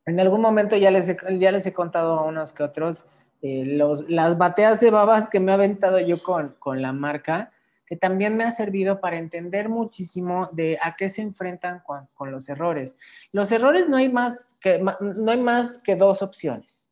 en 0.04 0.20
algún 0.20 0.40
momento 0.40 0.76
ya 0.76 0.90
les, 0.90 1.08
he, 1.08 1.16
ya 1.38 1.52
les 1.52 1.66
he 1.66 1.72
contado 1.72 2.18
a 2.18 2.24
unos 2.24 2.52
que 2.52 2.62
otros 2.62 3.06
las 3.42 4.36
bateas 4.36 4.80
de 4.80 4.90
babas 4.90 5.28
que 5.28 5.40
me 5.40 5.52
ha 5.52 5.54
aventado 5.54 5.98
yo 5.98 6.22
con, 6.22 6.54
con 6.58 6.82
la 6.82 6.92
marca 6.92 7.50
que 7.90 7.96
también 7.96 8.36
me 8.36 8.44
ha 8.44 8.52
servido 8.52 9.00
para 9.00 9.18
entender 9.18 9.68
muchísimo 9.68 10.48
de 10.52 10.78
a 10.80 10.94
qué 10.94 11.08
se 11.08 11.22
enfrentan 11.22 11.82
con, 11.84 12.30
los 12.30 12.48
errores. 12.48 12.96
Los 13.32 13.50
errores 13.50 13.88
no 13.88 13.96
hay, 13.96 14.08
más 14.08 14.54
que, 14.60 14.78
no 14.78 15.30
hay 15.32 15.40
más 15.40 15.78
que 15.78 15.96
dos 15.96 16.22
opciones. 16.22 16.88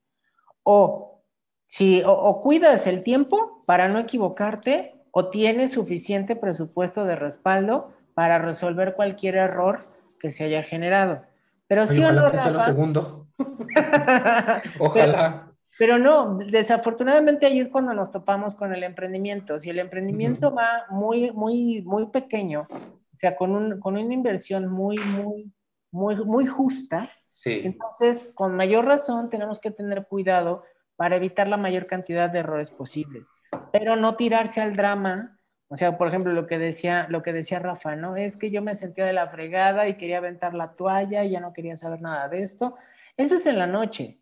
O, 0.64 1.22
si, 1.66 2.02
o, 2.04 2.42
cuidas 2.42 2.88
el 2.88 3.04
tiempo 3.04 3.62
para 3.64 3.86
no 3.86 4.00
equivocarte 4.00 5.00
o 5.12 5.30
tienes 5.30 5.70
suficiente 5.70 6.34
presupuesto 6.34 7.04
de 7.04 7.14
respaldo 7.14 7.92
para 8.14 8.40
resolver 8.40 8.96
cualquier 8.96 9.36
error 9.36 9.86
que 10.18 10.32
se 10.32 10.42
haya 10.42 10.64
generado. 10.64 11.22
Pero 11.68 11.86
sí 11.86 12.02
o 12.02 12.10
no, 12.10 12.28
lo 12.28 12.62
segundo. 12.64 13.28
ojalá. 14.80 15.47
Pero 15.78 15.96
no, 15.96 16.38
desafortunadamente 16.38 17.46
ahí 17.46 17.60
es 17.60 17.68
cuando 17.68 17.94
nos 17.94 18.10
topamos 18.10 18.56
con 18.56 18.74
el 18.74 18.82
emprendimiento. 18.82 19.60
Si 19.60 19.70
el 19.70 19.78
emprendimiento 19.78 20.52
va 20.52 20.86
muy, 20.90 21.30
muy, 21.30 21.82
muy 21.82 22.06
pequeño, 22.06 22.66
o 22.70 23.16
sea, 23.16 23.36
con, 23.36 23.52
un, 23.52 23.78
con 23.78 23.96
una 23.96 24.12
inversión 24.12 24.66
muy, 24.66 24.98
muy, 24.98 25.52
muy, 25.92 26.16
muy 26.16 26.46
justa, 26.46 27.10
entonces 27.44 28.28
con 28.34 28.56
mayor 28.56 28.86
razón 28.86 29.30
tenemos 29.30 29.60
que 29.60 29.70
tener 29.70 30.06
cuidado 30.06 30.64
para 30.96 31.14
evitar 31.14 31.46
la 31.46 31.56
mayor 31.56 31.86
cantidad 31.86 32.28
de 32.28 32.40
errores 32.40 32.70
posibles, 32.70 33.28
pero 33.72 33.94
no 33.94 34.16
tirarse 34.16 34.60
al 34.60 34.74
drama. 34.74 35.38
O 35.68 35.76
sea, 35.76 35.96
por 35.96 36.08
ejemplo, 36.08 36.32
lo 36.32 36.46
que 36.48 36.58
decía, 36.58 37.06
lo 37.08 37.22
que 37.22 37.32
decía 37.32 37.60
Rafa, 37.60 37.94
¿no? 37.94 38.16
Es 38.16 38.36
que 38.36 38.50
yo 38.50 38.62
me 38.62 38.74
sentía 38.74 39.04
de 39.04 39.12
la 39.12 39.28
fregada 39.28 39.86
y 39.86 39.96
quería 39.96 40.18
aventar 40.18 40.54
la 40.54 40.74
toalla 40.74 41.24
y 41.24 41.30
ya 41.30 41.40
no 41.40 41.52
quería 41.52 41.76
saber 41.76 42.00
nada 42.00 42.28
de 42.28 42.42
esto. 42.42 42.74
Eso 43.16 43.36
es 43.36 43.46
en 43.46 43.58
la 43.58 43.66
noche. 43.66 44.18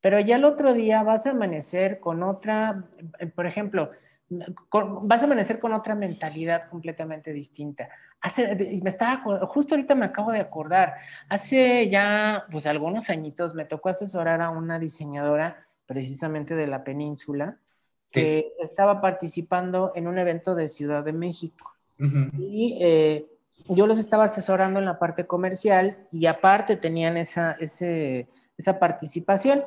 Pero 0.00 0.18
ya 0.20 0.36
el 0.36 0.44
otro 0.44 0.72
día 0.72 1.02
vas 1.02 1.26
a 1.26 1.30
amanecer 1.30 2.00
con 2.00 2.22
otra, 2.22 2.84
por 3.34 3.46
ejemplo, 3.46 3.90
vas 4.30 5.22
a 5.22 5.24
amanecer 5.24 5.58
con 5.58 5.72
otra 5.72 5.94
mentalidad 5.94 6.68
completamente 6.68 7.32
distinta. 7.32 7.88
Hace, 8.20 8.54
me 8.82 8.90
estaba, 8.90 9.46
justo 9.46 9.74
ahorita 9.74 9.94
me 9.94 10.06
acabo 10.06 10.30
de 10.30 10.40
acordar, 10.40 10.94
hace 11.28 11.88
ya 11.90 12.44
pues 12.50 12.66
algunos 12.66 13.10
añitos 13.10 13.54
me 13.54 13.64
tocó 13.64 13.88
asesorar 13.88 14.40
a 14.40 14.50
una 14.50 14.78
diseñadora 14.78 15.66
precisamente 15.86 16.54
de 16.54 16.66
la 16.66 16.84
península 16.84 17.56
que 18.10 18.52
estaba 18.60 19.00
participando 19.00 19.92
en 19.94 20.06
un 20.06 20.18
evento 20.18 20.54
de 20.54 20.68
Ciudad 20.68 21.04
de 21.04 21.12
México. 21.12 21.74
Y 22.38 22.78
eh, 22.80 23.26
yo 23.68 23.86
los 23.86 23.98
estaba 23.98 24.24
asesorando 24.24 24.78
en 24.78 24.86
la 24.86 24.98
parte 24.98 25.26
comercial 25.26 25.98
y 26.10 26.26
aparte 26.26 26.76
tenían 26.76 27.16
esa, 27.16 27.56
esa 27.60 28.78
participación. 28.78 29.64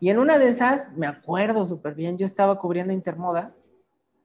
Y 0.00 0.08
en 0.08 0.18
una 0.18 0.38
de 0.38 0.48
esas, 0.48 0.96
me 0.96 1.06
acuerdo 1.06 1.66
súper 1.66 1.94
bien, 1.94 2.16
yo 2.16 2.24
estaba 2.24 2.58
cubriendo 2.58 2.92
Intermoda 2.92 3.54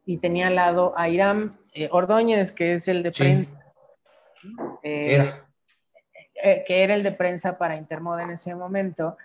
y 0.05 0.17
tenía 0.17 0.47
al 0.47 0.55
lado 0.55 0.93
a 0.97 1.09
Irán 1.09 1.59
eh, 1.73 1.89
Ordóñez, 1.91 2.53
que 2.53 2.75
es 2.75 2.87
el 2.87 3.03
de 3.03 3.11
prensa. 3.11 3.51
Eh, 4.83 5.15
era. 5.15 5.47
Eh, 6.41 6.63
que 6.65 6.83
era 6.83 6.95
el 6.95 7.03
de 7.03 7.11
prensa 7.11 7.57
para 7.57 7.75
Intermoda 7.75 8.23
en 8.23 8.29
ese 8.31 8.55
momento. 8.55 9.17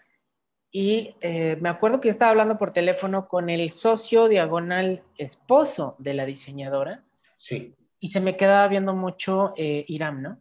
Y 0.72 1.16
me 1.20 1.68
acuerdo 1.68 2.00
que 2.00 2.08
estaba 2.08 2.30
hablando 2.30 2.56
por 2.56 2.72
teléfono 2.72 3.26
con 3.26 3.50
el 3.50 3.70
socio 3.70 4.28
diagonal 4.28 5.02
esposo 5.18 5.96
de 5.98 6.14
la 6.14 6.24
diseñadora. 6.26 7.02
Sí. 7.38 7.74
Y 7.98 8.08
se 8.08 8.20
me 8.20 8.36
quedaba 8.36 8.68
viendo 8.68 8.94
mucho 8.94 9.52
Irán, 9.56 10.22
¿no? 10.22 10.38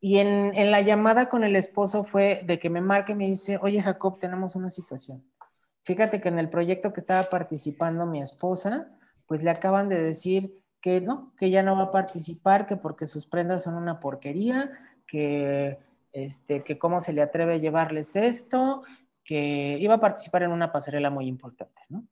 Y 0.00 0.16
en, 0.16 0.70
la 0.70 0.80
llamada 0.80 1.28
con 1.28 1.44
el 1.44 1.56
esposo 1.56 2.04
fue 2.04 2.42
de 2.46 2.58
que 2.58 2.70
me 2.70 2.80
marque 2.80 3.12
y 3.12 3.16
me 3.16 3.26
dice, 3.26 3.58
oye 3.60 3.82
Jacob, 3.82 4.18
tenemos 4.18 4.56
una 4.56 4.70
situación. 4.70 5.22
Fíjate 5.82 6.20
que 6.20 6.28
en 6.28 6.38
el 6.38 6.48
proyecto 6.48 6.92
que 6.92 7.00
estaba 7.00 7.28
participando 7.28 8.06
mi 8.06 8.22
esposa, 8.22 8.88
pues 9.26 9.42
le 9.42 9.50
acaban 9.50 9.88
de 9.90 10.00
decir 10.00 10.54
que 10.80 11.02
no, 11.02 11.34
que 11.36 11.50
ya 11.50 11.62
no 11.62 11.76
va 11.76 11.84
a 11.84 11.90
participar, 11.90 12.66
que 12.66 12.76
porque 12.76 13.06
sus 13.06 13.26
prendas 13.26 13.62
son 13.62 13.74
una 13.74 14.00
porquería, 14.00 14.70
que, 15.06 15.78
este, 16.12 16.64
que 16.64 16.78
cómo 16.78 17.02
se 17.02 17.12
le 17.12 17.20
atreve 17.20 17.54
a 17.54 17.58
llevarles 17.58 18.16
esto, 18.16 18.82
que 19.22 19.76
iba 19.78 19.96
a 19.96 20.00
participar 20.00 20.44
en 20.44 20.52
una 20.52 20.72
pasarela 20.72 21.10
muy 21.10 21.26
importante, 21.26 21.82
¿no? 21.90 22.04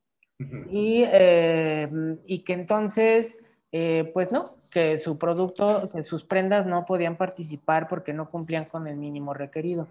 y, 0.71 1.05
eh, 1.07 1.89
y 2.27 2.45
que 2.45 2.53
entonces 2.53 3.45
eh, 3.71 4.11
pues 4.15 4.33
no, 4.33 4.57
que 4.73 4.99
su 4.99 5.19
producto, 5.19 5.89
que 5.91 6.03
sus 6.03 6.25
prendas 6.25 6.67
no 6.67 6.87
podían 6.87 7.17
participar 7.17 7.87
porque 7.89 8.13
no 8.13 8.31
cumplían 8.31 8.65
con 8.65 8.87
el 8.87 8.97
mínimo 8.97 9.35
requerido. 9.35 9.89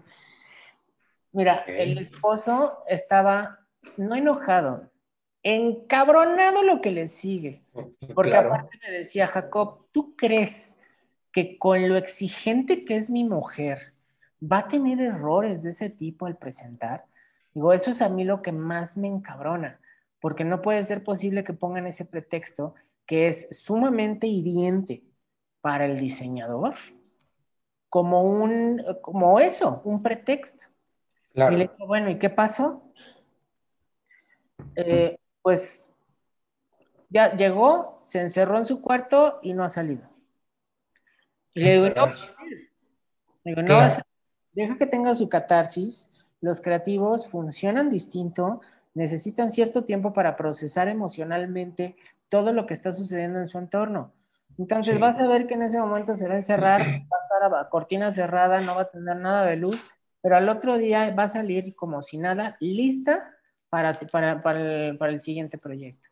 Mira, 1.32 1.64
el 1.66 1.98
esposo 1.98 2.78
estaba 2.88 3.60
no 3.96 4.16
enojado, 4.16 4.90
encabronado 5.42 6.62
lo 6.62 6.80
que 6.80 6.90
le 6.90 7.06
sigue. 7.08 7.62
Porque 8.14 8.34
aparte 8.34 8.78
me 8.82 8.90
decía, 8.90 9.26
Jacob, 9.28 9.86
¿tú 9.92 10.16
crees 10.16 10.78
que 11.32 11.58
con 11.58 11.88
lo 11.88 11.96
exigente 11.96 12.84
que 12.84 12.96
es 12.96 13.10
mi 13.10 13.24
mujer 13.24 13.92
va 14.40 14.58
a 14.58 14.68
tener 14.68 15.00
errores 15.00 15.62
de 15.62 15.70
ese 15.70 15.90
tipo 15.90 16.26
al 16.26 16.36
presentar? 16.36 17.04
Digo, 17.54 17.72
eso 17.72 17.90
es 17.90 18.02
a 18.02 18.08
mí 18.08 18.24
lo 18.24 18.42
que 18.42 18.52
más 18.52 18.96
me 18.96 19.06
encabrona, 19.06 19.78
porque 20.20 20.44
no 20.44 20.62
puede 20.62 20.82
ser 20.82 21.04
posible 21.04 21.44
que 21.44 21.52
pongan 21.52 21.86
ese 21.86 22.04
pretexto 22.04 22.74
que 23.08 23.26
es 23.26 23.48
sumamente 23.50 24.26
hiriente 24.26 25.02
para 25.62 25.86
el 25.86 25.98
diseñador, 25.98 26.74
como 27.88 28.22
un, 28.22 28.84
como 29.00 29.40
eso, 29.40 29.80
un 29.84 30.02
pretexto. 30.02 30.66
Y 31.34 31.40
le 31.40 31.56
digo, 31.56 31.86
bueno, 31.86 32.10
¿y 32.10 32.18
qué 32.18 32.28
pasó? 32.28 32.82
Eh, 34.76 35.18
pues 35.40 35.88
ya 37.08 37.34
llegó, 37.34 38.04
se 38.08 38.20
encerró 38.20 38.58
en 38.58 38.66
su 38.66 38.82
cuarto 38.82 39.38
y 39.42 39.54
no 39.54 39.64
ha 39.64 39.70
salido. 39.70 40.06
Y 41.54 41.60
le 41.60 41.72
digo, 41.72 41.88
no, 41.96 42.12
digo, 43.42 43.62
no 43.62 43.88
deja 44.52 44.76
que 44.76 44.86
tenga 44.86 45.14
su 45.14 45.30
catarsis, 45.30 46.10
los 46.42 46.60
creativos 46.60 47.26
funcionan 47.26 47.88
distinto, 47.88 48.60
necesitan 48.92 49.50
cierto 49.50 49.82
tiempo 49.82 50.12
para 50.12 50.36
procesar 50.36 50.88
emocionalmente 50.88 51.96
todo 52.28 52.52
lo 52.52 52.66
que 52.66 52.74
está 52.74 52.92
sucediendo 52.92 53.38
en 53.38 53.48
su 53.48 53.58
entorno. 53.58 54.12
Entonces 54.58 54.98
vas 54.98 55.20
a 55.20 55.28
ver 55.28 55.46
que 55.46 55.54
en 55.54 55.62
ese 55.62 55.78
momento 55.78 56.14
se 56.14 56.26
va 56.26 56.34
a 56.34 56.38
encerrar, 56.38 56.80
va 56.80 56.84
a 56.84 57.44
estar 57.46 57.54
a 57.54 57.68
cortina 57.68 58.10
cerrada, 58.10 58.60
no 58.60 58.74
va 58.74 58.82
a 58.82 58.90
tener 58.90 59.16
nada 59.16 59.46
de 59.46 59.56
luz, 59.56 59.80
pero 60.20 60.36
al 60.36 60.48
otro 60.48 60.78
día 60.78 61.14
va 61.14 61.24
a 61.24 61.28
salir 61.28 61.76
como 61.76 62.02
si 62.02 62.18
nada, 62.18 62.56
lista 62.58 63.36
para, 63.68 63.92
para, 64.10 64.42
para, 64.42 64.60
el, 64.60 64.98
para 64.98 65.12
el 65.12 65.20
siguiente 65.20 65.58
proyecto. 65.58 66.08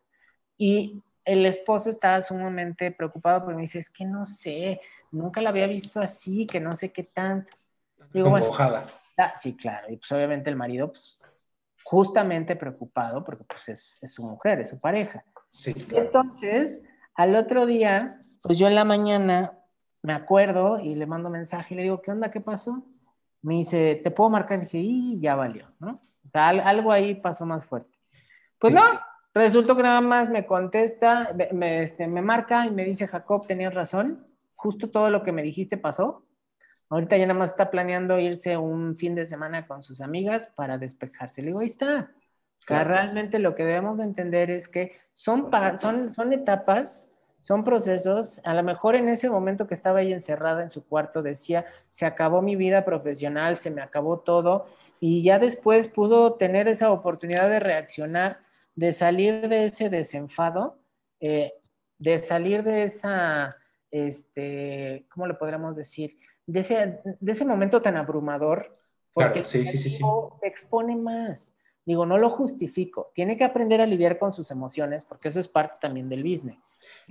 Y 0.57 1.03
el 1.25 1.45
esposo 1.45 1.89
estaba 1.89 2.21
sumamente 2.21 2.91
preocupado 2.91 3.41
porque 3.41 3.55
me 3.55 3.61
dice, 3.63 3.79
es 3.79 3.89
que 3.89 4.05
no 4.05 4.23
sé, 4.23 4.79
nunca 5.11 5.41
la 5.41 5.49
había 5.49 5.67
visto 5.67 5.99
así, 5.99 6.47
que 6.47 6.61
no 6.61 6.75
sé 6.75 6.93
qué 6.93 7.03
tanto. 7.03 7.51
Digo, 8.13 8.29
bueno, 8.29 8.47
ah, 8.57 9.33
sí, 9.37 9.57
claro, 9.57 9.91
y 9.91 9.97
pues 9.97 10.09
obviamente 10.13 10.49
el 10.49 10.55
marido, 10.55 10.89
pues, 10.89 11.19
justamente 11.83 12.55
preocupado 12.55 13.23
porque 13.23 13.43
pues 13.45 13.69
es, 13.69 13.99
es 14.01 14.13
su 14.13 14.23
mujer, 14.23 14.61
es 14.61 14.69
su 14.69 14.79
pareja. 14.79 15.23
Sí, 15.57 15.73
Entonces, 15.91 16.83
al 17.15 17.35
otro 17.35 17.65
día, 17.65 18.19
pues 18.43 18.59
yo 18.59 18.67
en 18.67 18.75
la 18.75 18.85
mañana 18.85 19.57
me 20.03 20.13
acuerdo 20.13 20.79
y 20.79 20.93
le 20.93 21.07
mando 21.07 21.31
mensaje 21.31 21.73
y 21.73 21.77
le 21.77 21.83
digo, 21.83 21.99
¿qué 21.99 22.11
onda? 22.11 22.29
¿Qué 22.29 22.41
pasó? 22.41 22.83
Me 23.41 23.55
dice, 23.55 23.99
¿te 24.03 24.11
puedo 24.11 24.29
marcar? 24.29 24.59
Y 24.59 24.61
dije, 24.61 24.77
y 24.77 25.19
ya 25.19 25.33
valió, 25.33 25.67
¿no? 25.79 25.99
O 26.25 26.29
sea, 26.29 26.49
algo 26.49 26.91
ahí 26.91 27.15
pasó 27.15 27.47
más 27.47 27.65
fuerte. 27.65 27.97
Pues 28.59 28.71
no, 28.71 28.83
resultó 29.33 29.75
que 29.75 29.81
nada 29.81 29.99
más 29.99 30.29
me 30.29 30.45
contesta, 30.45 31.35
me, 31.51 31.81
este, 31.81 32.07
me 32.07 32.21
marca 32.21 32.67
y 32.67 32.71
me 32.71 32.85
dice, 32.85 33.07
Jacob, 33.07 33.47
tenías 33.47 33.73
razón, 33.73 34.27
justo 34.55 34.91
todo 34.91 35.09
lo 35.09 35.23
que 35.23 35.31
me 35.31 35.41
dijiste 35.41 35.77
pasó. 35.77 36.23
Ahorita 36.89 37.17
ya 37.17 37.25
nada 37.25 37.39
más 37.39 37.49
está 37.49 37.71
planeando 37.71 38.19
irse 38.19 38.57
un 38.57 38.95
fin 38.95 39.15
de 39.15 39.25
semana 39.25 39.65
con 39.65 39.81
sus 39.81 40.01
amigas 40.01 40.51
para 40.55 40.77
despejarse. 40.77 41.41
Le 41.41 41.47
digo, 41.47 41.59
ahí 41.61 41.67
está. 41.67 42.11
O 42.63 42.65
sea, 42.67 42.83
realmente 42.83 43.39
lo 43.39 43.55
que 43.55 43.63
debemos 43.63 43.97
de 43.97 44.03
entender 44.03 44.51
es 44.51 44.67
que 44.67 44.97
son, 45.13 45.49
son, 45.79 46.11
son 46.11 46.33
etapas, 46.33 47.09
son 47.39 47.63
procesos. 47.63 48.41
A 48.43 48.53
lo 48.53 48.63
mejor 48.63 48.95
en 48.95 49.09
ese 49.09 49.29
momento 49.29 49.67
que 49.67 49.73
estaba 49.73 49.99
ahí 49.99 50.11
encerrada 50.11 50.63
en 50.63 50.69
su 50.69 50.85
cuarto 50.85 51.21
decía, 51.21 51.65
se 51.89 52.05
acabó 52.05 52.41
mi 52.41 52.55
vida 52.55 52.83
profesional, 52.83 53.57
se 53.57 53.71
me 53.71 53.81
acabó 53.81 54.19
todo. 54.19 54.67
Y 54.99 55.23
ya 55.23 55.39
después 55.39 55.87
pudo 55.87 56.33
tener 56.33 56.67
esa 56.67 56.91
oportunidad 56.91 57.49
de 57.49 57.59
reaccionar, 57.59 58.39
de 58.75 58.91
salir 58.91 59.47
de 59.47 59.65
ese 59.65 59.89
desenfado, 59.89 60.77
eh, 61.19 61.51
de 61.99 62.19
salir 62.19 62.63
de 62.63 62.83
esa, 62.83 63.49
este, 63.91 65.05
¿cómo 65.09 65.25
le 65.27 65.35
podríamos 65.35 65.75
decir? 65.75 66.17
De 66.45 66.59
ese, 66.59 66.99
de 67.19 67.31
ese 67.31 67.45
momento 67.45 67.81
tan 67.81 67.97
abrumador, 67.97 68.77
porque 69.13 69.43
sí, 69.43 69.65
sí, 69.65 69.77
sí, 69.77 69.99
se 70.35 70.47
expone 70.47 70.95
más. 70.95 71.53
Digo, 71.87 72.05
no 72.05 72.17
lo 72.17 72.29
justifico. 72.29 73.11
Tiene 73.13 73.37
que 73.37 73.45
aprender 73.45 73.79
a 73.79 73.85
lidiar 73.85 74.19
con 74.19 74.33
sus 74.33 74.51
emociones, 74.51 75.05
porque 75.05 75.29
eso 75.29 75.39
es 75.39 75.47
parte 75.47 75.79
también 75.79 76.09
del 76.09 76.21
business. 76.21 76.57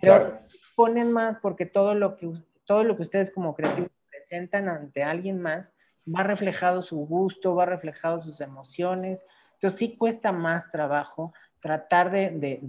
Pero 0.03 0.37
ponen 0.75 1.13
más 1.13 1.39
porque 1.39 1.65
todo 1.65 1.95
lo 1.95 2.15
que, 2.15 2.31
todo 2.67 2.85
lo 2.85 2.95
que 2.95 3.01
ustedes 3.01 3.31
como 3.31 3.55
creativos 3.55 3.89
presentan 4.11 4.69
ante 4.69 5.03
alguien 5.03 5.41
más 5.41 5.73
va 6.07 6.25
reflejado 6.25 6.83
su 6.83 6.99
gusto, 6.99 7.55
va 7.55 7.65
reflejado 7.65 8.21
sus 8.21 8.43
emociones. 8.43 9.25
Entonces 9.55 9.79
sí 9.79 9.97
cuesta 9.97 10.31
más 10.31 10.69
trabajo 10.69 11.33
tratar 11.61 12.11
de, 12.11 12.61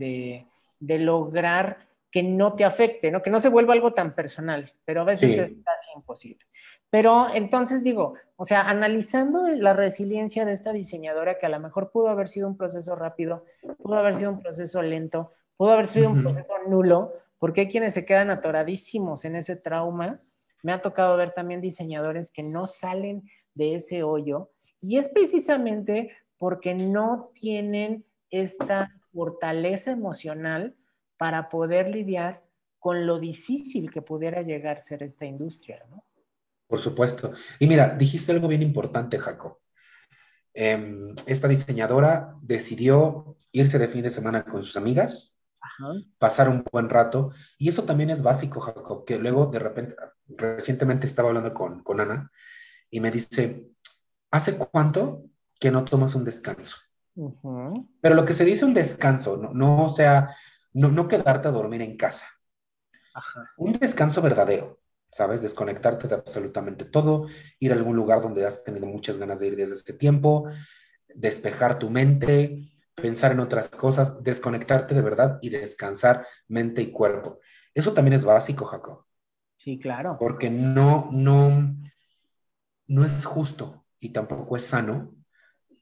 de, 0.80 1.00
lograr 1.00 1.90
que 2.12 2.24
no 2.24 2.56
te 2.56 2.64
afecte, 2.64 3.12
¿no? 3.12 3.22
que 3.22 3.30
no 3.30 3.40
se 3.40 3.50
vuelva 3.50 3.74
algo 3.74 3.94
tan 3.94 4.16
personal, 4.16 4.74
pero 4.86 5.02
a 5.02 5.06
veces 5.06 5.38
es 5.38 5.52
casi 5.64 5.92
imposible. 5.96 6.44
Pero 6.90 7.28
entonces 7.34 7.84
digo, 7.84 8.14
o 8.38 8.46
sea, 8.46 8.62
analizando 8.62 9.48
la 9.48 9.74
resiliencia 9.74 10.46
de 10.46 10.54
esta 10.54 10.72
diseñadora, 10.72 11.38
que 11.38 11.46
a 11.46 11.50
lo 11.50 11.60
mejor 11.60 11.92
pudo 11.92 12.08
haber 12.08 12.28
sido 12.28 12.48
un 12.48 12.58
proceso 12.58 12.96
rápido, 12.96 13.44
pudo 13.82 13.96
haber 13.96 14.16
sido 14.16 14.32
un 14.32 14.40
proceso 14.40 14.82
lento, 14.82 15.34
pudo 15.58 15.72
haber 15.72 15.88
sido 15.88 16.10
un 16.10 16.24
proceso 16.24 16.54
nulo, 16.68 17.12
porque 17.40 17.62
hay 17.62 17.68
quienes 17.68 17.94
se 17.94 18.06
quedan 18.06 18.30
atoradísimos 18.30 19.26
en 19.26 19.36
ese 19.36 19.56
trauma. 19.56 20.18
Me 20.64 20.72
ha 20.72 20.82
tocado 20.82 21.18
ver 21.18 21.32
también 21.32 21.62
diseñadores 21.62 22.32
que 22.32 22.44
no 22.44 22.68
salen 22.68 23.24
de 23.54 23.76
ese 23.76 24.04
hoyo 24.04 24.52
y 24.80 24.98
es 24.98 25.10
precisamente 25.10 26.12
porque 26.38 26.74
no 26.74 27.32
tienen 27.34 28.06
esta 28.30 28.92
fortaleza 29.12 29.92
emocional 29.92 30.76
para 31.18 31.48
poder 31.48 31.90
lidiar 31.90 32.44
con 32.80 33.06
lo 33.06 33.20
difícil 33.20 33.92
que 33.92 34.02
pudiera 34.02 34.42
llegar 34.42 34.78
a 34.78 34.82
ser 34.82 35.04
esta 35.04 35.26
industria, 35.26 35.84
¿no? 35.90 36.04
Por 36.68 36.80
supuesto. 36.80 37.32
Y 37.60 37.68
mira, 37.68 37.96
dijiste 37.96 38.32
algo 38.32 38.48
bien 38.48 38.62
importante, 38.62 39.18
Jacob. 39.18 39.58
Em, 40.54 41.16
esta 41.26 41.48
diseñadora 41.48 42.36
decidió 42.42 43.38
irse 43.52 43.80
de 43.80 43.88
fin 43.88 44.04
de 44.04 44.12
semana 44.12 44.44
con 44.44 44.64
sus 44.64 44.76
amigas, 44.76 45.42
pasar 46.18 46.50
un 46.50 46.64
buen 46.72 46.90
rato, 46.90 47.32
y 47.58 47.70
eso 47.70 47.84
también 47.84 48.10
es 48.10 48.22
básico, 48.22 48.60
Jacob, 48.60 49.06
que 49.06 49.18
luego 49.18 49.48
de 49.48 49.60
repente, 49.60 49.96
recientemente 50.28 51.08
estaba 51.08 51.30
hablando 51.30 51.54
con, 51.54 51.84
con 51.84 52.00
Ana 52.00 52.32
y 52.90 53.00
me 53.00 53.12
dice, 53.12 53.68
¿hace 54.32 54.58
cuánto 54.58 55.24
que 55.60 55.72
no 55.72 55.86
tomas 55.86 56.16
un 56.16 56.26
descanso? 56.26 56.78
Pero 58.02 58.16
lo 58.16 58.26
que 58.26 58.34
se 58.34 58.46
dice 58.46 58.66
un 58.66 58.74
descanso, 58.74 59.38
no, 59.38 59.54
no 59.54 59.90
sea, 59.90 60.36
no, 60.78 60.90
no 60.90 61.08
quedarte 61.08 61.48
a 61.48 61.52
dormir 61.52 61.82
en 61.82 61.98
casa. 61.98 62.28
Un 63.58 63.74
descanso 63.74 64.22
verdadero. 64.22 64.80
¿sabes? 65.12 65.42
Desconectarte 65.42 66.08
de 66.08 66.16
absolutamente 66.16 66.86
todo, 66.86 67.28
ir 67.60 67.72
a 67.72 67.76
algún 67.76 67.96
lugar 67.96 68.22
donde 68.22 68.46
has 68.46 68.64
tenido 68.64 68.86
muchas 68.86 69.18
ganas 69.18 69.40
de 69.40 69.48
ir 69.48 69.56
desde 69.56 69.74
este 69.74 69.94
tiempo, 69.94 70.48
despejar 71.08 71.80
tu 71.80 71.90
mente, 71.90 72.70
pensar 72.94 73.32
en 73.32 73.40
otras 73.40 73.70
cosas, 73.70 74.24
desconectarte 74.24 74.94
de 74.96 75.02
verdad 75.02 75.40
y 75.42 75.50
descansar 75.50 76.28
mente 76.48 76.82
y 76.82 76.92
cuerpo. 76.92 77.40
Eso 77.74 77.94
también 77.94 78.14
es 78.14 78.24
básico, 78.24 78.66
Jacob. 78.66 79.06
Sí, 79.56 79.80
claro. 79.80 80.18
Porque 80.20 80.50
no, 80.50 81.08
no, 81.12 81.76
no 82.88 83.06
es 83.06 83.26
justo 83.26 83.86
y 84.00 84.10
tampoco 84.10 84.58
es 84.58 84.66
sano 84.66 85.16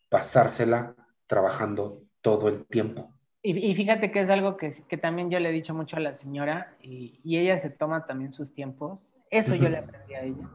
pasársela 0.09 0.95
trabajando 1.27 2.03
todo 2.21 2.47
el 2.47 2.65
tiempo. 2.65 3.14
Y, 3.47 3.75
fíjate 3.75 4.11
que 4.11 4.21
es 4.21 4.29
algo 4.29 4.57
que, 4.57 4.71
que, 4.87 4.97
también 4.97 5.29
yo 5.29 5.39
le 5.39 5.49
he 5.49 5.51
dicho 5.51 5.73
mucho 5.73 5.97
a 5.97 5.99
la 5.99 6.15
señora 6.15 6.75
y, 6.81 7.19
y 7.23 7.37
ella 7.37 7.59
se 7.59 7.69
toma 7.69 8.07
también 8.07 8.33
sus 8.33 8.51
tiempos 8.53 9.05
eso 9.29 9.55
yo 9.55 9.69
le 9.69 9.77
aprendí 9.77 10.13
a 10.13 10.23
ella. 10.23 10.49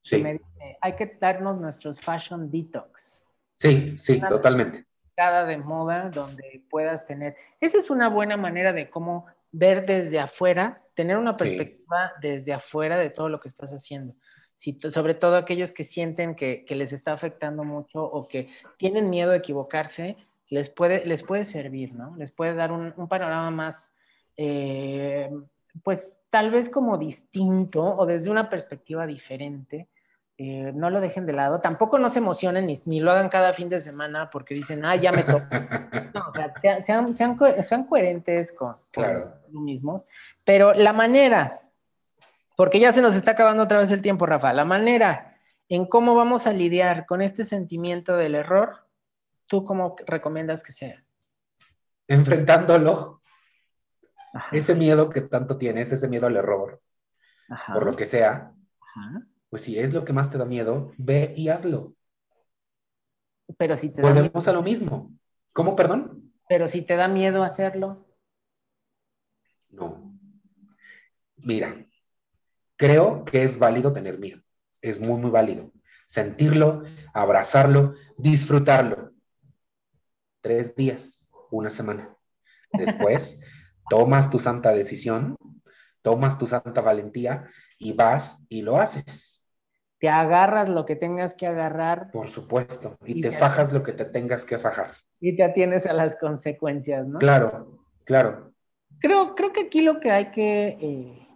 Sí. 0.00 0.22
Me 0.22 0.32
dice, 0.32 0.78
hay 0.80 0.96
que 0.96 1.16
darnos 1.20 1.60
nuestros 1.60 2.00
fashion 2.00 2.50
detox. 2.50 3.24
Sí, 3.54 3.98
sí, 3.98 4.20
totalmente. 4.20 4.84
Cada 5.14 5.44
de 5.44 5.58
moda 5.58 6.10
donde 6.10 6.62
puedas 6.70 7.06
tener. 7.06 7.36
Esa 7.60 7.78
es 7.78 7.90
una 7.90 8.08
buena 8.08 8.36
manera 8.36 8.72
de 8.72 8.88
cómo 8.88 9.26
ver 9.52 9.84
desde 9.84 10.18
afuera, 10.18 10.82
tener 10.94 11.16
una 11.16 11.36
perspectiva 11.36 12.12
desde 12.20 12.52
afuera 12.52 12.96
de 12.96 13.10
todo 13.10 13.28
lo 13.28 13.40
que 13.40 13.48
estás 13.48 13.72
haciendo. 13.72 14.14
Si, 14.54 14.78
sobre 14.78 15.14
todo 15.14 15.36
aquellos 15.36 15.72
que 15.72 15.84
sienten 15.84 16.34
que, 16.34 16.64
que, 16.66 16.74
les 16.74 16.92
está 16.92 17.12
afectando 17.12 17.64
mucho 17.64 18.02
o 18.02 18.28
que 18.28 18.50
tienen 18.76 19.08
miedo 19.08 19.30
de 19.30 19.38
equivocarse, 19.38 20.16
les 20.50 20.68
puede, 20.68 21.06
les 21.06 21.22
puede 21.22 21.44
servir, 21.44 21.94
¿no? 21.94 22.14
Les 22.16 22.32
puede 22.32 22.54
dar 22.54 22.72
un, 22.72 22.92
un 22.96 23.08
panorama 23.08 23.50
más, 23.50 23.94
eh, 24.36 25.30
pues 25.82 26.20
tal 26.28 26.50
vez 26.50 26.68
como 26.68 26.98
distinto 26.98 27.82
o 27.82 28.04
desde 28.04 28.30
una 28.30 28.50
perspectiva 28.50 29.06
diferente. 29.06 29.88
Eh, 30.42 30.72
no 30.74 30.88
lo 30.88 31.02
dejen 31.02 31.26
de 31.26 31.34
lado. 31.34 31.60
Tampoco 31.60 31.98
no 31.98 32.08
se 32.08 32.18
emocionen 32.18 32.66
ni, 32.86 33.00
lo 33.00 33.10
hagan 33.10 33.28
cada 33.28 33.52
fin 33.52 33.68
de 33.68 33.82
semana 33.82 34.30
porque 34.30 34.54
dicen, 34.54 34.86
ah, 34.86 34.96
ya 34.96 35.12
me 35.12 35.22
toca. 35.22 35.48
No, 36.14 36.26
o 36.26 36.32
sea, 36.32 36.50
sean, 36.82 37.14
sean, 37.14 37.84
coherentes 37.86 38.52
con, 38.52 38.74
lo 38.96 39.60
mismo. 39.60 40.06
Pero 40.42 40.74
la 40.74 40.92
manera, 40.92 41.60
porque 42.56 42.80
ya 42.80 42.90
se 42.90 43.00
nos 43.00 43.14
está 43.14 43.32
acabando 43.32 43.62
otra 43.62 43.78
vez 43.78 43.92
el 43.92 44.02
tiempo, 44.02 44.26
Rafa, 44.26 44.52
la 44.52 44.64
manera 44.64 45.36
en 45.68 45.86
cómo 45.86 46.16
vamos 46.16 46.48
a 46.48 46.52
lidiar 46.52 47.06
con 47.06 47.22
este 47.22 47.44
sentimiento 47.44 48.16
del 48.16 48.34
error, 48.34 48.86
¿tú 49.50 49.64
cómo 49.64 49.96
recomiendas 50.06 50.62
que 50.62 50.70
sea? 50.70 51.04
Enfrentándolo 52.06 53.20
ese 54.52 54.76
miedo 54.76 55.10
que 55.10 55.22
tanto 55.22 55.58
tienes, 55.58 55.90
ese 55.90 56.06
miedo 56.06 56.28
al 56.28 56.36
error, 56.36 56.80
por 57.72 57.84
lo 57.84 57.96
que 57.96 58.06
sea, 58.06 58.54
pues 59.50 59.62
si 59.62 59.76
es 59.76 59.92
lo 59.92 60.04
que 60.04 60.12
más 60.12 60.30
te 60.30 60.38
da 60.38 60.44
miedo, 60.44 60.92
ve 60.98 61.34
y 61.36 61.48
hazlo. 61.48 61.94
Pero 63.58 63.76
si 63.76 63.92
te 63.92 64.00
Volvemos 64.00 64.46
a 64.46 64.52
lo 64.52 64.62
mismo. 64.62 65.10
¿Cómo, 65.52 65.74
perdón? 65.74 66.32
Pero 66.48 66.68
si 66.68 66.82
te 66.82 66.94
da 66.94 67.08
miedo 67.08 67.42
hacerlo. 67.42 68.06
No. 69.68 70.16
Mira, 71.38 71.86
creo 72.76 73.24
que 73.24 73.42
es 73.42 73.58
válido 73.58 73.92
tener 73.92 74.20
miedo. 74.20 74.40
Es 74.80 75.00
muy, 75.00 75.20
muy 75.20 75.32
válido. 75.32 75.72
Sentirlo, 76.06 76.82
abrazarlo, 77.12 77.94
disfrutarlo. 78.16 79.10
Tres 80.40 80.74
días, 80.74 81.30
una 81.50 81.70
semana. 81.70 82.16
Después 82.72 83.40
tomas 83.90 84.30
tu 84.30 84.38
santa 84.38 84.72
decisión, 84.72 85.36
tomas 86.02 86.38
tu 86.38 86.46
santa 86.46 86.80
valentía 86.80 87.46
y 87.78 87.92
vas 87.92 88.38
y 88.48 88.62
lo 88.62 88.76
haces. 88.78 89.52
Te 89.98 90.08
agarras 90.08 90.68
lo 90.68 90.86
que 90.86 90.96
tengas 90.96 91.34
que 91.34 91.46
agarrar. 91.46 92.10
Por 92.10 92.28
supuesto, 92.28 92.96
y, 93.04 93.20
te, 93.20 93.32
fajas 93.32 93.72
lo 93.72 93.82
que 93.82 93.92
te 93.92 94.06
tengas 94.06 94.44
que 94.44 94.58
fajar. 94.58 94.94
y 95.20 95.36
te 95.36 95.42
atienes 95.42 95.86
a 95.86 95.92
las 95.92 96.16
consecuencias, 96.16 97.06
¿no? 97.06 97.18
Claro, 97.18 97.84
claro. 98.04 98.54
Creo, 98.98 99.34
creo 99.34 99.52
que 99.52 99.60
aquí 99.66 99.82
lo 99.82 100.00
que 100.00 100.10
hay 100.10 100.30
que 100.30 100.78
eh, 100.80 101.29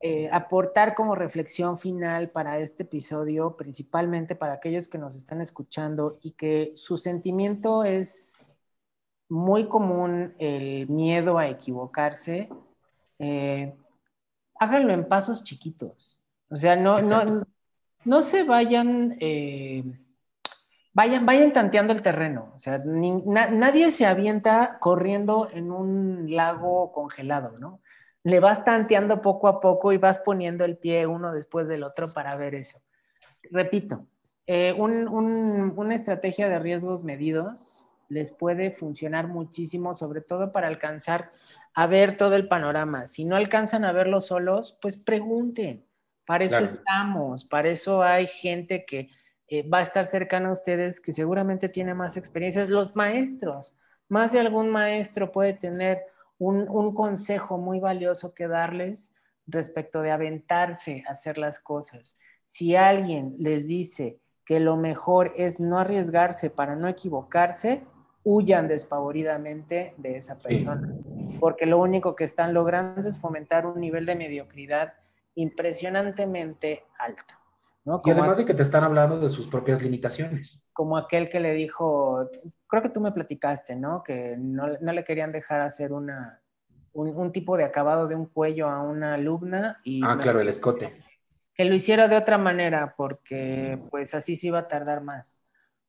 eh, 0.00 0.28
aportar 0.30 0.94
como 0.94 1.14
reflexión 1.14 1.78
final 1.78 2.30
para 2.30 2.58
este 2.58 2.82
episodio, 2.82 3.56
principalmente 3.56 4.34
para 4.34 4.54
aquellos 4.54 4.88
que 4.88 4.98
nos 4.98 5.16
están 5.16 5.40
escuchando 5.40 6.18
y 6.22 6.32
que 6.32 6.72
su 6.74 6.98
sentimiento 6.98 7.82
es 7.82 8.44
muy 9.28 9.68
común 9.68 10.34
el 10.38 10.88
miedo 10.88 11.38
a 11.38 11.48
equivocarse, 11.48 12.48
eh, 13.18 13.74
háganlo 14.58 14.92
en 14.92 15.08
pasos 15.08 15.42
chiquitos. 15.42 16.18
O 16.50 16.56
sea, 16.56 16.76
no, 16.76 17.00
no, 17.00 17.42
no, 18.04 18.22
se 18.22 18.44
vayan, 18.44 19.16
eh, 19.20 19.82
vayan, 20.92 21.26
vayan 21.26 21.52
tanteando 21.52 21.92
el 21.92 22.02
terreno. 22.02 22.52
O 22.54 22.60
sea, 22.60 22.78
nadie 22.78 23.90
se 23.90 24.06
avienta 24.06 24.78
corriendo 24.78 25.48
en 25.52 25.72
un 25.72 26.34
lago 26.34 26.92
congelado, 26.92 27.54
¿no? 27.58 27.80
Le 28.26 28.40
vas 28.40 28.64
tanteando 28.64 29.22
poco 29.22 29.46
a 29.46 29.60
poco 29.60 29.92
y 29.92 29.98
vas 29.98 30.18
poniendo 30.18 30.64
el 30.64 30.76
pie 30.76 31.06
uno 31.06 31.32
después 31.32 31.68
del 31.68 31.84
otro 31.84 32.12
para 32.12 32.36
ver 32.36 32.56
eso. 32.56 32.82
Repito, 33.52 34.08
eh, 34.48 34.72
una 34.72 35.94
estrategia 35.94 36.48
de 36.48 36.58
riesgos 36.58 37.04
medidos 37.04 37.86
les 38.08 38.32
puede 38.32 38.72
funcionar 38.72 39.28
muchísimo, 39.28 39.94
sobre 39.94 40.22
todo 40.22 40.50
para 40.50 40.66
alcanzar 40.66 41.28
a 41.72 41.86
ver 41.86 42.16
todo 42.16 42.34
el 42.34 42.48
panorama. 42.48 43.06
Si 43.06 43.24
no 43.24 43.36
alcanzan 43.36 43.84
a 43.84 43.92
verlo 43.92 44.20
solos, 44.20 44.76
pues 44.82 44.96
pregunten. 44.96 45.86
Para 46.26 46.42
eso 46.42 46.58
estamos, 46.58 47.44
para 47.44 47.68
eso 47.68 48.02
hay 48.02 48.26
gente 48.26 48.84
que 48.84 49.08
eh, 49.46 49.68
va 49.68 49.78
a 49.78 49.82
estar 49.82 50.04
cercana 50.04 50.48
a 50.48 50.52
ustedes 50.52 51.00
que 51.00 51.12
seguramente 51.12 51.68
tiene 51.68 51.94
más 51.94 52.16
experiencias. 52.16 52.68
Los 52.68 52.96
maestros, 52.96 53.76
más 54.08 54.32
de 54.32 54.40
algún 54.40 54.68
maestro 54.68 55.30
puede 55.30 55.52
tener 55.52 56.02
un, 56.38 56.68
un 56.68 56.94
consejo 56.94 57.58
muy 57.58 57.80
valioso 57.80 58.34
que 58.34 58.48
darles 58.48 59.12
respecto 59.46 60.02
de 60.02 60.10
aventarse 60.10 61.04
a 61.06 61.12
hacer 61.12 61.38
las 61.38 61.58
cosas. 61.58 62.16
Si 62.44 62.76
alguien 62.76 63.34
les 63.38 63.66
dice 63.66 64.20
que 64.44 64.60
lo 64.60 64.76
mejor 64.76 65.32
es 65.36 65.60
no 65.60 65.78
arriesgarse 65.78 66.50
para 66.50 66.76
no 66.76 66.88
equivocarse, 66.88 67.84
huyan 68.22 68.66
despavoridamente 68.66 69.94
de 69.98 70.16
esa 70.16 70.38
persona, 70.38 70.92
porque 71.38 71.66
lo 71.66 71.78
único 71.78 72.16
que 72.16 72.24
están 72.24 72.54
logrando 72.54 73.08
es 73.08 73.20
fomentar 73.20 73.66
un 73.66 73.80
nivel 73.80 74.04
de 74.04 74.16
mediocridad 74.16 74.94
impresionantemente 75.36 76.84
alto. 76.98 77.34
Y 78.04 78.10
además 78.10 78.38
de 78.38 78.44
que 78.44 78.54
te 78.54 78.62
están 78.62 78.82
hablando 78.82 79.20
de 79.20 79.30
sus 79.30 79.46
propias 79.46 79.80
limitaciones. 79.80 80.68
Como 80.72 80.96
aquel 80.96 81.28
que 81.28 81.38
le 81.38 81.54
dijo, 81.54 82.28
creo 82.66 82.82
que 82.82 82.88
tú 82.88 83.00
me 83.00 83.12
platicaste, 83.12 83.76
¿no? 83.76 84.02
Que 84.02 84.36
no, 84.36 84.66
le 84.66 85.04
querían 85.04 85.30
dejar 85.30 85.60
hacer 85.60 85.92
una, 85.92 86.42
un, 86.92 87.30
tipo 87.30 87.56
de 87.56 87.64
acabado 87.64 88.08
de 88.08 88.16
un 88.16 88.26
cuello 88.26 88.68
a 88.68 88.82
una 88.82 89.14
alumna. 89.14 89.80
Y 89.84 90.00
ah, 90.04 90.18
claro, 90.20 90.40
el 90.40 90.48
escote. 90.48 90.92
Que 91.54 91.64
lo 91.64 91.74
hiciera 91.74 92.08
de 92.08 92.16
otra 92.16 92.38
manera, 92.38 92.94
porque 92.96 93.80
pues 93.90 94.14
así 94.14 94.34
se 94.34 94.48
iba 94.48 94.58
a 94.58 94.68
tardar 94.68 95.02
más. 95.02 95.40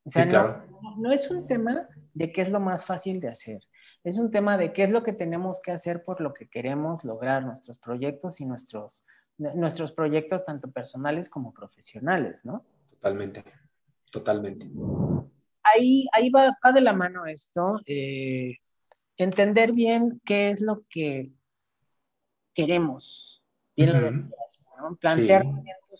O 0.06 0.10
sea, 0.10 0.26
no, 0.26 1.12
es 1.12 1.30
un 1.30 1.48
tema 1.48 1.89
de 2.14 2.32
qué 2.32 2.43
es 2.43 2.50
lo 2.50 2.62
más 2.62 2.86
fácil 2.86 3.20
de 3.20 3.28
hacer, 3.28 3.60
es 4.06 4.18
un 4.18 4.32
tema 4.32 4.58
de 4.58 4.72
qué 4.72 4.84
es 4.84 4.89
lo 4.89 5.02
que 5.02 5.12
tenemos 5.12 5.60
que 5.60 5.74
hacer 5.74 6.06
por 6.06 6.22
lo 6.22 6.34
que 6.34 6.48
queremos 6.48 7.04
lograr 7.04 7.43
nuestros 7.43 7.78
proyectos 7.78 8.39
y 8.39 8.45
nuestros, 8.45 9.04
nuestros 9.38 9.91
proyectos 9.91 10.43
tanto 10.43 10.69
personales 10.71 11.29
como 11.29 11.53
profesionales, 11.53 12.45
¿no? 12.45 12.65
Totalmente, 12.89 13.43
totalmente. 14.11 14.69
Ahí, 15.63 16.07
ahí 16.13 16.29
va, 16.29 16.55
de 16.73 16.81
la 16.81 16.93
mano 16.93 17.25
esto, 17.25 17.79
eh, 17.85 18.57
entender 19.17 19.71
bien 19.73 20.21
qué 20.25 20.49
es 20.49 20.61
lo 20.61 20.81
que 20.89 21.31
queremos, 22.53 23.43
bien 23.75 24.31
Plantear 24.99 25.43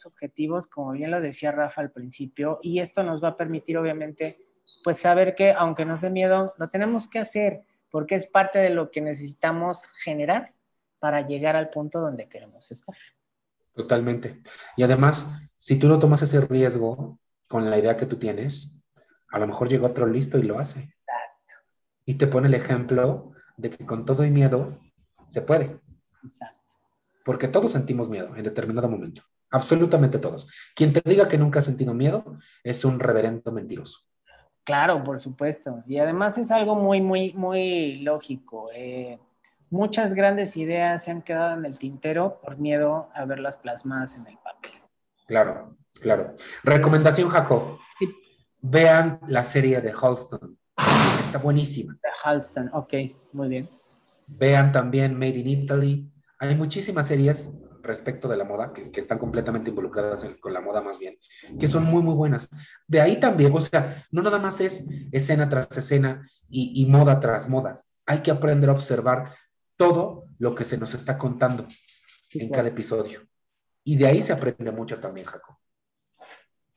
objetivos, 0.06 0.68
como 0.68 0.92
bien 0.92 1.12
lo 1.12 1.20
decía 1.20 1.52
Rafa 1.52 1.82
al 1.82 1.92
principio, 1.92 2.60
y 2.62 2.80
esto 2.80 3.04
nos 3.04 3.24
va 3.24 3.30
a 3.30 3.38
permitir, 3.38 3.78
obviamente, 3.78 4.40
pues 4.84 5.00
saber 5.00 5.36
que 5.36 5.52
aunque 5.52 5.86
nos 5.86 6.02
dé 6.02 6.10
miedo, 6.10 6.54
lo 6.58 6.70
tenemos 6.70 7.10
que 7.10 7.20
hacer 7.20 7.64
porque 7.90 8.16
es 8.16 8.26
parte 8.26 8.60
de 8.60 8.70
lo 8.70 8.92
que 8.92 9.02
necesitamos 9.02 9.88
generar 10.04 10.54
para 11.00 11.26
llegar 11.26 11.56
al 11.56 11.70
punto 11.70 12.00
donde 12.00 12.28
queremos 12.28 12.70
estar. 12.72 12.96
Totalmente. 13.78 14.42
Y 14.76 14.82
además, 14.82 15.30
si 15.58 15.78
tú 15.78 15.88
no 15.88 16.00
tomas 16.00 16.24
ese 16.24 16.42
riesgo 16.42 17.20
con 17.48 17.70
la 17.70 17.78
idea 17.78 17.96
que 17.96 18.08
tú 18.08 18.18
tienes, 18.18 18.82
a 19.30 19.38
lo 19.38 19.46
mejor 19.46 19.70
llega 19.70 19.86
otro 19.86 20.08
listo 20.08 20.40
y 20.40 20.44
lo 20.44 20.58
hace. 20.58 20.80
Exacto. 20.80 21.54
Y 22.04 22.16
te 22.16 22.26
pone 22.26 22.48
el 22.48 22.56
ejemplo 22.56 23.34
de 23.56 23.70
que 23.70 23.86
con 23.86 24.04
todo 24.04 24.26
y 24.26 24.32
miedo 24.32 24.80
se 25.28 25.44
puede. 25.44 25.80
Exacto. 26.26 26.60
Porque 27.24 27.48
todos 27.48 27.72
sentimos 27.72 28.10
miedo 28.10 28.36
en 28.36 28.44
determinado 28.44 28.90
momento. 28.90 29.22
Absolutamente 29.52 30.18
todos. 30.18 30.50
Quien 30.76 30.92
te 30.92 31.02
diga 31.08 31.28
que 31.28 31.38
nunca 31.38 31.60
ha 31.60 31.62
sentido 31.62 31.94
miedo 31.94 32.26
es 32.64 32.84
un 32.84 33.00
reverendo 33.00 33.52
mentiroso. 33.52 34.00
Claro, 34.64 35.04
por 35.04 35.20
supuesto. 35.20 35.84
Y 35.86 36.00
además 36.00 36.38
es 36.40 36.50
algo 36.50 36.74
muy, 36.76 37.00
muy, 37.00 37.32
muy 37.34 38.00
lógico. 38.00 38.70
Eh, 38.74 39.20
muchas 39.70 40.14
grandes 40.14 40.58
ideas 40.58 41.04
se 41.04 41.12
han 41.12 41.22
quedado 41.22 41.58
en 41.58 41.66
el 41.66 41.78
tintero 41.78 42.40
por 42.42 42.58
miedo 42.58 43.10
a 43.14 43.26
verlas 43.26 43.58
plasmadas 43.58 44.18
en 44.18 44.28
el 44.28 44.38
papel. 44.38 44.72
Claro, 45.28 45.78
claro. 46.02 46.36
Recomendación, 46.64 47.30
Jacob. 47.30 47.78
Vean 48.62 49.20
la 49.28 49.44
serie 49.44 49.82
de 49.82 49.92
Halston. 49.92 50.58
Está 51.20 51.38
buenísima. 51.38 51.94
De 51.94 52.10
Halston, 52.24 52.70
ok, 52.74 52.94
muy 53.34 53.48
bien. 53.50 53.70
Vean 54.28 54.72
también 54.72 55.14
Made 55.14 55.38
in 55.38 55.48
Italy. 55.48 56.12
Hay 56.40 56.56
muchísimas 56.56 57.08
series 57.08 57.52
respecto 57.88 58.28
de 58.28 58.38
la 58.38 58.44
moda, 58.44 58.74
que, 58.74 58.92
están 59.00 59.18
completamente 59.18 59.70
involucradas 59.70 60.26
con 60.40 60.54
la 60.54 60.62
moda 60.62 60.82
más 60.82 61.00
bien, 61.00 61.18
que 61.60 61.68
son 61.68 61.86
muy, 61.86 62.04
muy 62.04 62.14
buenas. 62.14 62.50
De 62.86 63.02
ahí 63.02 63.20
también, 63.20 63.52
o 63.56 63.62
sea, 63.62 64.04
no 64.12 64.22
nada 64.22 64.38
más 64.38 64.60
es 64.60 64.86
escena 65.12 65.50
tras 65.50 65.76
escena 65.76 66.30
y, 66.50 66.86
moda 66.88 67.20
tras 67.20 67.50
moda. 67.50 67.82
Hay 68.06 68.20
que 68.20 68.32
aprender 68.32 68.70
a 68.70 68.74
observar 68.74 69.34
todo 69.78 70.24
lo 70.40 70.56
que 70.56 70.66
se 70.66 70.78
nos 70.78 70.94
está 70.94 71.18
contando 71.18 71.66
en 72.34 72.50
cada 72.50 72.68
episodio. 72.68 73.22
Y 73.84 73.96
de 73.96 74.08
ahí 74.08 74.22
se 74.22 74.34
aprende 74.34 74.72
mucho 74.72 75.00
también, 75.00 75.26
Jaco. 75.26 75.60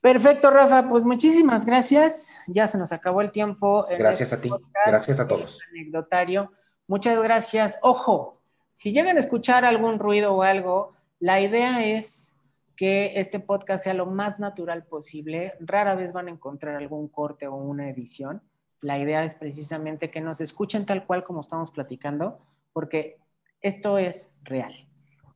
Perfecto, 0.00 0.50
Rafa. 0.50 0.88
Pues 0.88 1.04
muchísimas 1.04 1.66
gracias. 1.66 2.38
Ya 2.46 2.66
se 2.66 2.78
nos 2.78 2.92
acabó 2.92 3.20
el 3.20 3.32
tiempo. 3.32 3.86
Gracias 3.98 4.32
a 4.32 4.40
ti. 4.40 4.50
Gracias 4.86 5.20
a 5.20 5.26
todos. 5.26 5.60
Anecdotario. 5.70 6.52
Muchas 6.86 7.22
gracias. 7.22 7.78
Ojo, 7.82 8.40
si 8.72 8.92
llegan 8.92 9.16
a 9.16 9.20
escuchar 9.20 9.64
algún 9.64 9.98
ruido 9.98 10.34
o 10.34 10.42
algo, 10.42 10.94
la 11.18 11.40
idea 11.40 11.84
es 11.84 12.34
que 12.76 13.12
este 13.16 13.40
podcast 13.40 13.84
sea 13.84 13.92
lo 13.92 14.06
más 14.06 14.38
natural 14.38 14.84
posible. 14.84 15.52
Rara 15.60 15.94
vez 15.94 16.14
van 16.14 16.28
a 16.28 16.30
encontrar 16.30 16.76
algún 16.76 17.08
corte 17.08 17.46
o 17.46 17.54
una 17.56 17.90
edición. 17.90 18.42
La 18.80 18.98
idea 18.98 19.22
es 19.22 19.34
precisamente 19.34 20.10
que 20.10 20.22
nos 20.22 20.40
escuchen 20.40 20.86
tal 20.86 21.04
cual 21.04 21.22
como 21.22 21.42
estamos 21.42 21.70
platicando, 21.70 22.38
porque 22.72 23.18
esto 23.60 23.98
es 23.98 24.32
real. 24.42 24.74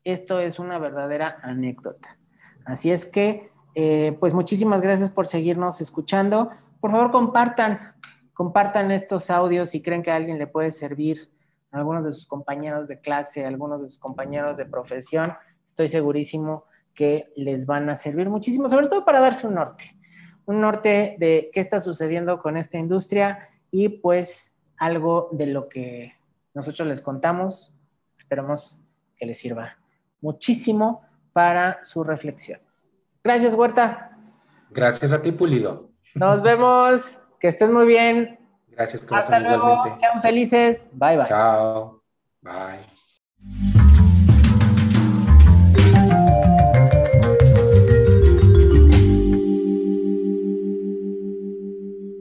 Esto 0.05 0.41
es 0.41 0.59
una 0.59 0.79
verdadera 0.79 1.39
anécdota. 1.43 2.19
Así 2.65 2.91
es 2.91 3.07
que, 3.07 3.51
eh, 3.75 4.17
pues 4.21 4.35
muchísimas 4.35 4.81
gracias 4.81 5.11
por 5.11 5.27
seguirnos 5.27 5.81
escuchando. 5.81 6.51
Por 6.81 6.91
favor, 6.91 7.11
compartan, 7.11 7.95
compartan 8.35 8.91
estos 8.91 9.31
audios 9.31 9.71
si 9.71 9.83
creen 9.83 10.03
que 10.03 10.11
a 10.11 10.17
alguien 10.17 10.39
le 10.39 10.47
puede 10.47 10.71
servir, 10.71 11.19
algunos 11.71 12.05
de 12.05 12.13
sus 12.13 12.27
compañeros 12.27 12.89
de 12.89 13.01
clase, 13.01 13.45
algunos 13.45 13.83
de 13.83 13.89
sus 13.89 13.99
compañeros 13.99 14.57
de 14.57 14.65
profesión 14.65 15.35
estoy 15.67 15.89
segurísimo 15.89 16.65
que 16.95 17.33
les 17.35 17.67
van 17.67 17.91
a 17.91 17.97
servir 17.97 18.31
muchísimo, 18.31 18.69
sobre 18.69 18.87
todo 18.87 19.05
para 19.05 19.21
darse 19.21 19.49
un 19.49 19.55
norte, 19.55 19.85
un 20.47 20.61
norte 20.61 21.17
de 21.19 21.51
qué 21.53 21.59
está 21.59 21.81
sucediendo 21.81 22.39
con 22.39 22.57
esta 22.57 22.79
industria 22.79 23.41
y 23.73 23.89
pues 23.89 24.57
algo 24.77 25.31
de 25.33 25.47
lo 25.47 25.69
que 25.69 26.13
nosotros 26.55 26.89
les 26.89 27.01
contamos, 27.01 27.75
esperamos 28.17 28.81
que 29.17 29.27
les 29.27 29.39
sirva 29.39 29.77
muchísimo 30.21 31.03
para 31.33 31.85
su 31.85 32.03
reflexión. 32.05 32.61
Gracias, 33.23 33.55
Huerta. 33.55 34.17
Gracias 34.71 35.13
a 35.13 35.21
ti, 35.21 35.33
Pulido. 35.33 35.91
Nos 36.15 36.43
vemos, 36.43 37.23
que 37.41 37.49
estén 37.49 37.73
muy 37.73 37.87
bien. 37.87 38.39
Gracias, 38.69 39.05
Hasta 39.11 39.39
luego, 39.39 39.97
sean 39.97 40.23
felices. 40.23 40.91
Bye, 40.93 41.17
bye. 41.17 41.27
Chao. 41.27 42.03
Bye. 42.41 42.94